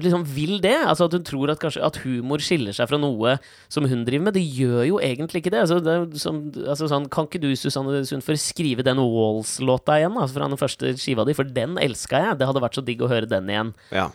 liksom 0.03 0.25
vil 0.27 0.57
det. 0.63 0.75
Altså 0.83 1.07
At 1.07 1.13
hun 1.15 1.23
tror 1.23 1.51
at 1.53 1.61
kanskje 1.61 1.83
at 1.85 1.99
humor 2.03 2.43
skiller 2.43 2.75
seg 2.75 2.89
fra 2.89 2.99
noe 2.99 3.37
som 3.71 3.87
hun 3.87 4.03
driver 4.07 4.27
med. 4.27 4.35
Det 4.35 4.43
gjør 4.43 4.83
jo 4.89 4.99
egentlig 4.99 5.43
ikke 5.43 5.53
det. 5.53 5.63
Altså, 5.63 5.79
det 5.79 6.19
som, 6.21 6.41
altså 6.65 6.89
sånn, 6.91 7.07
kan 7.13 7.29
ikke 7.29 7.41
du, 7.43 7.49
Susanne 7.55 8.03
Sundfør, 8.07 8.39
skrive 8.39 8.85
den 8.85 8.99
Walls-låta 8.99 9.99
igjen 10.01 10.19
Altså, 10.19 10.37
fra 10.37 10.49
den 10.51 10.59
første 10.59 10.93
skiva 10.99 11.25
di? 11.27 11.37
For 11.37 11.47
den 11.47 11.79
elska 11.81 12.21
jeg. 12.27 12.39
Det 12.41 12.49
hadde 12.49 12.63
vært 12.63 12.79
så 12.79 12.85
digg 12.85 13.03
å 13.05 13.11
høre 13.11 13.29
den 13.29 13.51
igjen. 13.51 13.73
Ja. 13.95 14.09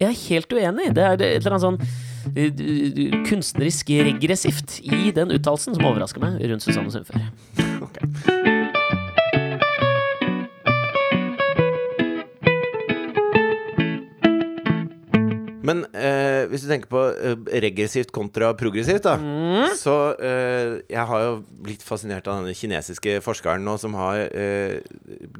Jeg 0.00 0.12
er 0.12 0.18
helt 0.26 0.52
uenig. 0.52 0.90
Det 0.96 1.04
er 1.04 1.14
et 1.16 1.46
eller 1.46 1.56
annet 1.56 1.64
sånn 1.64 1.78
eh, 2.36 3.22
kunstnerisk 3.28 3.94
regressivt 4.10 4.80
i 4.84 5.08
den 5.16 5.32
uttalelsen 5.32 5.76
som 5.78 5.88
overrasker 5.88 6.20
meg 6.24 6.36
rundt 6.52 6.64
Susanne 6.66 6.92
Sundfør. 6.92 7.30
Ok. 7.86 8.55
Men 15.66 15.82
eh, 15.96 16.44
hvis 16.50 16.62
du 16.64 16.68
tenker 16.70 16.90
på 16.92 17.02
eh, 17.16 17.34
regressivt 17.64 18.12
kontra 18.14 18.52
progressivt, 18.58 19.06
da 19.08 19.16
Så 19.78 19.94
eh, 20.22 20.76
jeg 20.92 21.06
har 21.10 21.24
jo 21.24 21.32
blitt 21.66 21.82
fascinert 21.86 22.28
av 22.30 22.40
denne 22.42 22.54
kinesiske 22.56 23.18
forskeren 23.24 23.64
nå 23.66 23.74
som 23.82 23.96
har 23.98 24.22
eh, 24.30 24.78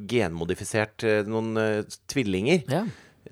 genmodifisert 0.09 1.05
eh, 1.07 1.23
noen 1.29 1.55
tvillinger. 2.11 2.63
Ja. 2.71 2.83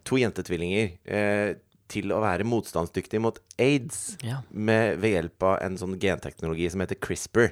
To 0.05 0.19
jentetvillinger. 0.21 0.91
Eh, 1.05 1.53
til 1.91 2.09
å 2.15 2.17
være 2.23 2.47
motstandsdyktige 2.49 3.21
mot 3.21 3.35
aids 3.61 4.15
Ja. 4.25 4.39
med, 4.49 4.97
ved 5.03 5.11
hjelp 5.19 5.43
av 5.45 5.59
en 5.61 5.75
sånn 5.77 5.99
genteknologi 6.01 6.65
som 6.73 6.81
heter 6.81 6.97
CRISPR. 6.97 7.51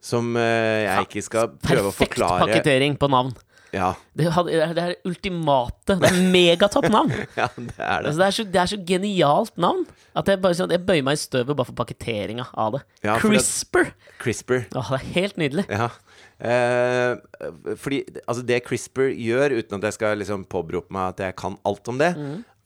Som 0.00 0.30
eh, 0.40 0.86
jeg 0.86 1.08
ikke 1.10 1.22
skal 1.26 1.50
prøve 1.60 1.90
å 1.90 1.92
forklare 1.92 2.46
Perfekt 2.46 2.54
pakketering 2.62 2.96
på 2.96 3.10
navn. 3.12 3.34
Ja, 3.72 3.92
Det, 4.18 4.26
hadde, 4.34 4.50
det 4.50 4.62
er- 4.64 4.74
det 4.74 4.96
ultimate. 5.06 5.94
Det 6.00 6.08
er 6.10 6.16
megatopp 6.32 6.88
navn. 6.90 7.12
ja, 7.38 7.46
det 7.56 7.74
er 7.78 8.02
det. 8.02 8.10
Altså, 8.10 8.18
det, 8.18 8.26
er 8.26 8.36
så, 8.38 8.44
det 8.56 8.60
er 8.62 8.70
så 8.72 8.78
genialt 8.88 9.56
navn 9.62 9.84
at 10.18 10.26
jeg, 10.32 10.40
bare, 10.42 10.56
sånn, 10.58 10.72
jeg 10.74 10.82
bøyer 10.88 11.04
meg 11.06 11.18
i 11.18 11.22
støvet 11.22 11.54
bare 11.54 11.68
for 11.70 11.78
pakketteringa 11.78 12.48
av 12.58 12.74
det. 12.78 12.82
Ja, 13.06 13.14
CRISPR! 13.22 13.92
at- 13.92 14.16
CRISPR! 14.24 14.64
Åh, 14.74 14.90
det 14.90 14.98
er 15.00 15.12
helt 15.20 15.38
nydelig. 15.38 15.66
Ja. 15.70 15.90
Eh, 16.40 17.14
fordi 17.78 17.98
altså 18.24 18.42
det 18.48 18.62
CRISPR 18.66 19.10
gjør, 19.12 19.54
uten 19.60 19.76
at 19.78 19.86
jeg 19.90 19.96
skal 19.98 20.18
liksom 20.22 20.46
påberope 20.50 20.90
meg 20.96 21.12
at 21.14 21.22
jeg 21.28 21.36
kan 21.40 21.58
alt 21.68 21.90
om 21.92 21.98
det, 22.00 22.10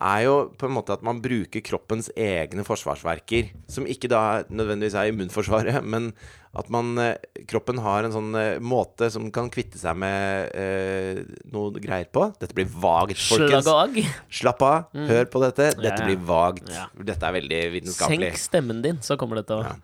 er 0.05 0.25
jo 0.27 0.35
på 0.61 0.69
en 0.69 0.75
måte 0.77 0.95
at 0.95 1.05
man 1.07 1.21
bruker 1.25 1.63
kroppens 1.65 2.11
egne 2.21 2.65
forsvarsverker, 2.67 3.51
som 3.71 3.87
ikke 3.89 4.11
da 4.13 4.21
nødvendigvis 4.53 4.97
er 5.01 5.11
immunforsvaret, 5.13 5.81
men 5.95 6.11
at 6.55 6.69
man 6.71 6.93
eh, 7.03 7.17
Kroppen 7.51 7.81
har 7.83 8.07
en 8.07 8.13
sånn 8.15 8.29
eh, 8.39 8.61
måte 8.63 9.09
som 9.11 9.27
kan 9.35 9.49
kvitte 9.51 9.81
seg 9.81 9.97
med 9.99 10.53
eh, 10.55 11.25
noe 11.51 11.73
greier 11.83 12.07
på. 12.15 12.29
Dette 12.39 12.55
blir 12.55 12.69
vagt, 12.71 13.19
folkens. 13.19 13.67
Slag 13.67 13.99
og. 13.99 13.99
Slapp 14.43 14.63
av, 14.63 14.87
hør 14.95 15.27
på 15.33 15.43
dette. 15.43 15.73
Dette 15.75 15.91
Ja, 15.91 15.97
ja. 15.99 16.07
blir 16.13 16.23
vagt. 16.29 16.71
Ja. 16.71 16.87
Dette 17.11 17.27
er 17.31 17.39
veldig 17.41 17.61
vitenskapelig. 17.81 18.31
Senk 18.37 18.45
stemmen 18.45 18.85
din, 18.87 19.03
så 19.03 19.19
kommer 19.21 19.43
det 19.43 19.51
å 19.51 19.65
Ja. 19.67 19.75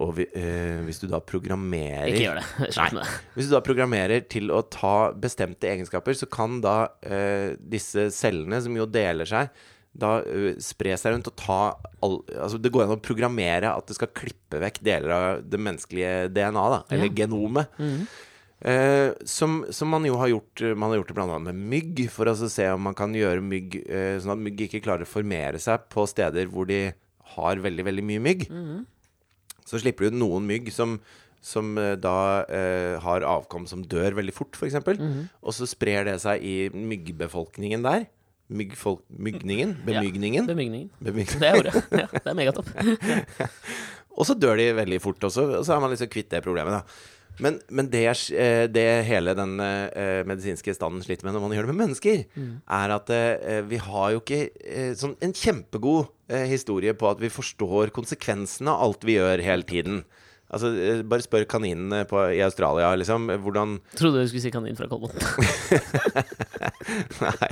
Og 0.00 0.14
vi, 0.16 0.26
eh, 0.36 0.78
hvis 0.86 1.02
du 1.02 1.08
da 1.10 1.20
programmerer 1.20 2.08
Ikke 2.08 2.22
gjør 2.24 2.40
det. 2.40 2.70
Nei. 2.96 3.08
Hvis 3.34 3.50
du 3.50 3.56
da 3.56 3.60
programmerer 3.64 4.24
til 4.32 4.52
å 4.54 4.62
ta 4.72 5.10
bestemte 5.12 5.68
egenskaper, 5.68 6.16
så 6.16 6.28
kan 6.30 6.60
da 6.64 6.78
eh, 7.04 7.52
disse 7.60 8.08
cellene, 8.14 8.62
som 8.64 8.78
jo 8.78 8.88
deler 8.88 9.28
seg, 9.28 9.52
da 10.00 10.16
eh, 10.22 10.56
spre 10.62 10.96
seg 11.00 11.16
rundt 11.16 11.28
og 11.32 11.36
ta 11.40 11.60
all, 12.04 12.20
Altså 12.38 12.60
det 12.62 12.72
går 12.72 12.86
an 12.86 12.96
å 12.96 13.02
programmere 13.02 13.74
at 13.74 13.90
det 13.90 13.98
skal 13.98 14.12
klippe 14.16 14.62
vekk 14.62 14.82
deler 14.86 15.14
av 15.16 15.44
det 15.44 15.60
menneskelige 15.60 16.30
DNA, 16.32 16.66
da, 16.76 16.82
eller 16.88 17.10
Ja. 17.10 17.16
genomet. 17.24 17.78
Mm 17.78 17.94
-hmm. 17.94 18.10
Uh, 18.60 19.16
som, 19.24 19.64
som 19.72 19.88
man 19.88 20.04
jo 20.04 20.18
har 20.20 20.28
gjort 20.28 20.60
Man 20.76 20.90
har 20.90 20.98
gjort 20.98 21.14
det 21.14 21.22
annet 21.22 21.42
med 21.42 21.54
mygg, 21.54 22.10
for 22.10 22.28
å 22.28 22.34
se 22.36 22.66
om 22.68 22.82
man 22.82 22.94
kan 22.94 23.14
gjøre 23.14 23.40
mygg 23.40 23.88
uh, 23.88 24.20
sånn 24.20 24.34
at 24.34 24.38
mygg 24.44 24.60
ikke 24.60 24.82
klarer 24.84 25.08
å 25.08 25.08
formere 25.08 25.56
seg 25.58 25.88
på 25.88 26.04
steder 26.04 26.44
hvor 26.44 26.66
de 26.68 26.92
har 27.36 27.56
veldig, 27.56 27.84
veldig 27.88 28.04
mye 28.04 28.20
mygg. 28.20 28.44
Så 29.70 29.80
slipper 29.82 30.10
du 30.10 30.18
noen 30.18 30.46
mygg 30.48 30.72
som, 30.74 30.96
som 31.44 31.76
eh, 31.78 31.94
da 32.00 32.14
eh, 32.50 32.96
har 33.02 33.26
avkom 33.26 33.68
som 33.70 33.84
dør 33.86 34.18
veldig 34.18 34.34
fort, 34.34 34.56
f.eks. 34.58 34.72
eksempel 34.72 34.98
Og 35.40 35.54
så 35.54 35.68
sprer 35.70 36.08
det 36.10 36.16
seg 36.24 36.42
i 36.42 36.56
myggbefolkningen 36.74 37.86
der. 37.86 38.08
Myggfolk, 38.50 39.04
mygningen? 39.14 39.76
Ja. 39.86 40.00
Bemygningen? 40.00 40.50
Bemygningen. 40.50 40.90
Det 41.38 41.46
er 41.46 41.60
ordet. 41.60 41.74
Ja, 42.02 42.08
det 42.10 42.26
er 42.26 42.38
megatopp. 42.38 42.70
Og 44.18 44.26
så 44.26 44.34
dør 44.34 44.58
de 44.58 44.72
veldig 44.74 44.98
fort 45.00 45.22
også, 45.24 45.46
og 45.60 45.64
så 45.64 45.76
er 45.76 45.80
man 45.80 45.92
liksom 45.94 46.10
kvitt 46.12 46.28
det 46.34 46.42
problemet, 46.44 46.74
da. 46.74 46.82
Men, 47.40 47.58
men 47.72 47.88
det, 47.92 48.04
er 48.10 48.22
eh, 48.36 48.64
det 48.70 48.86
hele 49.08 49.34
den 49.38 49.56
uh, 49.60 50.22
medisinske 50.28 50.74
standen 50.76 51.04
sliter 51.04 51.26
med 51.26 51.36
når 51.36 51.44
man 51.44 51.56
gjør 51.56 51.68
det 51.68 51.74
med 51.74 51.82
mennesker, 51.86 52.24
er 52.80 52.96
at 52.96 53.12
uh, 53.12 53.60
vi 53.68 53.80
har 53.80 54.14
jo 54.14 54.22
ikke 54.22 54.42
uh, 54.50 54.92
sånn 54.98 55.16
en 55.24 55.36
kjempegod 55.36 56.10
historie 56.46 56.92
på 56.94 57.08
at 57.10 57.18
vi 57.18 57.26
forstår 57.26 57.90
konsekvensene 57.90 58.70
av 58.70 58.84
alt 58.84 59.02
vi 59.02 59.16
gjør 59.16 59.40
hele 59.42 59.66
tiden. 59.66 60.04
Altså, 60.50 60.70
bare 61.06 61.22
spør 61.22 61.44
kaninene 61.50 62.00
på, 62.10 62.18
i 62.34 62.40
Australia, 62.42 62.88
liksom. 62.98 63.28
Hvordan 63.42 63.76
Trodde 63.94 64.24
du 64.24 64.30
skulle 64.30 64.42
si 64.42 64.50
kanin 64.50 64.78
fra 64.78 64.88
Kolbotn. 64.90 65.18
Nei. 67.24 67.50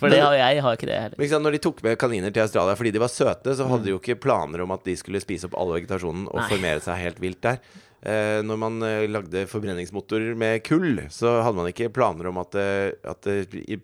For 0.00 0.10
det 0.10 0.18
har 0.18 0.34
jeg, 0.40 0.62
har 0.66 0.78
ikke 0.78 0.88
det 0.90 0.98
heller. 0.98 1.18
Liksom, 1.22 1.44
når 1.46 1.54
de 1.54 1.62
tok 1.62 1.82
med 1.86 1.98
kaniner 2.00 2.34
til 2.34 2.42
Australia 2.42 2.74
fordi 2.78 2.90
de 2.96 3.02
var 3.04 3.12
søte, 3.12 3.54
så 3.54 3.68
hadde 3.70 3.86
de 3.86 3.94
jo 3.94 4.00
ikke 4.02 4.18
planer 4.26 4.64
om 4.66 4.74
at 4.74 4.82
de 4.86 4.96
skulle 4.98 5.22
spise 5.22 5.46
opp 5.46 5.54
all 5.58 5.76
vegetasjonen 5.76 6.26
og 6.32 6.40
Nei. 6.42 6.48
formere 6.50 6.82
seg 6.82 6.98
helt 7.04 7.22
vilt 7.22 7.42
der. 7.46 7.62
Eh, 8.04 8.42
når 8.44 8.58
man 8.60 8.82
eh, 8.84 9.06
lagde 9.08 9.46
forbrenningsmotorer 9.48 10.36
med 10.36 10.60
kull, 10.66 11.06
så 11.12 11.38
hadde 11.40 11.56
man 11.56 11.70
ikke 11.70 11.92
planer 11.94 12.28
om 12.28 12.40
at, 12.42 12.56
eh, 12.60 12.92
at, 13.08 13.28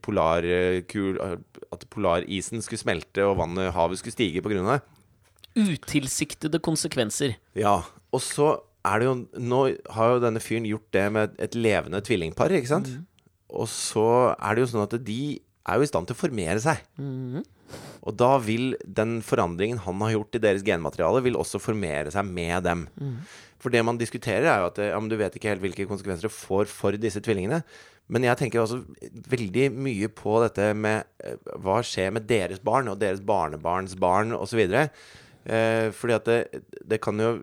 polar, 0.05 0.45
kul, 0.91 1.17
at 1.73 1.87
polarisen 1.93 2.61
skulle 2.61 2.83
smelte 2.83 3.25
og 3.25 3.39
vannet, 3.41 3.73
havet 3.77 4.03
skulle 4.03 4.17
stige 4.19 4.45
av 4.45 4.75
det. 4.75 4.81
Utilsiktede 5.57 6.61
konsekvenser. 6.63 7.39
Ja, 7.57 7.79
og 8.13 8.23
så 8.23 8.59
er 8.87 9.01
det 9.01 9.07
jo 9.09 9.15
Nå 9.41 9.61
har 9.97 10.15
jo 10.15 10.21
denne 10.23 10.41
fyren 10.41 10.69
gjort 10.69 10.89
det 10.95 11.07
med 11.13 11.41
et 11.41 11.57
levende 11.57 12.01
tvillingpar, 12.05 12.53
ikke 12.53 12.75
sant? 12.75 12.93
Og 13.51 13.67
så 13.73 14.35
er 14.37 14.55
det 14.55 14.67
jo 14.67 14.71
sånn 14.75 14.85
at 14.85 15.01
de 15.05 15.23
er 15.41 15.81
jo 15.81 15.85
i 15.85 15.89
stand 15.91 16.09
til 16.09 16.17
å 16.17 16.21
formere 16.21 16.61
seg. 16.63 16.85
Og 18.01 18.17
da 18.19 18.35
vil 18.43 18.73
den 18.85 19.19
forandringen 19.25 19.83
han 19.85 20.01
har 20.05 20.15
gjort 20.15 20.37
i 20.39 20.43
deres 20.43 20.65
genmateriale, 20.67 21.23
vil 21.25 21.39
også 21.39 21.61
formere 21.63 22.13
seg 22.15 22.27
med 22.29 22.65
dem. 22.67 22.87
For 23.61 23.73
det 23.73 23.85
man 23.85 24.01
diskuterer, 24.01 24.49
er 24.49 24.63
jo 24.63 24.71
at 24.71 24.83
ja, 24.83 24.99
men 24.99 25.11
du 25.13 25.19
vet 25.21 25.35
ikke 25.37 25.53
helt 25.53 25.65
hvilke 25.65 25.89
konsekvenser 25.91 26.29
det 26.29 26.35
får 26.35 26.69
for 26.73 26.97
disse 26.97 27.21
tvillingene. 27.25 27.61
Men 28.11 28.27
jeg 28.27 28.41
tenker 28.41 28.63
også 28.63 28.81
veldig 29.31 29.69
mye 29.77 30.11
på 30.11 30.41
dette 30.43 30.73
med 30.75 31.07
eh, 31.23 31.39
hva 31.63 31.79
skjer 31.87 32.11
med 32.17 32.27
deres 32.31 32.63
barn 32.65 32.91
og 32.91 32.99
deres 33.03 33.23
barnebarns 33.23 33.95
barn 34.01 34.35
osv. 34.35 34.65
Eh, 34.67 35.87
fordi 35.95 36.17
at 36.17 36.31
det, 36.31 36.43
det 36.85 37.03
kan 37.05 37.21
jo 37.21 37.39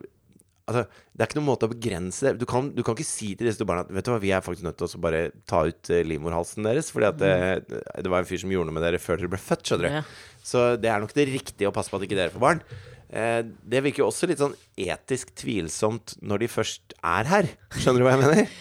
Altså, 0.68 0.82
det 1.16 1.22
er 1.24 1.30
ikke 1.30 1.38
noen 1.38 1.46
måte 1.48 1.64
å 1.64 1.70
begrense 1.72 2.30
du 2.36 2.42
kan, 2.44 2.66
du 2.76 2.82
kan 2.84 2.92
ikke 2.92 3.08
si 3.08 3.30
til 3.32 3.48
disse 3.48 3.64
barna 3.64 3.86
at 3.86 3.92
Vet 3.96 4.04
du 4.04 4.10
hva, 4.12 4.18
vi 4.20 4.34
er 4.36 4.42
faktisk 4.44 4.66
nødt 4.66 4.76
til 4.76 4.98
å 4.98 5.00
bare 5.00 5.22
ta 5.48 5.62
ut 5.64 5.88
eh, 5.88 6.02
livmorhalsen 6.04 6.68
deres. 6.68 6.90
Fordi 6.92 7.08
at 7.08 7.16
det, 7.22 7.78
det 8.04 8.12
var 8.12 8.20
en 8.20 8.28
fyr 8.28 8.42
som 8.42 8.52
gjorde 8.52 8.68
noe 8.68 8.76
med 8.76 8.84
dere 8.84 9.00
før 9.00 9.16
dere 9.16 9.32
ble 9.32 9.40
født, 9.40 9.64
skjønner 9.64 9.88
du. 9.88 9.96
Ja. 9.96 10.02
Så 10.44 10.66
det 10.76 10.92
er 10.92 11.00
nok 11.00 11.16
det 11.16 11.24
riktige 11.30 11.70
å 11.70 11.72
passe 11.72 11.88
på 11.88 11.96
at 11.96 12.04
ikke 12.04 12.18
dere 12.20 12.34
får 12.34 12.44
barn. 12.44 12.60
Eh, 13.08 13.40
det 13.64 13.80
virker 13.86 14.02
jo 14.02 14.10
også 14.10 14.28
litt 14.28 14.40
sånn 14.42 14.56
etisk 14.76 15.30
tvilsomt 15.40 16.18
når 16.20 16.42
de 16.44 16.48
først 16.52 16.92
er 17.00 17.30
her. 17.30 17.48
Skjønner 17.78 18.02
du 18.02 18.06
hva 18.08 18.16
jeg 18.16 18.24
mener? 18.24 18.58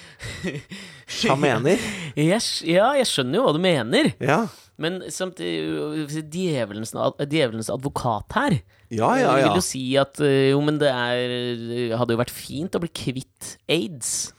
Hva 1.19 1.35
mener? 1.47 1.83
Yes, 2.15 2.61
ja, 2.67 2.93
jeg 2.95 3.09
skjønner 3.09 3.41
jo 3.41 3.43
hva 3.49 3.53
du 3.57 3.61
mener. 3.63 4.13
Ja. 4.23 4.45
Men 4.77 5.01
samtidig 5.09 6.21
Djevelens, 6.29 6.91
djevelens 7.25 7.71
advokat 7.73 8.35
her 8.37 8.59
Ja, 8.93 9.15
ja, 9.17 9.31
eh, 9.33 9.39
ja. 9.41 9.47
vil 9.49 9.57
jo 9.57 9.65
si 9.65 9.83
at 9.97 10.21
eh, 10.21 10.51
jo, 10.51 10.61
men 10.63 10.77
det 10.79 10.91
er, 10.93 11.95
hadde 11.97 12.13
jo 12.13 12.21
vært 12.21 12.33
fint 12.35 12.77
å 12.77 12.81
bli 12.83 12.91
kvitt 12.93 13.55
aids. 13.73 14.29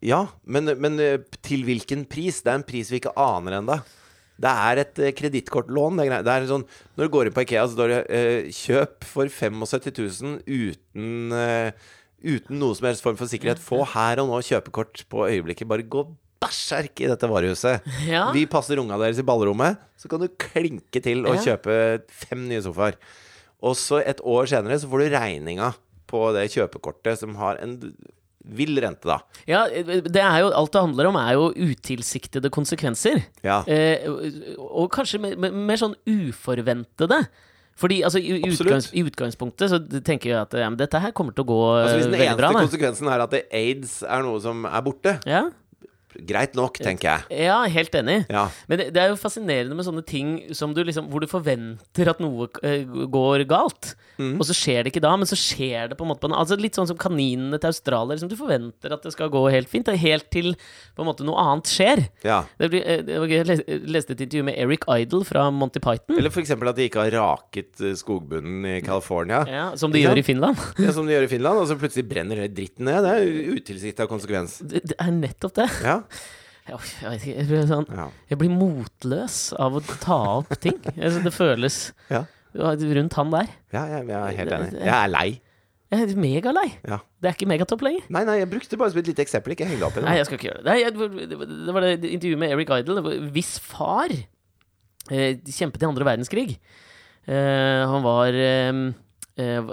Ja, 0.00 0.24
men, 0.48 0.72
men 0.80 0.96
eh, 0.98 1.20
til 1.44 1.62
hvilken 1.68 2.06
pris? 2.08 2.40
Det 2.42 2.50
er 2.50 2.62
en 2.62 2.66
pris 2.66 2.90
vi 2.90 2.98
ikke 3.02 3.12
aner 3.20 3.60
ennå. 3.60 3.78
Det 4.40 4.50
er 4.50 4.80
et 4.82 4.98
eh, 5.04 5.12
kredittkortlån. 5.18 6.00
Det 6.24 6.32
er 6.32 6.46
sånn, 6.48 6.64
når 6.96 7.08
du 7.08 7.12
går 7.12 7.28
inn 7.28 7.36
på 7.36 7.42
Ikea, 7.44 7.66
så 7.68 7.76
står 7.76 7.92
det 7.92 8.00
eh, 8.08 8.48
'kjøp 8.48 9.04
for 9.04 9.28
75 9.28 9.90
000 10.22 10.40
uten, 10.48 11.32
eh, 11.36 11.72
uten 12.24 12.58
noe 12.60 12.76
som 12.78 12.88
helst 12.88 13.04
form 13.04 13.18
for 13.20 13.28
sikkerhet'. 13.28 13.60
Få 13.60 13.82
her 13.94 14.22
og 14.22 14.30
nå 14.32 14.40
kjøpekort 14.48 15.04
på 15.12 15.26
øyeblikket. 15.28 15.68
Bare 15.68 15.84
gå 15.84 16.06
bæsjerk 16.40 17.02
i 17.04 17.10
dette 17.10 17.28
varehuset. 17.28 17.84
Ja. 18.08 18.30
Vi 18.32 18.46
passer 18.48 18.80
unga 18.80 18.96
deres 18.96 19.20
i 19.20 19.26
ballrommet, 19.28 19.76
så 20.00 20.08
kan 20.08 20.20
du 20.24 20.28
klinke 20.40 21.02
til 21.04 21.26
og 21.26 21.36
Ja. 21.36 21.52
kjøpe 21.52 22.02
fem 22.08 22.48
nye 22.48 22.62
sofaer. 22.64 22.96
Og 23.60 23.76
så 23.76 24.00
et 24.00 24.22
år 24.24 24.48
senere 24.48 24.78
så 24.80 24.88
får 24.88 25.04
du 25.04 25.16
regninga 25.18 25.74
på 26.08 26.32
det 26.32 26.48
kjøpekortet 26.54 27.18
som 27.20 27.36
har 27.36 27.60
en 27.60 27.76
vill 28.44 28.78
rente, 28.80 29.04
da. 29.08 29.18
Ja, 29.46 29.66
det 29.68 30.16
er 30.22 30.38
jo, 30.42 30.48
alt 30.56 30.72
det 30.72 30.80
handler 30.80 31.10
om, 31.10 31.18
er 31.20 31.34
jo 31.36 31.50
utilsiktede 31.52 32.50
konsekvenser. 32.52 33.20
Ja. 33.44 33.60
Eh, 33.68 34.06
og 34.56 34.88
kanskje 34.94 35.20
mer, 35.22 35.36
mer- 35.52 35.80
sånn 35.80 35.94
uforventede. 36.08 37.20
Fordi 37.80 38.02
altså, 38.04 38.20
i, 38.20 38.40
utgangs, 38.44 38.90
i 38.92 39.02
utgangspunktet 39.08 39.70
så 39.72 39.78
tenker 40.04 40.30
jeg 40.34 40.38
at 40.42 40.52
ja, 40.60 40.66
dette 40.76 41.00
her 41.00 41.14
kommer 41.16 41.32
til 41.32 41.46
å 41.46 41.48
gå 41.48 41.60
Altså 41.78 41.94
Hvis 41.96 42.08
eh, 42.08 42.12
den 42.12 42.24
eneste 42.26 42.40
bra. 42.42 42.50
Konsekvensen 42.58 43.08
er 43.08 43.22
at 43.24 43.36
aids 43.40 43.94
er 44.04 44.24
noe 44.26 44.40
som 44.44 44.66
er 44.68 44.82
borte, 44.84 45.14
Ja, 45.28 45.46
greit 46.26 46.54
nok, 46.58 46.78
tenker 46.82 47.08
jeg. 47.28 47.44
ja, 47.46 47.60
helt 47.70 47.94
enig. 47.94 48.24
Ja. 48.30 48.48
Men 48.68 48.78
det, 48.80 48.86
det 48.96 49.02
er 49.02 49.12
jo 49.12 49.18
fascinerende 49.20 49.76
med 49.78 49.86
sånne 49.86 50.02
ting 50.06 50.32
som 50.56 50.74
du 50.74 50.82
liksom, 50.84 51.08
hvor 51.12 51.22
du 51.22 51.28
forventer 51.30 52.10
at 52.10 52.20
noe 52.22 52.48
eh, 52.66 52.84
går 52.86 53.46
galt, 53.50 53.94
Mm. 54.20 54.34
og 54.36 54.44
så 54.44 54.52
skjer 54.52 54.82
det 54.84 54.90
ikke 54.92 55.00
da, 55.00 55.14
men 55.16 55.24
så 55.24 55.32
skjer 55.38 55.86
det 55.88 55.96
på 55.96 56.04
en 56.04 56.10
måte 56.10 56.28
altså 56.28 56.52
Litt 56.60 56.76
sånn 56.76 56.84
som 56.90 56.98
kaninene 57.00 57.56
til 57.56 57.70
Australia. 57.70 58.12
Liksom, 58.12 58.28
du 58.28 58.34
forventer 58.36 58.92
at 58.92 59.00
det 59.06 59.14
skal 59.14 59.30
gå 59.32 59.40
helt 59.48 59.70
fint, 59.70 59.88
helt 59.88 60.26
til 60.28 60.50
på 60.92 61.00
en 61.00 61.08
måte 61.08 61.24
noe 61.24 61.40
annet 61.40 61.70
skjer. 61.72 62.02
ja. 62.26 62.42
Det 62.60 62.68
blir, 62.68 62.82
eh, 62.84 63.00
det 63.06 63.16
var 63.22 63.30
gøy, 63.32 63.38
jeg 63.48 63.80
leste 63.88 64.12
et 64.12 64.20
intervju 64.26 64.44
med 64.50 64.58
Eric 64.60 64.84
Idle 64.92 65.24
fra 65.24 65.46
Monty 65.50 65.80
Python. 65.80 66.18
Eller 66.20 66.28
f.eks. 66.28 66.52
at 66.52 66.76
de 66.76 66.84
ikke 66.90 67.00
har 67.06 67.14
raket 67.16 67.80
eh, 67.80 67.94
skogbunnen 67.96 68.66
i 68.68 68.74
California. 68.84 69.40
Ja, 69.48 69.64
som 69.80 69.88
de 69.94 70.02
gjør 70.04 70.20
i 70.20 70.26
Finland. 70.26 70.60
Ja, 70.84 70.92
som 70.92 71.08
de 71.08 71.16
gjør 71.16 71.24
i 71.24 71.32
Finland, 71.32 71.62
og 71.62 71.70
så 71.72 71.78
plutselig 71.80 72.04
brenner 72.12 72.42
det 72.44 72.50
dritten 72.58 72.84
ned. 72.90 73.00
Det 73.08 73.16
er 73.16 73.56
utilsikta 73.56 74.04
konsekvens. 74.10 74.58
Det, 74.60 74.84
det 74.92 74.98
er 75.00 75.16
nettopp 75.16 75.56
det. 75.62 75.70
Ja. 75.86 75.99
Jeg, 76.70 76.78
jeg, 77.00 77.10
vet 77.10 77.22
ikke, 77.24 77.36
jeg, 77.36 77.46
blir 77.48 77.64
sånn, 77.70 77.86
Ja. 77.96 78.04
jeg 78.30 78.38
blir 78.38 78.50
motløs 78.54 79.36
av 79.58 79.74
å 79.78 79.80
ta 80.04 80.18
opp 80.38 80.52
ting. 80.62 80.76
Altså, 80.96 81.22
det 81.24 81.32
føles 81.34 81.78
Ja. 82.12 82.24
rundt 82.54 83.14
han 83.18 83.30
der. 83.30 83.48
ja, 83.72 83.86
jeg, 83.86 84.06
jeg 84.06 84.18
er 84.20 84.36
helt 84.38 84.52
enig. 84.58 84.72
Jeg 84.84 84.94
er 84.94 85.08
lei. 85.08 85.40
Jeg 85.90 86.04
er 86.06 86.14
megalei. 86.22 86.68
Ja. 86.86 87.00
Det 87.20 87.26
er 87.30 87.34
ikke 87.34 87.48
megatopp 87.50 87.82
lenger. 87.82 88.04
Nei, 88.14 88.22
nei, 88.28 88.36
jeg 88.38 88.50
brukte 88.52 88.78
bare 88.78 88.92
som 88.92 89.00
et 89.00 89.08
lite 89.10 89.24
eksempel. 89.24 89.56
Ikke 89.56 89.66
heng 89.66 89.80
deg 89.80 89.88
opp 89.88 89.96
i 89.96 90.00
det. 90.00 90.06
Nei, 90.06 90.16
jeg 90.20 90.26
skal 90.28 90.38
ikke 90.38 90.46
gjøre 90.52 90.62
det. 90.62 90.66
Nei, 90.70 90.76
jeg, 90.84 90.92
det 90.94 91.74
var- 91.74 91.86
det 91.96 92.10
intervjuet 92.14 92.38
med 92.38 92.52
Eric 92.54 92.70
Idle. 92.70 93.02
Hvis 93.34 93.58
far 93.58 94.06
eh, 94.14 95.34
kjempet 95.50 95.82
i 95.82 95.88
andre 95.90 96.06
verdenskrig 96.06 96.58
eh, 97.26 97.82
Han 97.90 98.04
var 98.06 98.28
eh, 98.30 98.92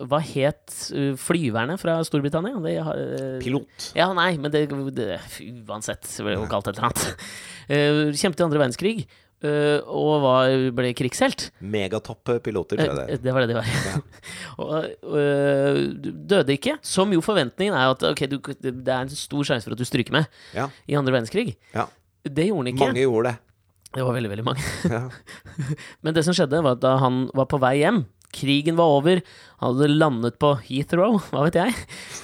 Hva 0.10 0.20
het 0.24 0.76
eh, 0.96 1.14
flyverne 1.20 1.78
fra 1.82 2.00
Storbritannia? 2.08 2.60
Det, 2.64 2.76
eh, 2.80 3.38
Pilot. 3.44 3.92
Ja, 3.98 4.10
nei, 4.18 4.34
men 4.42 4.54
det, 4.54 4.66
det 4.98 5.20
Uansett, 5.68 6.08
det 6.08 6.26
ble 6.26 6.38
jo 6.38 6.50
kalt 6.52 6.70
et 6.72 6.78
eller 6.78 6.92
annet. 6.92 7.08
Eh, 7.68 8.14
kjempet 8.16 8.40
i 8.40 8.44
andre 8.46 8.62
verdenskrig, 8.62 8.94
Uh, 9.38 9.84
og 9.86 10.24
var, 10.24 10.50
ble 10.74 10.94
krigshelt. 10.98 11.52
Megatopp 11.62 12.32
piloter, 12.42 12.80
tror 12.80 12.88
jeg 12.88 13.04
Eh, 13.04 13.10
det. 13.12 13.18
Det 13.22 13.34
var 13.36 13.44
det 13.46 13.52
de 13.52 13.58
var. 13.60 13.68
og 14.64 14.72
uh, 15.14 15.78
døde 16.26 16.56
ikke. 16.56 16.80
Som 16.82 17.14
jo 17.14 17.22
forventningen 17.22 17.76
er 17.78 17.92
at 17.94 18.02
okay, 18.10 18.26
du, 18.32 18.40
det 18.58 18.82
er 18.90 19.04
en 19.04 19.14
stor 19.14 19.46
sjanse 19.46 19.70
for 19.70 19.78
at 19.78 19.84
du 19.84 19.86
stryker 19.86 20.16
med 20.16 20.26
Ja. 20.58 20.66
i 20.90 20.98
andre 20.98 21.14
verdenskrig. 21.14 21.54
ja. 21.76 21.86
Det 22.28 22.48
gjorde 22.50 22.66
han 22.66 22.68
ikke. 22.74 22.88
Mange 22.90 23.04
gjorde 23.06 23.30
det. 23.30 23.38
Det 23.96 24.04
var 24.04 24.16
veldig, 24.18 24.30
veldig 24.34 24.44
mange. 24.44 24.64
Men 26.04 26.18
det 26.18 26.26
som 26.26 26.36
skjedde, 26.36 26.60
var 26.66 26.76
at 26.76 26.82
da 26.84 26.98
han 27.00 27.28
var 27.38 27.46
på 27.48 27.60
vei 27.62 27.78
hjem 27.86 28.02
Krigen 28.36 28.76
var 28.78 28.92
over, 28.98 29.22
han 29.62 29.74
hadde 29.74 29.94
landet 29.96 30.38
på 30.42 30.54
Heathrow, 30.68 31.18
hva 31.32 31.46
vet 31.48 31.60
jeg. 31.60 31.76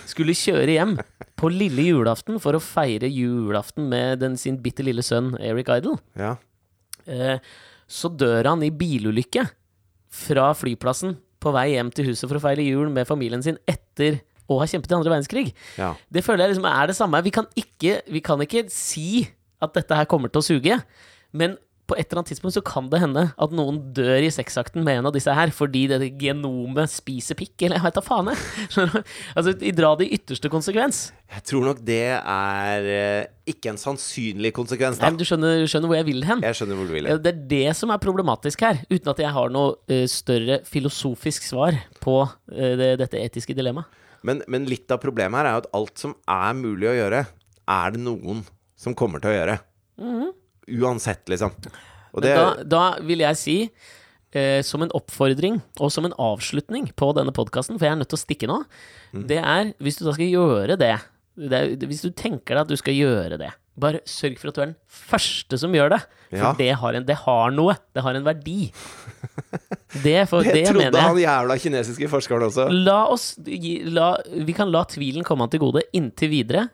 Skulle 0.10 0.36
kjøre 0.38 0.76
hjem 0.76 0.98
på 1.40 1.52
lille 1.52 1.88
julaften 1.90 2.40
for 2.44 2.58
å 2.58 2.64
feire 2.64 3.10
julaften 3.10 3.88
med 3.92 4.22
den, 4.24 4.38
sin 4.40 4.60
bitte 4.64 4.86
lille 4.86 5.04
sønn 5.06 5.34
Eric 5.42 5.72
Idle. 5.80 6.00
ja. 6.20 6.36
Eh, 7.04 7.36
så 7.94 8.08
dør 8.08 8.48
han 8.48 8.62
i 8.64 8.70
bilulykke 8.72 9.42
fra 10.14 10.46
flyplassen 10.56 11.18
på 11.44 11.52
vei 11.52 11.74
hjem 11.74 11.90
til 11.92 12.08
huset 12.08 12.30
for 12.30 12.40
å 12.40 12.44
feire 12.46 12.64
jul 12.64 12.88
med 12.94 13.10
familien 13.10 13.44
sin 13.44 13.58
etter 13.70 14.22
å 14.48 14.62
ha 14.62 14.68
kjempet 14.70 14.92
i 14.92 14.96
andre 14.96 15.12
verdenskrig. 15.12 15.52
ja. 15.76 15.92
Det 16.08 16.24
føler 16.24 16.46
jeg 16.46 16.54
liksom 16.54 16.70
er 16.70 16.88
det 16.90 16.96
samme. 16.98 17.20
Vi 17.26 17.34
kan 17.36 17.50
ikke, 17.60 17.98
vi 18.08 18.22
kan 18.24 18.42
ikke 18.44 18.64
si 18.72 19.28
at 19.64 19.76
dette 19.76 20.00
her 20.00 20.08
kommer 20.10 20.32
til 20.32 20.40
å 20.44 20.48
suge, 20.48 20.80
men 21.36 21.58
på 21.90 21.98
et 21.98 22.06
eller 22.08 22.22
annet 22.22 22.32
tidspunkt 22.32 22.56
så 22.56 22.64
kan 22.64 22.88
det 22.92 23.02
hende 23.04 23.26
at 23.36 23.54
noen 23.56 23.80
dør 23.96 24.24
i 24.24 24.32
sexakten 24.32 24.86
med 24.86 25.02
en 25.02 25.10
av 25.10 25.16
disse 25.16 25.34
her 25.36 25.52
fordi 25.56 25.84
det 25.92 26.14
genomet 26.22 26.92
spiser 26.92 27.38
pikk, 27.40 27.66
eller 27.66 27.80
jeg 27.80 27.86
vet 27.88 27.98
da 27.98 28.04
faen, 28.06 28.32
jeg. 28.32 29.04
Altså, 29.38 29.54
dra 29.76 29.92
det 30.00 30.08
i 30.08 30.18
ytterste 30.18 30.50
konsekvens. 30.52 31.02
Jeg 31.34 31.46
tror 31.50 31.66
nok 31.68 31.82
det 31.86 32.00
er 32.20 32.88
eh, 32.94 33.32
ikke 33.50 33.74
en 33.74 33.80
sannsynlig 33.82 34.54
konsekvens, 34.56 35.00
da. 35.02 35.10
Nei, 35.10 35.20
du 35.20 35.26
skjønner, 35.28 35.66
skjønner 35.70 35.92
hvor 35.92 36.00
jeg 36.00 36.08
vil 36.08 36.24
hen? 36.28 36.44
Jeg 36.46 36.60
skjønner 36.60 36.80
hvor 36.80 36.90
du 36.90 36.96
vil. 36.96 37.10
hen. 37.10 37.24
Det 37.24 37.34
er 37.34 37.42
det 37.56 37.76
som 37.80 37.92
er 37.94 38.04
problematisk 38.04 38.64
her, 38.66 38.80
uten 38.92 39.12
at 39.14 39.24
jeg 39.26 39.34
har 39.36 39.54
noe 39.54 39.76
eh, 39.92 40.06
større 40.12 40.62
filosofisk 40.70 41.48
svar 41.50 41.78
på 42.04 42.22
eh, 42.54 42.78
det, 42.80 42.92
dette 43.04 43.20
etiske 43.20 43.58
dilemmaet. 43.58 44.00
Men, 44.24 44.40
men 44.48 44.70
litt 44.70 44.92
av 44.94 45.02
problemet 45.04 45.42
her 45.42 45.50
er 45.50 45.58
jo 45.58 45.64
at 45.66 45.74
alt 45.82 46.00
som 46.00 46.16
er 46.32 46.56
mulig 46.56 46.88
å 46.94 46.96
gjøre, 46.96 47.26
er 47.74 47.96
det 47.96 48.04
noen 48.06 48.46
som 48.80 48.96
kommer 48.96 49.24
til 49.24 49.34
å 49.34 49.36
gjøre. 49.36 49.60
Uansett, 50.68 51.26
liksom. 51.30 51.52
Det, 52.22 52.30
da, 52.36 52.64
da 52.64 52.84
vil 53.02 53.20
jeg 53.26 53.36
si, 53.40 53.56
eh, 54.38 54.62
som 54.66 54.84
en 54.86 54.92
oppfordring 54.94 55.62
og 55.82 55.90
som 55.92 56.06
en 56.06 56.14
avslutning 56.22 56.92
på 56.96 57.10
denne 57.18 57.34
podkasten, 57.34 57.80
for 57.80 57.88
jeg 57.88 57.96
er 57.96 58.00
nødt 58.04 58.12
til 58.14 58.20
å 58.20 58.26
stikke 58.26 58.48
nå, 58.52 58.64
Mm. 59.14 59.28
det 59.30 59.38
er 59.46 59.74
hvis 59.80 60.00
du 60.00 60.06
da 60.08 60.14
skal 60.16 60.26
gjøre 60.32 60.76
det, 60.82 60.96
det 61.38 61.54
er, 61.54 61.76
Hvis 61.86 62.02
du 62.02 62.10
tenker 62.12 62.56
deg 62.56 62.62
at 62.64 62.68
du 62.70 62.76
skal 62.78 62.94
gjøre 62.94 63.38
det, 63.38 63.52
bare 63.78 64.00
sørg 64.06 64.38
for 64.40 64.50
at 64.50 64.56
du 64.56 64.62
er 64.62 64.66
den 64.72 64.76
første 64.90 65.58
som 65.58 65.72
gjør 65.74 65.90
det. 65.96 66.00
For 66.30 66.38
Ja. 66.38 66.54
det, 66.58 66.72
har 66.78 66.94
en, 66.94 67.06
det 67.06 67.16
har 67.26 67.52
noe. 67.52 67.76
Det 67.94 68.02
har 68.06 68.14
en 68.18 68.24
verdi. 68.26 68.72
Det, 69.94 70.24
for, 70.30 70.42
det, 70.42 70.54
det, 70.56 70.64
trodde 70.72 71.02
han 71.06 71.20
jævla 71.22 71.58
kinesiske 71.62 72.10
forskeren 72.10 72.48
også. 72.48 72.66
La 72.74 73.04
oss 73.14 73.34
la, 73.44 74.14
Vi 74.34 74.56
kan 74.58 74.72
la 74.74 74.84
tvilen 74.90 75.26
komme 75.28 75.46
han 75.46 75.54
til 75.54 75.62
gode 75.62 75.86
inntil 75.94 76.32
videre. 76.34 76.68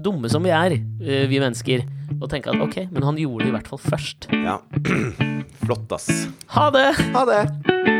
Dumme 0.00 0.30
som 0.32 0.44
vi 0.44 0.54
er, 0.54 0.78
eh, 0.78 1.26
vi 1.28 1.40
mennesker. 1.42 1.84
Og 2.20 2.30
tenke 2.32 2.54
at 2.54 2.62
ok, 2.62 2.86
men 2.92 3.04
han 3.04 3.20
gjorde 3.20 3.44
det 3.44 3.52
i 3.52 3.56
hvert 3.58 3.70
fall 3.74 3.82
først. 3.82 4.30
Ja. 4.32 4.60
Flott, 5.66 5.92
ass. 5.92 6.10
Ha 6.56 6.70
det! 6.74 6.88
Ha 7.16 7.28
det! 7.28 7.95